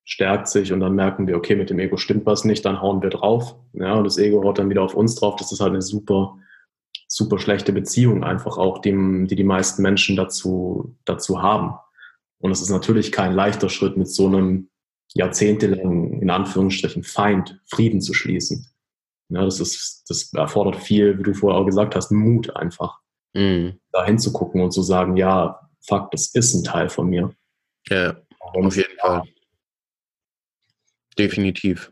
[0.05, 3.01] stärkt sich und dann merken wir, okay, mit dem Ego stimmt was nicht, dann hauen
[3.01, 3.55] wir drauf.
[3.73, 5.35] Ja, und das Ego haut dann wieder auf uns drauf.
[5.37, 6.37] Das ist halt eine super,
[7.07, 8.91] super schlechte Beziehung einfach auch, die
[9.27, 11.75] die, die meisten Menschen dazu, dazu haben.
[12.39, 14.69] Und es ist natürlich kein leichter Schritt, mit so einem
[15.15, 18.67] jahrzehntelangen, in Anführungsstrichen, Feind Frieden zu schließen.
[19.29, 22.99] Ja, das ist, das erfordert viel, wie du vorher auch gesagt hast, Mut einfach.
[23.33, 23.79] Mhm.
[23.91, 27.33] Da hinzugucken und zu sagen, ja, fuck, das ist ein Teil von mir.
[27.89, 29.23] Ja, auf jeden Fall.
[31.17, 31.91] Definitiv.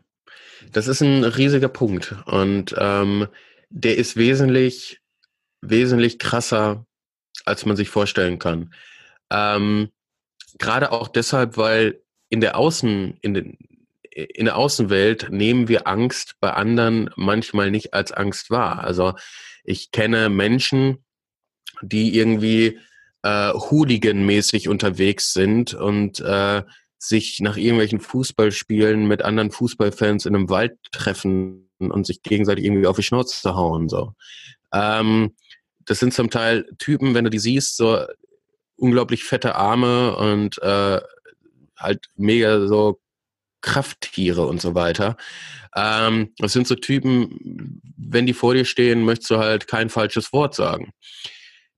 [0.72, 3.28] Das ist ein riesiger Punkt und ähm,
[3.70, 5.00] der ist wesentlich,
[5.60, 6.86] wesentlich krasser,
[7.44, 8.72] als man sich vorstellen kann.
[9.30, 9.90] Ähm,
[10.58, 13.58] Gerade auch deshalb, weil in der Außen, in, den,
[14.10, 18.84] in der Außenwelt nehmen wir Angst bei anderen manchmal nicht als Angst wahr.
[18.84, 19.14] Also
[19.64, 21.04] ich kenne Menschen,
[21.80, 22.78] die irgendwie
[23.22, 26.62] äh, Hooligan-mäßig unterwegs sind und äh,
[26.98, 32.86] sich nach irgendwelchen Fußballspielen mit anderen Fußballfans in einem Wald treffen und sich gegenseitig irgendwie
[32.86, 33.88] auf die Schnauze hauen.
[33.88, 34.14] So.
[34.72, 35.34] Ähm,
[35.84, 38.04] das sind zum Teil Typen, wenn du die siehst, so
[38.76, 41.00] unglaublich fette Arme und äh,
[41.76, 43.00] halt mega so
[43.62, 45.16] Krafttiere und so weiter.
[45.74, 50.32] Ähm, das sind so Typen, wenn die vor dir stehen, möchtest du halt kein falsches
[50.32, 50.92] Wort sagen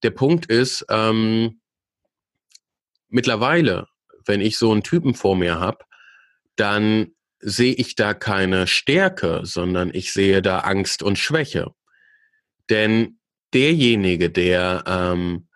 [0.05, 1.61] der Punkt ist, ähm,
[3.09, 3.89] mittlerweile,
[4.27, 5.85] wenn ich so einen Typen vor mir habe,
[6.57, 11.73] dann sehe ich da keine Stärke, sondern ich sehe da Angst und Schwäche.
[12.71, 13.19] Denn
[13.53, 15.49] derjenige, der ähm,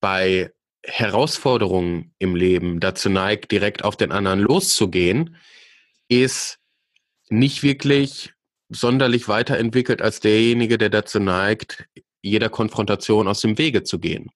[0.00, 0.52] bei
[0.84, 5.36] Herausforderungen im Leben dazu neigt, direkt auf den anderen loszugehen,
[6.08, 6.58] ist
[7.28, 8.34] nicht wirklich
[8.68, 11.86] sonderlich weiterentwickelt als derjenige, der dazu neigt,
[12.24, 14.30] jeder Konfrontation aus dem Wege zu gehen.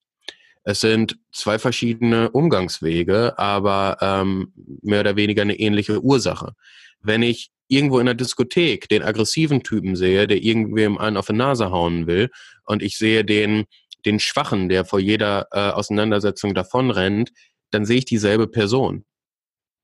[0.64, 4.52] Es sind zwei verschiedene Umgangswege, aber ähm,
[4.82, 6.52] mehr oder weniger eine ähnliche Ursache.
[7.00, 11.32] Wenn ich irgendwo in der Diskothek den aggressiven Typen sehe, der irgendwem einen auf die
[11.32, 12.30] Nase hauen will,
[12.64, 13.64] und ich sehe den,
[14.04, 17.30] den Schwachen, der vor jeder äh, Auseinandersetzung davonrennt,
[17.70, 19.04] dann sehe ich dieselbe Person.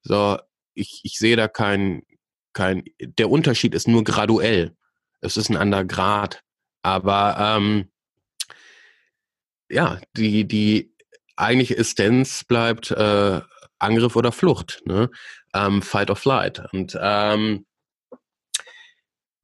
[0.02, 0.38] So,
[0.74, 2.02] ich, ich sehe da kein,
[2.52, 4.76] kein, der Unterschied ist nur graduell.
[5.20, 6.42] Es ist ein anderer Grad.
[6.82, 7.88] Aber ähm,
[9.70, 10.94] ja, die, die
[11.36, 13.40] eigentliche Essenz bleibt äh,
[13.78, 15.10] Angriff oder Flucht, ne?
[15.54, 16.62] Ähm, Fight or Flight.
[16.72, 17.66] Und ähm,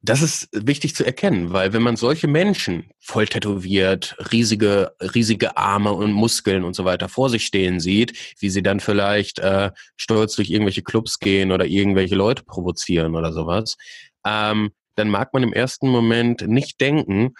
[0.03, 5.93] das ist wichtig zu erkennen, weil wenn man solche Menschen voll tätowiert, riesige, riesige Arme
[5.93, 10.35] und Muskeln und so weiter vor sich stehen sieht, wie sie dann vielleicht äh, stolz
[10.35, 13.77] durch irgendwelche Clubs gehen oder irgendwelche Leute provozieren oder sowas,
[14.25, 17.35] ähm, dann mag man im ersten Moment nicht denken,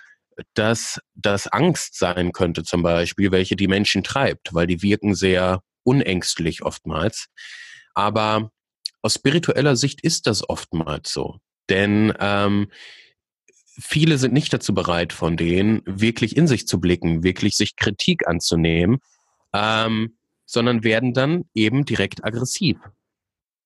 [0.54, 5.62] dass das Angst sein könnte zum Beispiel, welche die Menschen treibt, weil die wirken sehr
[5.84, 7.28] unängstlich oftmals.
[7.94, 8.52] Aber
[9.02, 11.40] aus spiritueller Sicht ist das oftmals so.
[11.70, 12.72] Denn ähm,
[13.80, 18.28] viele sind nicht dazu bereit, von denen wirklich in sich zu blicken, wirklich sich Kritik
[18.28, 19.00] anzunehmen,
[19.54, 22.78] ähm, sondern werden dann eben direkt aggressiv.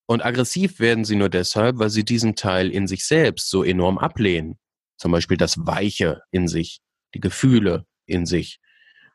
[0.07, 3.97] Und aggressiv werden sie nur deshalb, weil sie diesen Teil in sich selbst so enorm
[3.97, 4.59] ablehnen.
[4.97, 6.79] Zum Beispiel das Weiche in sich,
[7.13, 8.59] die Gefühle in sich.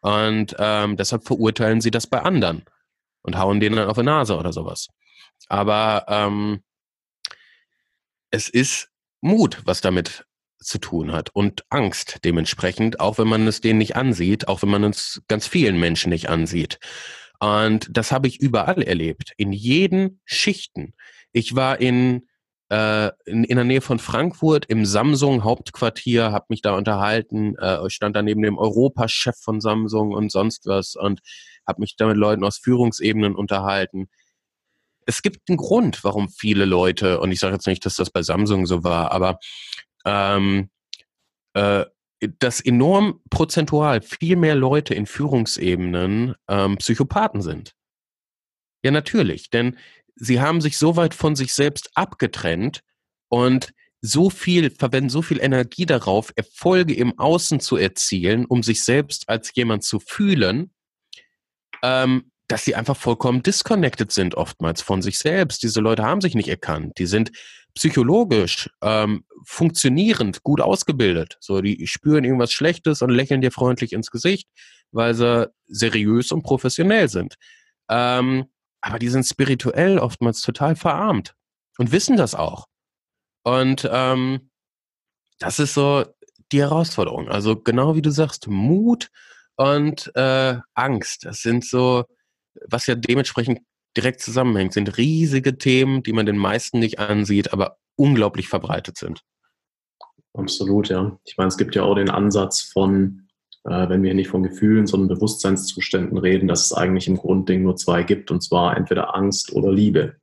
[0.01, 2.65] Und ähm, deshalb verurteilen sie das bei anderen
[3.23, 4.89] und hauen denen dann auf die Nase oder sowas.
[5.49, 6.63] Aber ähm,
[8.31, 8.89] es ist
[9.21, 10.25] Mut, was damit
[10.59, 14.69] zu tun hat und Angst dementsprechend, auch wenn man es denen nicht ansieht, auch wenn
[14.69, 16.79] man es ganz vielen Menschen nicht ansieht.
[17.39, 20.95] Und das habe ich überall erlebt, in jeden Schichten.
[21.33, 22.29] Ich war in,
[22.71, 27.89] äh, in, in der Nähe von Frankfurt im Samsung Hauptquartier, habe mich da unterhalten, äh,
[27.91, 31.21] stand da neben dem Europachef von Samsung und sonst was und
[31.67, 34.09] habe mich da mit Leuten aus Führungsebenen unterhalten
[35.07, 38.23] es gibt einen Grund, warum viele Leute, und ich sage jetzt nicht, dass das bei
[38.23, 39.39] Samsung so war, aber
[40.05, 40.71] ähm,
[41.55, 41.85] äh,
[42.39, 47.75] dass enorm prozentual viel mehr Leute in Führungsebenen ähm, Psychopathen sind.
[48.85, 49.77] Ja, natürlich, denn
[50.21, 52.83] sie haben sich so weit von sich selbst abgetrennt
[53.29, 53.73] und
[54.03, 59.29] so viel, verwenden so viel Energie darauf, Erfolge im Außen zu erzielen, um sich selbst
[59.29, 60.73] als jemand zu fühlen,
[61.83, 65.63] ähm, dass sie einfach vollkommen disconnected sind oftmals von sich selbst.
[65.63, 66.99] Diese Leute haben sich nicht erkannt.
[66.99, 67.31] Die sind
[67.75, 71.37] psychologisch ähm, funktionierend, gut ausgebildet.
[71.41, 74.49] So, die spüren irgendwas Schlechtes und lächeln dir freundlich ins Gesicht,
[74.93, 77.37] weil sie seriös und professionell sind.
[77.89, 78.47] Ähm,
[78.81, 81.35] aber die sind spirituell oftmals total verarmt
[81.79, 82.67] und wissen das auch.
[83.43, 84.51] Und ähm,
[85.39, 86.05] das ist so
[86.53, 87.29] die Herausforderung.
[87.29, 89.11] Also genau wie du sagst, Mut
[89.57, 91.25] und äh, Angst.
[91.25, 92.05] Das sind so
[92.69, 93.61] was ja dementsprechend
[93.97, 99.23] direkt zusammenhängt, sind riesige Themen, die man den meisten nicht ansieht, aber unglaublich verbreitet sind.
[100.33, 101.19] Absolut, ja.
[101.25, 103.29] Ich meine, es gibt ja auch den Ansatz von,
[103.65, 107.77] äh, wenn wir nicht von Gefühlen, sondern Bewusstseinszuständen reden, dass es eigentlich im Grundding nur
[107.77, 110.17] zwei gibt, und zwar entweder Angst oder Liebe.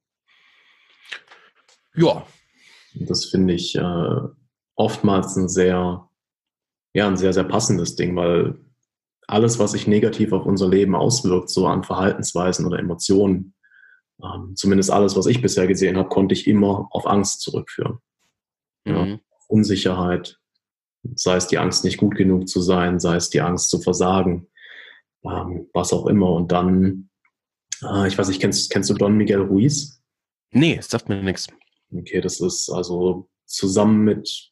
[1.96, 2.26] Ja.
[2.94, 4.20] Das finde ich äh,
[4.76, 6.10] oftmals ein sehr,
[6.94, 8.60] ja, ein sehr, sehr passendes Ding, weil
[9.28, 13.54] alles, was sich negativ auf unser Leben auswirkt, so an Verhaltensweisen oder Emotionen,
[14.24, 18.00] ähm, zumindest alles, was ich bisher gesehen habe, konnte ich immer auf Angst zurückführen.
[18.86, 19.20] Ja, mhm.
[19.48, 20.40] Unsicherheit,
[21.16, 24.48] sei es die Angst, nicht gut genug zu sein, sei es die Angst zu versagen,
[25.24, 26.32] ähm, was auch immer.
[26.32, 27.10] Und dann,
[27.84, 30.02] äh, ich weiß nicht, kennst, kennst du Don Miguel Ruiz?
[30.52, 31.48] Nee, es sagt mir nichts.
[31.92, 34.52] Okay, das ist also zusammen mit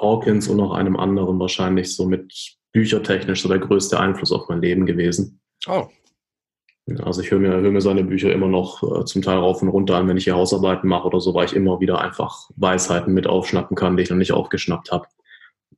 [0.00, 4.60] Hawkins und noch einem anderen wahrscheinlich so mit büchertechnisch so der größte Einfluss auf mein
[4.60, 5.40] Leben gewesen.
[5.66, 5.86] Oh.
[6.98, 9.68] Also ich höre mir, höre mir seine Bücher immer noch äh, zum Teil rauf und
[9.68, 13.14] runter an, wenn ich hier Hausarbeiten mache oder so, weil ich immer wieder einfach Weisheiten
[13.14, 15.06] mit aufschnappen kann, die ich noch nicht aufgeschnappt habe.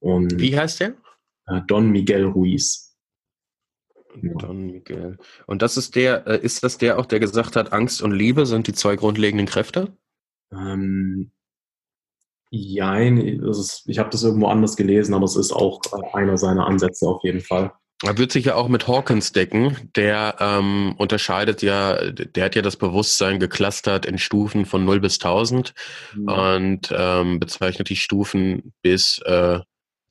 [0.01, 0.95] Und, Wie heißt der?
[1.47, 2.97] Äh, Don Miguel Ruiz.
[4.17, 5.19] Don Miguel.
[5.47, 8.45] Und das ist der, äh, ist das der auch, der gesagt hat, Angst und Liebe
[8.45, 9.97] sind die zwei grundlegenden Kräfte?
[10.51, 11.31] Ähm,
[12.51, 15.81] Jein, ist, ich habe das irgendwo anders gelesen, aber es ist auch
[16.13, 17.73] einer seiner Ansätze auf jeden Fall.
[18.03, 19.91] Er wird sich ja auch mit Hawkins decken.
[19.97, 25.15] Der ähm, unterscheidet ja, der hat ja das Bewusstsein geclustert in Stufen von 0 bis
[25.15, 25.73] 1000
[26.15, 26.29] mhm.
[26.29, 29.61] und ähm, bezeichnet die Stufen bis äh,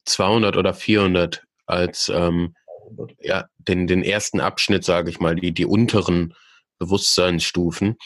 [0.06, 2.56] 200 oder 400 als ähm,
[3.20, 6.34] ja, den, den ersten Abschnitt, sage ich mal, die, die unteren
[6.80, 7.98] Bewusstseinsstufen.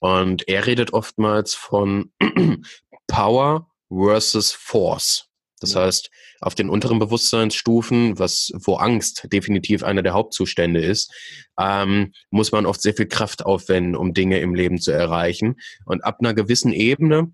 [0.00, 2.12] Und er redet oftmals von
[3.06, 5.28] Power, versus Force.
[5.60, 6.10] Das heißt,
[6.40, 11.12] auf den unteren Bewusstseinsstufen, was, wo Angst definitiv einer der Hauptzustände ist,
[11.58, 15.56] ähm, muss man oft sehr viel Kraft aufwenden, um Dinge im Leben zu erreichen.
[15.84, 17.32] Und ab einer gewissen Ebene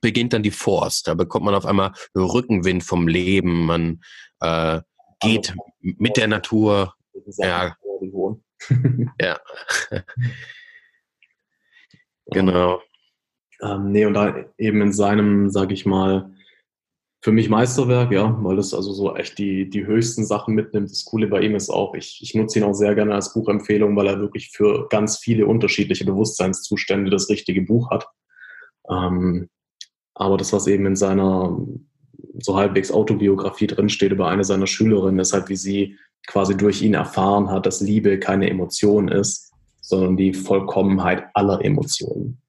[0.00, 1.02] beginnt dann die Force.
[1.02, 3.66] Da bekommt man auf einmal Rückenwind vom Leben.
[3.66, 4.00] Man
[4.40, 4.80] äh,
[5.20, 6.94] geht also, mit der Natur.
[7.38, 7.76] Ja.
[9.20, 9.38] ja.
[12.26, 12.82] genau.
[13.62, 16.35] Ähm, nee, und da eben in seinem, sage ich mal,
[17.26, 20.92] für mich Meisterwerk, ja, weil das also so echt die, die höchsten Sachen mitnimmt.
[20.92, 23.96] Das Coole bei ihm ist auch, ich, ich nutze ihn auch sehr gerne als Buchempfehlung,
[23.96, 28.06] weil er wirklich für ganz viele unterschiedliche Bewusstseinszustände das richtige Buch hat.
[28.88, 29.48] Ähm,
[30.14, 31.58] aber das, was eben in seiner
[32.38, 35.98] so halbwegs Autobiografie drinsteht über eine seiner Schülerinnen, ist halt, wie sie
[36.28, 42.40] quasi durch ihn erfahren hat, dass Liebe keine Emotion ist, sondern die Vollkommenheit aller Emotionen.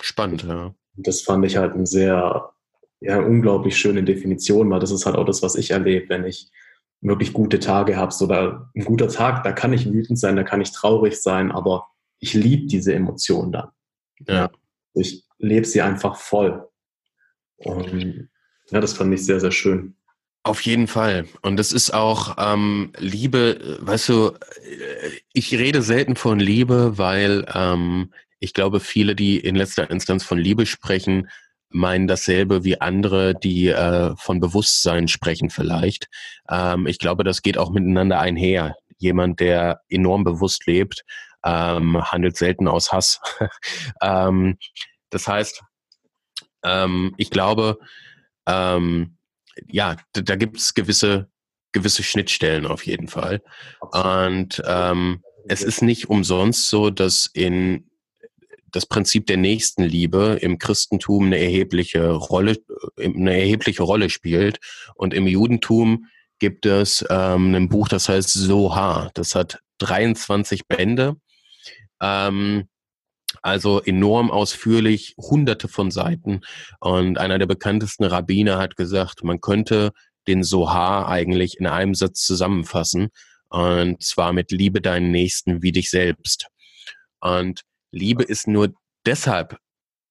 [0.00, 0.74] Spannend, ja.
[0.96, 2.50] Das fand ich halt eine sehr,
[3.00, 6.50] ja, unglaublich schöne Definition, weil das ist halt auch das, was ich erlebe, wenn ich
[7.00, 8.12] wirklich gute Tage habe.
[8.12, 11.50] So, da, ein guter Tag, da kann ich wütend sein, da kann ich traurig sein,
[11.50, 13.68] aber ich liebe diese Emotion dann.
[14.26, 14.50] Ja.
[14.92, 16.68] Ich lebe sie einfach voll.
[17.56, 18.28] Und
[18.70, 19.96] ja, das fand ich sehr, sehr schön.
[20.42, 21.26] Auf jeden Fall.
[21.42, 24.32] Und es ist auch ähm, Liebe, weißt du,
[25.32, 30.38] ich rede selten von Liebe, weil ähm, ich glaube, viele, die in letzter Instanz von
[30.38, 31.28] Liebe sprechen,
[31.70, 36.08] meinen dasselbe wie andere, die äh, von Bewusstsein sprechen vielleicht.
[36.48, 38.76] Ähm, ich glaube, das geht auch miteinander einher.
[38.98, 41.04] Jemand, der enorm bewusst lebt,
[41.44, 43.20] ähm, handelt selten aus Hass.
[44.02, 44.58] ähm,
[45.10, 45.62] das heißt,
[46.62, 47.78] ähm, ich glaube,
[48.46, 49.16] ähm,
[49.68, 51.30] ja, da, da gibt es gewisse,
[51.72, 53.42] gewisse Schnittstellen auf jeden Fall.
[53.92, 57.89] Und ähm, es ist nicht umsonst so, dass in
[58.72, 62.58] das Prinzip der Nächstenliebe im Christentum eine erhebliche Rolle,
[62.96, 64.58] eine erhebliche Rolle spielt.
[64.94, 66.06] Und im Judentum
[66.38, 69.10] gibt es ähm, ein Buch, das heißt Soha.
[69.14, 71.16] Das hat 23 Bände.
[72.00, 72.68] Ähm,
[73.42, 76.40] also enorm ausführlich, hunderte von Seiten.
[76.80, 79.92] Und einer der bekanntesten Rabbiner hat gesagt, man könnte
[80.26, 83.08] den Sohar eigentlich in einem Satz zusammenfassen.
[83.48, 86.48] Und zwar mit Liebe deinen Nächsten wie dich selbst.
[87.20, 88.72] Und Liebe ist nur
[89.06, 89.58] deshalb,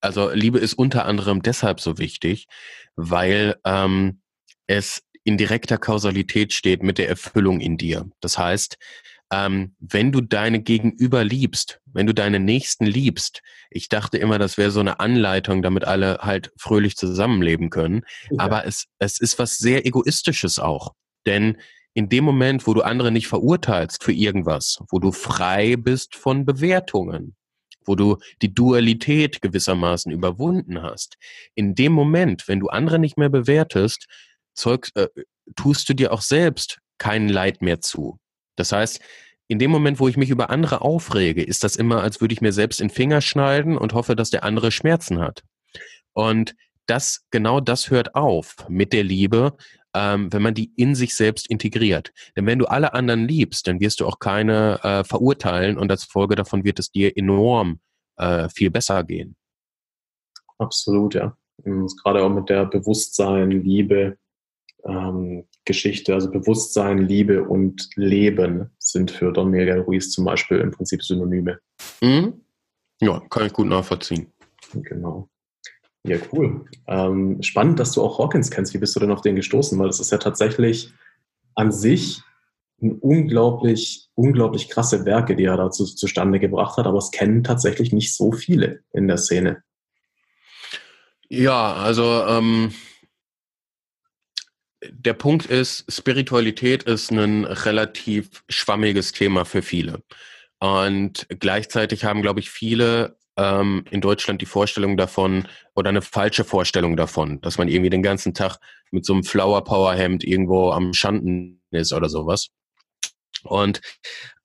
[0.02, 2.48] also Liebe ist unter anderem deshalb so wichtig,
[2.96, 4.22] weil ähm,
[4.68, 8.10] es in direkter Kausalität steht mit der Erfüllung in dir.
[8.22, 8.78] Das heißt,
[9.32, 14.58] ähm, wenn du deine Gegenüber liebst, wenn du deine Nächsten liebst, ich dachte immer, das
[14.58, 18.04] wäre so eine Anleitung, damit alle halt fröhlich zusammenleben können.
[18.32, 18.40] Ja.
[18.40, 20.94] Aber es, es ist was sehr Egoistisches auch.
[21.28, 21.58] Denn
[21.94, 26.46] in dem Moment, wo du andere nicht verurteilst für irgendwas, wo du frei bist von
[26.46, 27.36] Bewertungen,
[27.90, 31.18] wo du die Dualität gewissermaßen überwunden hast,
[31.56, 34.06] in dem Moment, wenn du andere nicht mehr bewertest,
[34.54, 35.08] zeug, äh,
[35.56, 38.20] tust du dir auch selbst kein Leid mehr zu.
[38.56, 39.00] Das heißt,
[39.48, 42.42] in dem Moment, wo ich mich über andere aufrege, ist das immer, als würde ich
[42.42, 45.42] mir selbst in den Finger schneiden und hoffe, dass der andere Schmerzen hat.
[46.14, 46.54] Und
[46.86, 49.58] das, genau das hört auf mit der Liebe,
[49.94, 52.12] ähm, wenn man die in sich selbst integriert.
[52.36, 56.04] Denn wenn du alle anderen liebst, dann wirst du auch keine äh, verurteilen und als
[56.04, 57.80] Folge davon wird es dir enorm
[58.18, 59.36] äh, viel besser gehen.
[60.58, 61.36] Absolut, ja.
[61.64, 64.18] Gerade auch mit der Bewusstsein, Liebe,
[64.86, 70.72] ähm, Geschichte, also Bewusstsein, Liebe und Leben sind für Don Miguel Ruiz zum Beispiel im
[70.72, 71.60] Prinzip Synonyme.
[72.02, 72.42] Mhm.
[73.02, 74.32] Ja, kann ich gut nachvollziehen.
[74.74, 75.30] Genau.
[76.04, 76.66] Ja, cool.
[76.88, 78.74] Ähm, spannend, dass du auch Hawkins kennst.
[78.74, 79.78] Wie bist du denn auf den gestoßen?
[79.78, 80.94] Weil das ist ja tatsächlich
[81.56, 82.22] an sich
[82.82, 87.92] ein unglaublich, unglaublich krasse Werke, die er dazu zustande gebracht hat, aber es kennen tatsächlich
[87.92, 89.64] nicht so viele in der Szene.
[91.28, 92.74] Ja, also ähm,
[94.90, 100.02] der Punkt ist, Spiritualität ist ein relativ schwammiges Thema für viele.
[100.60, 106.44] Und gleichzeitig haben, glaube ich, viele ähm, in Deutschland die Vorstellung davon oder eine falsche
[106.44, 108.58] Vorstellung davon, dass man irgendwie den ganzen Tag
[108.92, 112.50] mit so einem Flower Power Hemd irgendwo am Schanden ist oder sowas.
[113.44, 113.82] Und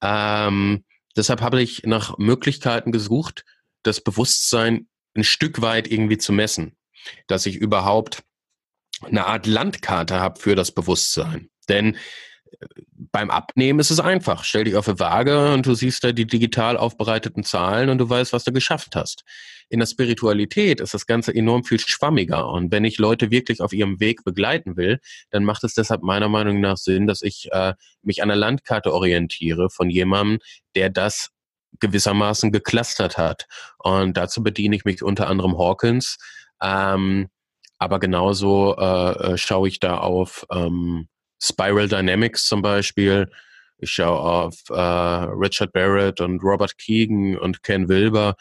[0.00, 0.84] ähm,
[1.16, 3.44] deshalb habe ich nach Möglichkeiten gesucht,
[3.82, 6.76] das Bewusstsein ein Stück weit irgendwie zu messen,
[7.26, 8.22] dass ich überhaupt
[9.02, 11.50] eine Art Landkarte habe für das Bewusstsein.
[11.68, 11.96] Denn
[12.60, 12.66] äh,
[13.14, 14.42] beim Abnehmen ist es einfach.
[14.42, 18.10] Stell dich auf eine Waage und du siehst da die digital aufbereiteten Zahlen und du
[18.10, 19.22] weißt, was du geschafft hast.
[19.68, 22.48] In der Spiritualität ist das Ganze enorm viel schwammiger.
[22.48, 24.98] Und wenn ich Leute wirklich auf ihrem Weg begleiten will,
[25.30, 28.92] dann macht es deshalb meiner Meinung nach Sinn, dass ich äh, mich an der Landkarte
[28.92, 30.40] orientiere von jemandem,
[30.74, 31.30] der das
[31.78, 33.46] gewissermaßen geklustert hat.
[33.78, 36.18] Und dazu bediene ich mich unter anderem Hawkins.
[36.60, 37.28] Ähm,
[37.78, 41.06] aber genauso äh, äh, schaue ich da auf ähm,
[41.44, 43.30] Spiral Dynamics zum Beispiel.
[43.78, 48.34] Ich schaue auf äh, Richard Barrett und Robert Keegan und Ken Wilber.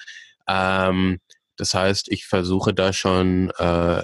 [0.48, 1.20] Ähm,
[1.58, 4.04] das heißt, ich versuche da schon äh,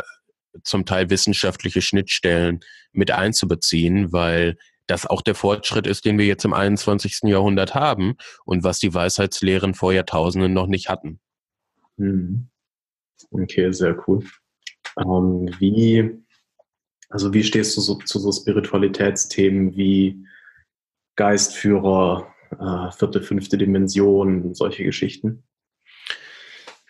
[0.64, 2.60] zum Teil wissenschaftliche Schnittstellen
[2.92, 4.58] mit einzubeziehen, weil
[4.88, 7.22] das auch der Fortschritt ist, den wir jetzt im 21.
[7.24, 11.20] Jahrhundert haben und was die Weisheitslehren vor Jahrtausenden noch nicht hatten.
[11.98, 12.50] Mhm.
[13.32, 14.26] Okay, sehr cool.
[14.98, 16.20] Ähm, wie,
[17.10, 20.26] also wie stehst du so zu so Spiritualitätsthemen wie
[21.16, 25.44] Geistführer, äh, vierte, fünfte Dimension, solche Geschichten?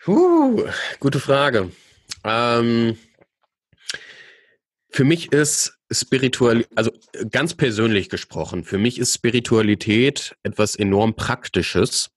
[0.06, 0.62] Uh,
[1.00, 1.70] gute Frage.
[2.24, 2.96] Ähm,
[4.90, 6.90] für mich ist Spiritual, also
[7.30, 12.10] ganz persönlich gesprochen, für mich ist Spiritualität etwas enorm Praktisches.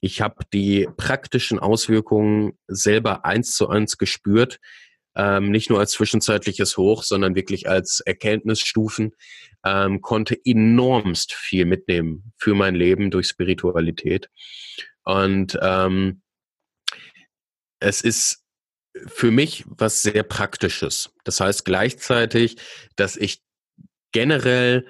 [0.00, 4.60] Ich habe die praktischen Auswirkungen selber eins zu eins gespürt,
[5.16, 9.14] ähm, nicht nur als zwischenzeitliches Hoch, sondern wirklich als Erkenntnisstufen,
[9.64, 14.28] ähm, konnte enormst viel mitnehmen für mein Leben durch Spiritualität.
[15.04, 16.22] Und ähm,
[17.80, 18.44] es ist
[19.06, 21.10] für mich was sehr Praktisches.
[21.24, 22.56] Das heißt gleichzeitig,
[22.96, 23.42] dass ich
[24.12, 24.86] generell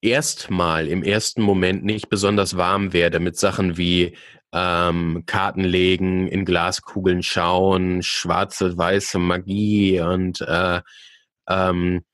[0.00, 4.16] erstmal im ersten Moment nicht besonders warm werde mit Sachen wie
[4.52, 10.80] ähm, Karten legen, in Glaskugeln schauen, schwarze, weiße Magie und äh,
[11.48, 12.04] ähm,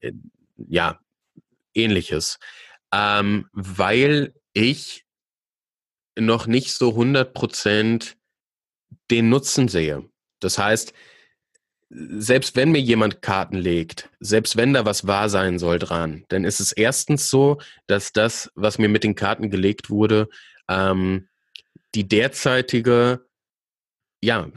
[0.00, 0.12] äh,
[0.56, 0.98] ja,
[1.74, 2.38] ähnliches.
[2.92, 5.04] Ähm, weil ich
[6.16, 8.16] noch nicht so 100 Prozent
[9.10, 10.08] den Nutzen sehe.
[10.40, 10.94] Das heißt,
[11.90, 16.44] selbst wenn mir jemand Karten legt, selbst wenn da was wahr sein soll dran, dann
[16.44, 20.28] ist es erstens so, dass das, was mir mit den Karten gelegt wurde,
[20.68, 21.28] ähm,
[21.94, 23.26] die derzeitige,
[24.22, 24.50] ja,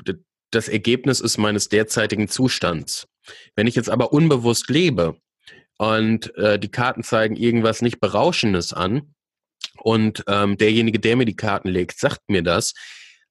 [0.51, 3.07] das Ergebnis ist meines derzeitigen Zustands.
[3.55, 5.19] Wenn ich jetzt aber unbewusst lebe
[5.77, 9.13] und äh, die Karten zeigen irgendwas nicht Berauschendes an
[9.77, 12.73] und ähm, derjenige, der mir die Karten legt, sagt mir das,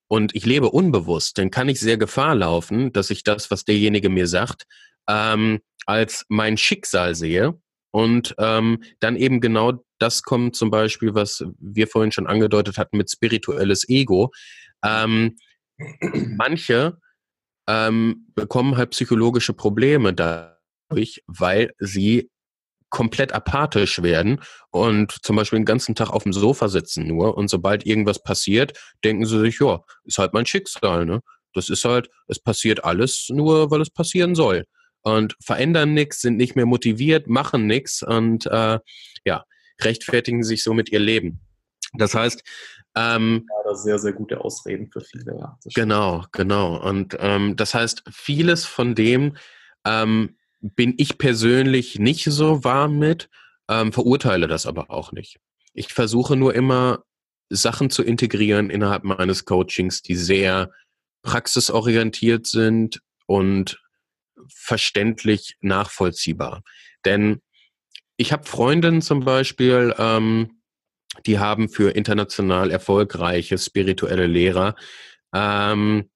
[0.09, 4.09] und ich lebe unbewusst, dann kann ich sehr Gefahr laufen, dass ich das, was derjenige
[4.09, 4.65] mir sagt,
[5.09, 7.61] ähm, als mein Schicksal sehe
[7.97, 12.99] und ähm, dann eben genau das kommt zum Beispiel, was wir vorhin schon angedeutet hatten
[12.99, 14.33] mit spirituelles Ego.
[14.85, 15.37] Ähm,
[16.37, 16.99] manche
[17.67, 22.31] ähm, bekommen halt psychologische Probleme dadurch, weil sie
[22.91, 27.49] komplett apathisch werden und zum Beispiel den ganzen Tag auf dem Sofa sitzen nur und
[27.49, 31.23] sobald irgendwas passiert, denken sie sich, ja, ist halt mein Schicksal, ne?
[31.55, 34.67] Das ist halt, es passiert alles nur, weil es passieren soll.
[35.07, 38.81] Und verändern nichts, sind nicht mehr motiviert, machen nichts und äh,
[39.25, 39.45] ja,
[39.81, 41.39] rechtfertigen sich so mit ihr Leben.
[41.93, 42.43] Das heißt,
[42.97, 45.57] ähm, ja, das sehr, sehr gute Ausreden für viele, ja.
[45.77, 46.83] Genau, genau.
[46.83, 49.37] Und ähm, das heißt, vieles von dem
[49.87, 53.29] ähm, bin ich persönlich nicht so warm mit,
[53.71, 55.39] ähm, verurteile das aber auch nicht.
[55.73, 57.05] Ich versuche nur immer
[57.49, 60.73] Sachen zu integrieren innerhalb meines Coachings, die sehr
[61.23, 63.79] praxisorientiert sind und
[64.49, 66.63] verständlich nachvollziehbar.
[67.05, 67.41] Denn
[68.17, 70.63] ich habe Freundinnen zum Beispiel, ähm,
[71.27, 74.75] die haben für international erfolgreiche spirituelle Lehrer
[75.35, 76.11] ähm,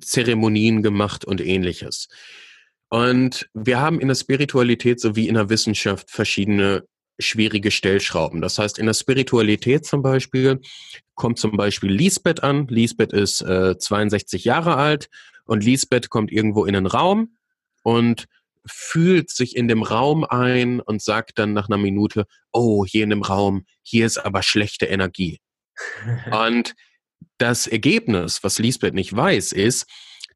[0.00, 2.08] Zeremonien gemacht und ähnliches.
[2.88, 6.86] Und wir haben in der Spiritualität sowie in der Wissenschaft verschiedene
[7.18, 8.40] schwierige Stellschrauben.
[8.40, 10.60] Das heißt, in der Spiritualität zum Beispiel
[11.14, 12.66] kommt zum Beispiel Lisbeth an.
[12.68, 15.08] Lisbeth ist äh, 62 Jahre alt
[15.46, 17.36] und Lisbeth kommt irgendwo in einen Raum
[17.82, 18.26] und
[18.66, 23.10] fühlt sich in dem Raum ein und sagt dann nach einer Minute, oh, hier in
[23.10, 25.40] dem Raum, hier ist aber schlechte Energie.
[26.30, 26.74] und
[27.38, 29.86] das Ergebnis, was Lisbeth nicht weiß, ist,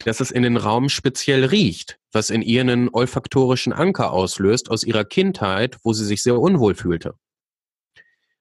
[0.00, 4.84] dass es in den Raum speziell riecht, was in ihr einen olfaktorischen Anker auslöst aus
[4.84, 7.14] ihrer Kindheit, wo sie sich sehr unwohl fühlte.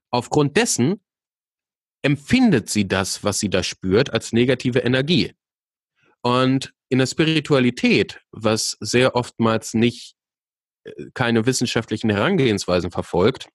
[0.09, 1.01] Aufgrund dessen
[2.01, 5.33] empfindet sie das, was sie da spürt, als negative Energie.
[6.27, 10.15] Und in der Spiritualität, was sehr oftmals nicht
[10.83, 13.47] äh, keine wissenschaftlichen Herangehensweisen verfolgt,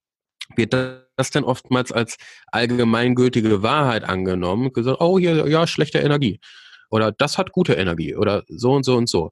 [0.56, 2.16] wird das dann oftmals als
[2.46, 4.72] allgemeingültige Wahrheit angenommen.
[4.72, 6.40] Gesagt, oh, hier, ja, schlechte Energie
[6.90, 9.30] oder das hat gute Energie oder so und so und so.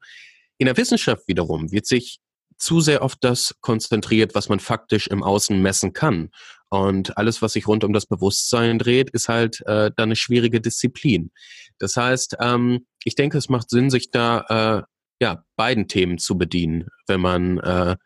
[0.58, 2.18] In der Wissenschaft wiederum wird sich
[2.60, 6.30] zu sehr auf das konzentriert, was man faktisch im Außen messen kann.
[6.68, 10.60] Und alles, was sich rund um das Bewusstsein dreht, ist halt äh, dann eine schwierige
[10.60, 11.32] Disziplin.
[11.78, 14.44] Das heißt, ähm, ich denke, es macht Sinn, sich da
[14.80, 14.82] äh,
[15.20, 17.96] ja beiden Themen zu bedienen, wenn man äh,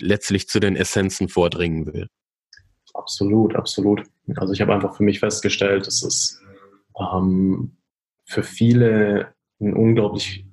[0.00, 2.08] letztlich zu den Essenzen vordringen will.
[2.94, 4.02] Absolut, absolut.
[4.36, 6.40] Also ich habe einfach für mich festgestellt, es ist
[6.98, 7.76] ähm,
[8.24, 10.46] für viele ein unglaublich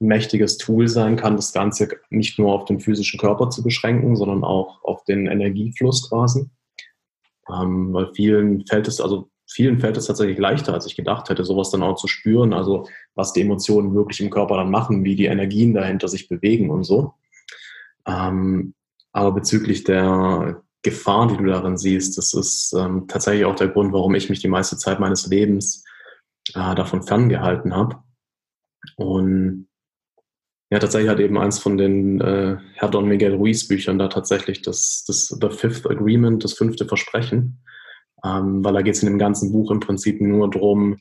[0.00, 4.44] mächtiges Tool sein kann, das Ganze nicht nur auf den physischen Körper zu beschränken, sondern
[4.44, 6.48] auch auf den Energiefluss quasi.
[7.50, 11.44] Ähm, weil vielen fällt es, also vielen fällt es tatsächlich leichter, als ich gedacht hätte,
[11.44, 15.16] sowas dann auch zu spüren, also was die Emotionen wirklich im Körper dann machen, wie
[15.16, 17.14] die Energien dahinter sich bewegen und so.
[18.06, 18.74] Ähm,
[19.12, 23.92] aber bezüglich der Gefahr, die du darin siehst, das ist ähm, tatsächlich auch der Grund,
[23.92, 25.84] warum ich mich die meiste Zeit meines Lebens
[26.54, 28.02] äh, davon ferngehalten habe.
[28.96, 29.67] Und
[30.70, 34.60] ja, tatsächlich hat eben eins von den äh, Herr Don Miguel Ruiz Büchern da tatsächlich
[34.60, 37.62] das, das The Fifth Agreement, das fünfte Versprechen,
[38.22, 40.98] ähm, weil da geht es in dem ganzen Buch im Prinzip nur darum,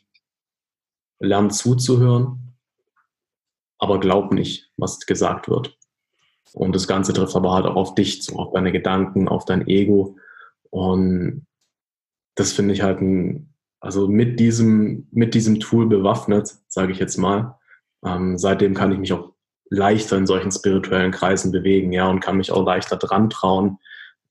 [1.19, 2.56] lernen zuzuhören,
[3.77, 5.77] aber glaub nicht, was gesagt wird.
[6.53, 9.68] Und das Ganze trifft aber halt auch auf dich zu, auf deine Gedanken, auf dein
[9.68, 10.18] Ego.
[10.69, 11.45] Und
[12.35, 17.18] das finde ich halt ein, also mit diesem, mit diesem Tool bewaffnet, sage ich jetzt
[17.18, 17.60] mal.
[18.06, 19.34] Ähm, seitdem kann ich mich auch
[19.69, 23.77] leichter in solchen spirituellen Kreisen bewegen, ja, und kann mich auch leichter dran trauen,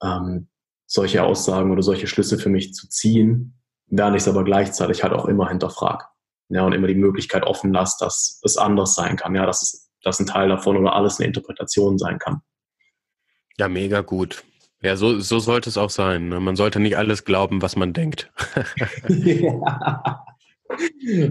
[0.02, 0.48] ähm,
[0.86, 3.54] solche Aussagen oder solche Schlüsse für mich zu ziehen,
[3.86, 6.04] während ich es aber gleichzeitig halt auch immer hinterfrage.
[6.48, 9.90] Ja, und immer die Möglichkeit offen lasse, dass es anders sein kann, ja, dass es,
[10.02, 12.40] dass ein Teil davon oder alles eine Interpretation sein kann.
[13.58, 14.44] Ja, mega gut.
[14.80, 16.28] Ja, so, so sollte es auch sein.
[16.28, 16.38] Ne?
[16.38, 18.30] Man sollte nicht alles glauben, was man denkt.
[19.08, 20.24] ja.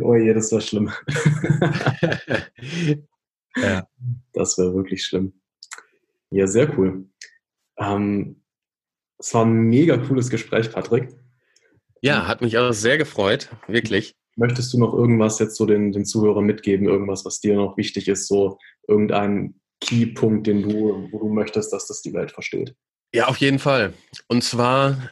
[0.02, 0.92] Oh je, das war schlimm.
[3.56, 3.88] Ja.
[4.34, 5.34] Das wäre wirklich schlimm.
[6.30, 7.06] Ja, sehr cool.
[7.78, 8.42] Ähm,
[9.18, 11.16] es war ein mega cooles Gespräch, Patrick.
[12.02, 14.16] Ja, hat mich auch sehr gefreut, wirklich.
[14.36, 18.08] Möchtest du noch irgendwas jetzt so den, den Zuhörern mitgeben, irgendwas, was dir noch wichtig
[18.10, 22.76] ist, so irgendein Keypunkt, den du, wo du möchtest, dass das die Welt versteht?
[23.14, 23.94] Ja, auf jeden Fall.
[24.28, 25.12] Und zwar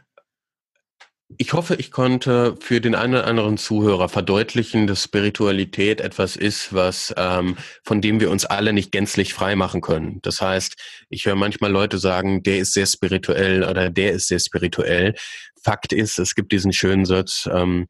[1.38, 6.74] ich hoffe, ich konnte für den einen oder anderen Zuhörer verdeutlichen, dass Spiritualität etwas ist,
[6.74, 10.20] was ähm, von dem wir uns alle nicht gänzlich frei machen können.
[10.22, 10.76] Das heißt,
[11.10, 15.16] ich höre manchmal Leute sagen, der ist sehr spirituell oder der ist sehr spirituell.
[15.64, 17.88] Fakt ist, es gibt diesen schönen Satz, ähm,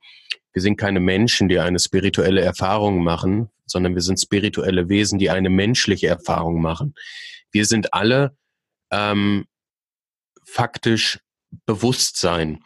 [0.53, 5.31] wir sind keine Menschen, die eine spirituelle Erfahrung machen, sondern wir sind spirituelle Wesen, die
[5.31, 6.93] eine menschliche Erfahrung machen.
[7.51, 8.37] Wir sind alle
[8.91, 9.45] ähm,
[10.45, 11.19] faktisch
[11.65, 12.59] Bewusstsein.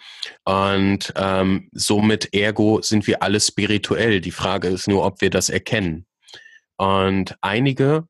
[0.45, 4.21] Und ähm, somit ergo sind wir alle spirituell.
[4.21, 6.05] Die Frage ist nur, ob wir das erkennen.
[6.77, 8.07] Und einige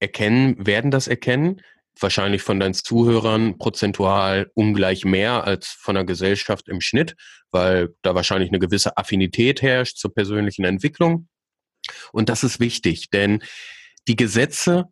[0.00, 1.60] erkennen, werden das erkennen,
[2.00, 7.16] wahrscheinlich von deinen Zuhörern prozentual ungleich mehr als von der Gesellschaft im Schnitt,
[7.50, 11.28] weil da wahrscheinlich eine gewisse Affinität herrscht zur persönlichen Entwicklung.
[12.12, 13.42] Und das ist wichtig, denn
[14.06, 14.84] die Gesetze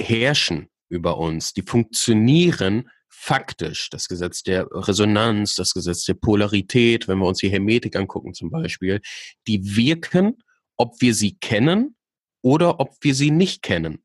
[0.00, 7.18] herrschen über uns, die funktionieren faktisch, das Gesetz der Resonanz, das Gesetz der Polarität, wenn
[7.18, 9.00] wir uns die Hermetik angucken zum Beispiel,
[9.46, 10.38] die wirken,
[10.76, 11.96] ob wir sie kennen
[12.42, 14.02] oder ob wir sie nicht kennen.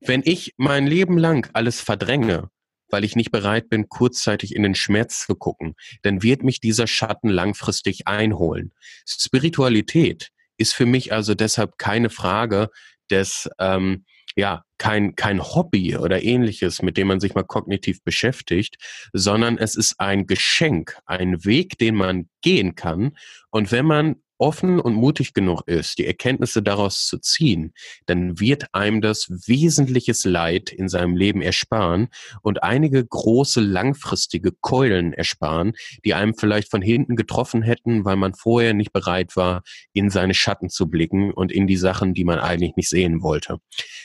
[0.00, 2.50] Wenn ich mein Leben lang alles verdränge,
[2.88, 6.86] weil ich nicht bereit bin, kurzzeitig in den Schmerz zu gucken, dann wird mich dieser
[6.86, 8.72] Schatten langfristig einholen.
[9.06, 12.70] Spiritualität ist für mich also deshalb keine Frage
[13.10, 14.04] des ähm,
[14.36, 18.76] ja, kein, kein Hobby oder ähnliches, mit dem man sich mal kognitiv beschäftigt,
[19.12, 23.16] sondern es ist ein Geschenk, ein Weg, den man gehen kann.
[23.50, 27.72] Und wenn man offen und mutig genug ist, die Erkenntnisse daraus zu ziehen,
[28.06, 32.08] dann wird einem das wesentliches Leid in seinem Leben ersparen
[32.42, 35.72] und einige große langfristige Keulen ersparen,
[36.04, 39.62] die einem vielleicht von hinten getroffen hätten, weil man vorher nicht bereit war,
[39.92, 43.58] in seine Schatten zu blicken und in die Sachen, die man eigentlich nicht sehen wollte.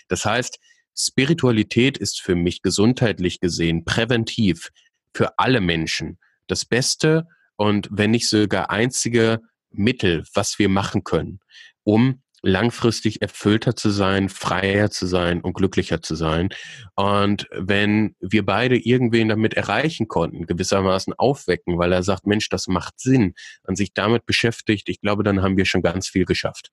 [0.08, 0.60] Das heißt,
[0.96, 4.70] Spiritualität ist für mich gesundheitlich gesehen präventiv
[5.14, 9.42] für alle Menschen das Beste und wenn nicht sogar einzige
[9.74, 11.40] Mittel, was wir machen können,
[11.84, 16.50] um langfristig erfüllter zu sein, freier zu sein und glücklicher zu sein.
[16.96, 22.68] Und wenn wir beide irgendwen damit erreichen konnten, gewissermaßen aufwecken, weil er sagt, Mensch, das
[22.68, 23.34] macht Sinn,
[23.64, 26.70] und sich damit beschäftigt, ich glaube, dann haben wir schon ganz viel geschafft.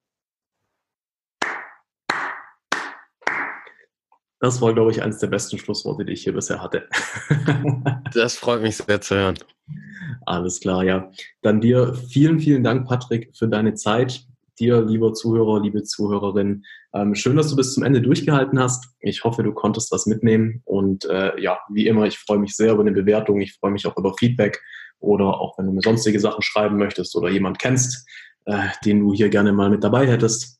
[4.40, 6.88] Das war, glaube ich, eines der besten Schlussworte, die ich hier bisher hatte.
[8.14, 9.38] das freut mich sehr zu hören.
[10.24, 11.10] Alles klar, ja.
[11.42, 14.24] Dann dir vielen, vielen Dank, Patrick, für deine Zeit.
[14.58, 16.64] Dir, lieber Zuhörer, liebe Zuhörerin,
[16.94, 18.88] ähm, schön, dass du bis zum Ende durchgehalten hast.
[19.00, 20.62] Ich hoffe, du konntest was mitnehmen.
[20.64, 23.40] Und äh, ja, wie immer, ich freue mich sehr über eine Bewertung.
[23.40, 24.60] Ich freue mich auch über Feedback
[25.00, 28.06] oder auch wenn du mir sonstige Sachen schreiben möchtest oder jemand kennst,
[28.46, 30.59] äh, den du hier gerne mal mit dabei hättest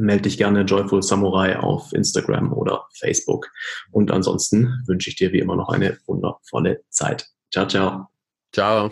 [0.00, 3.50] melde dich gerne Joyful Samurai auf Instagram oder Facebook.
[3.90, 7.28] Und ansonsten wünsche ich dir wie immer noch eine wundervolle Zeit.
[7.52, 8.08] Ciao, ciao.
[8.52, 8.90] Ciao.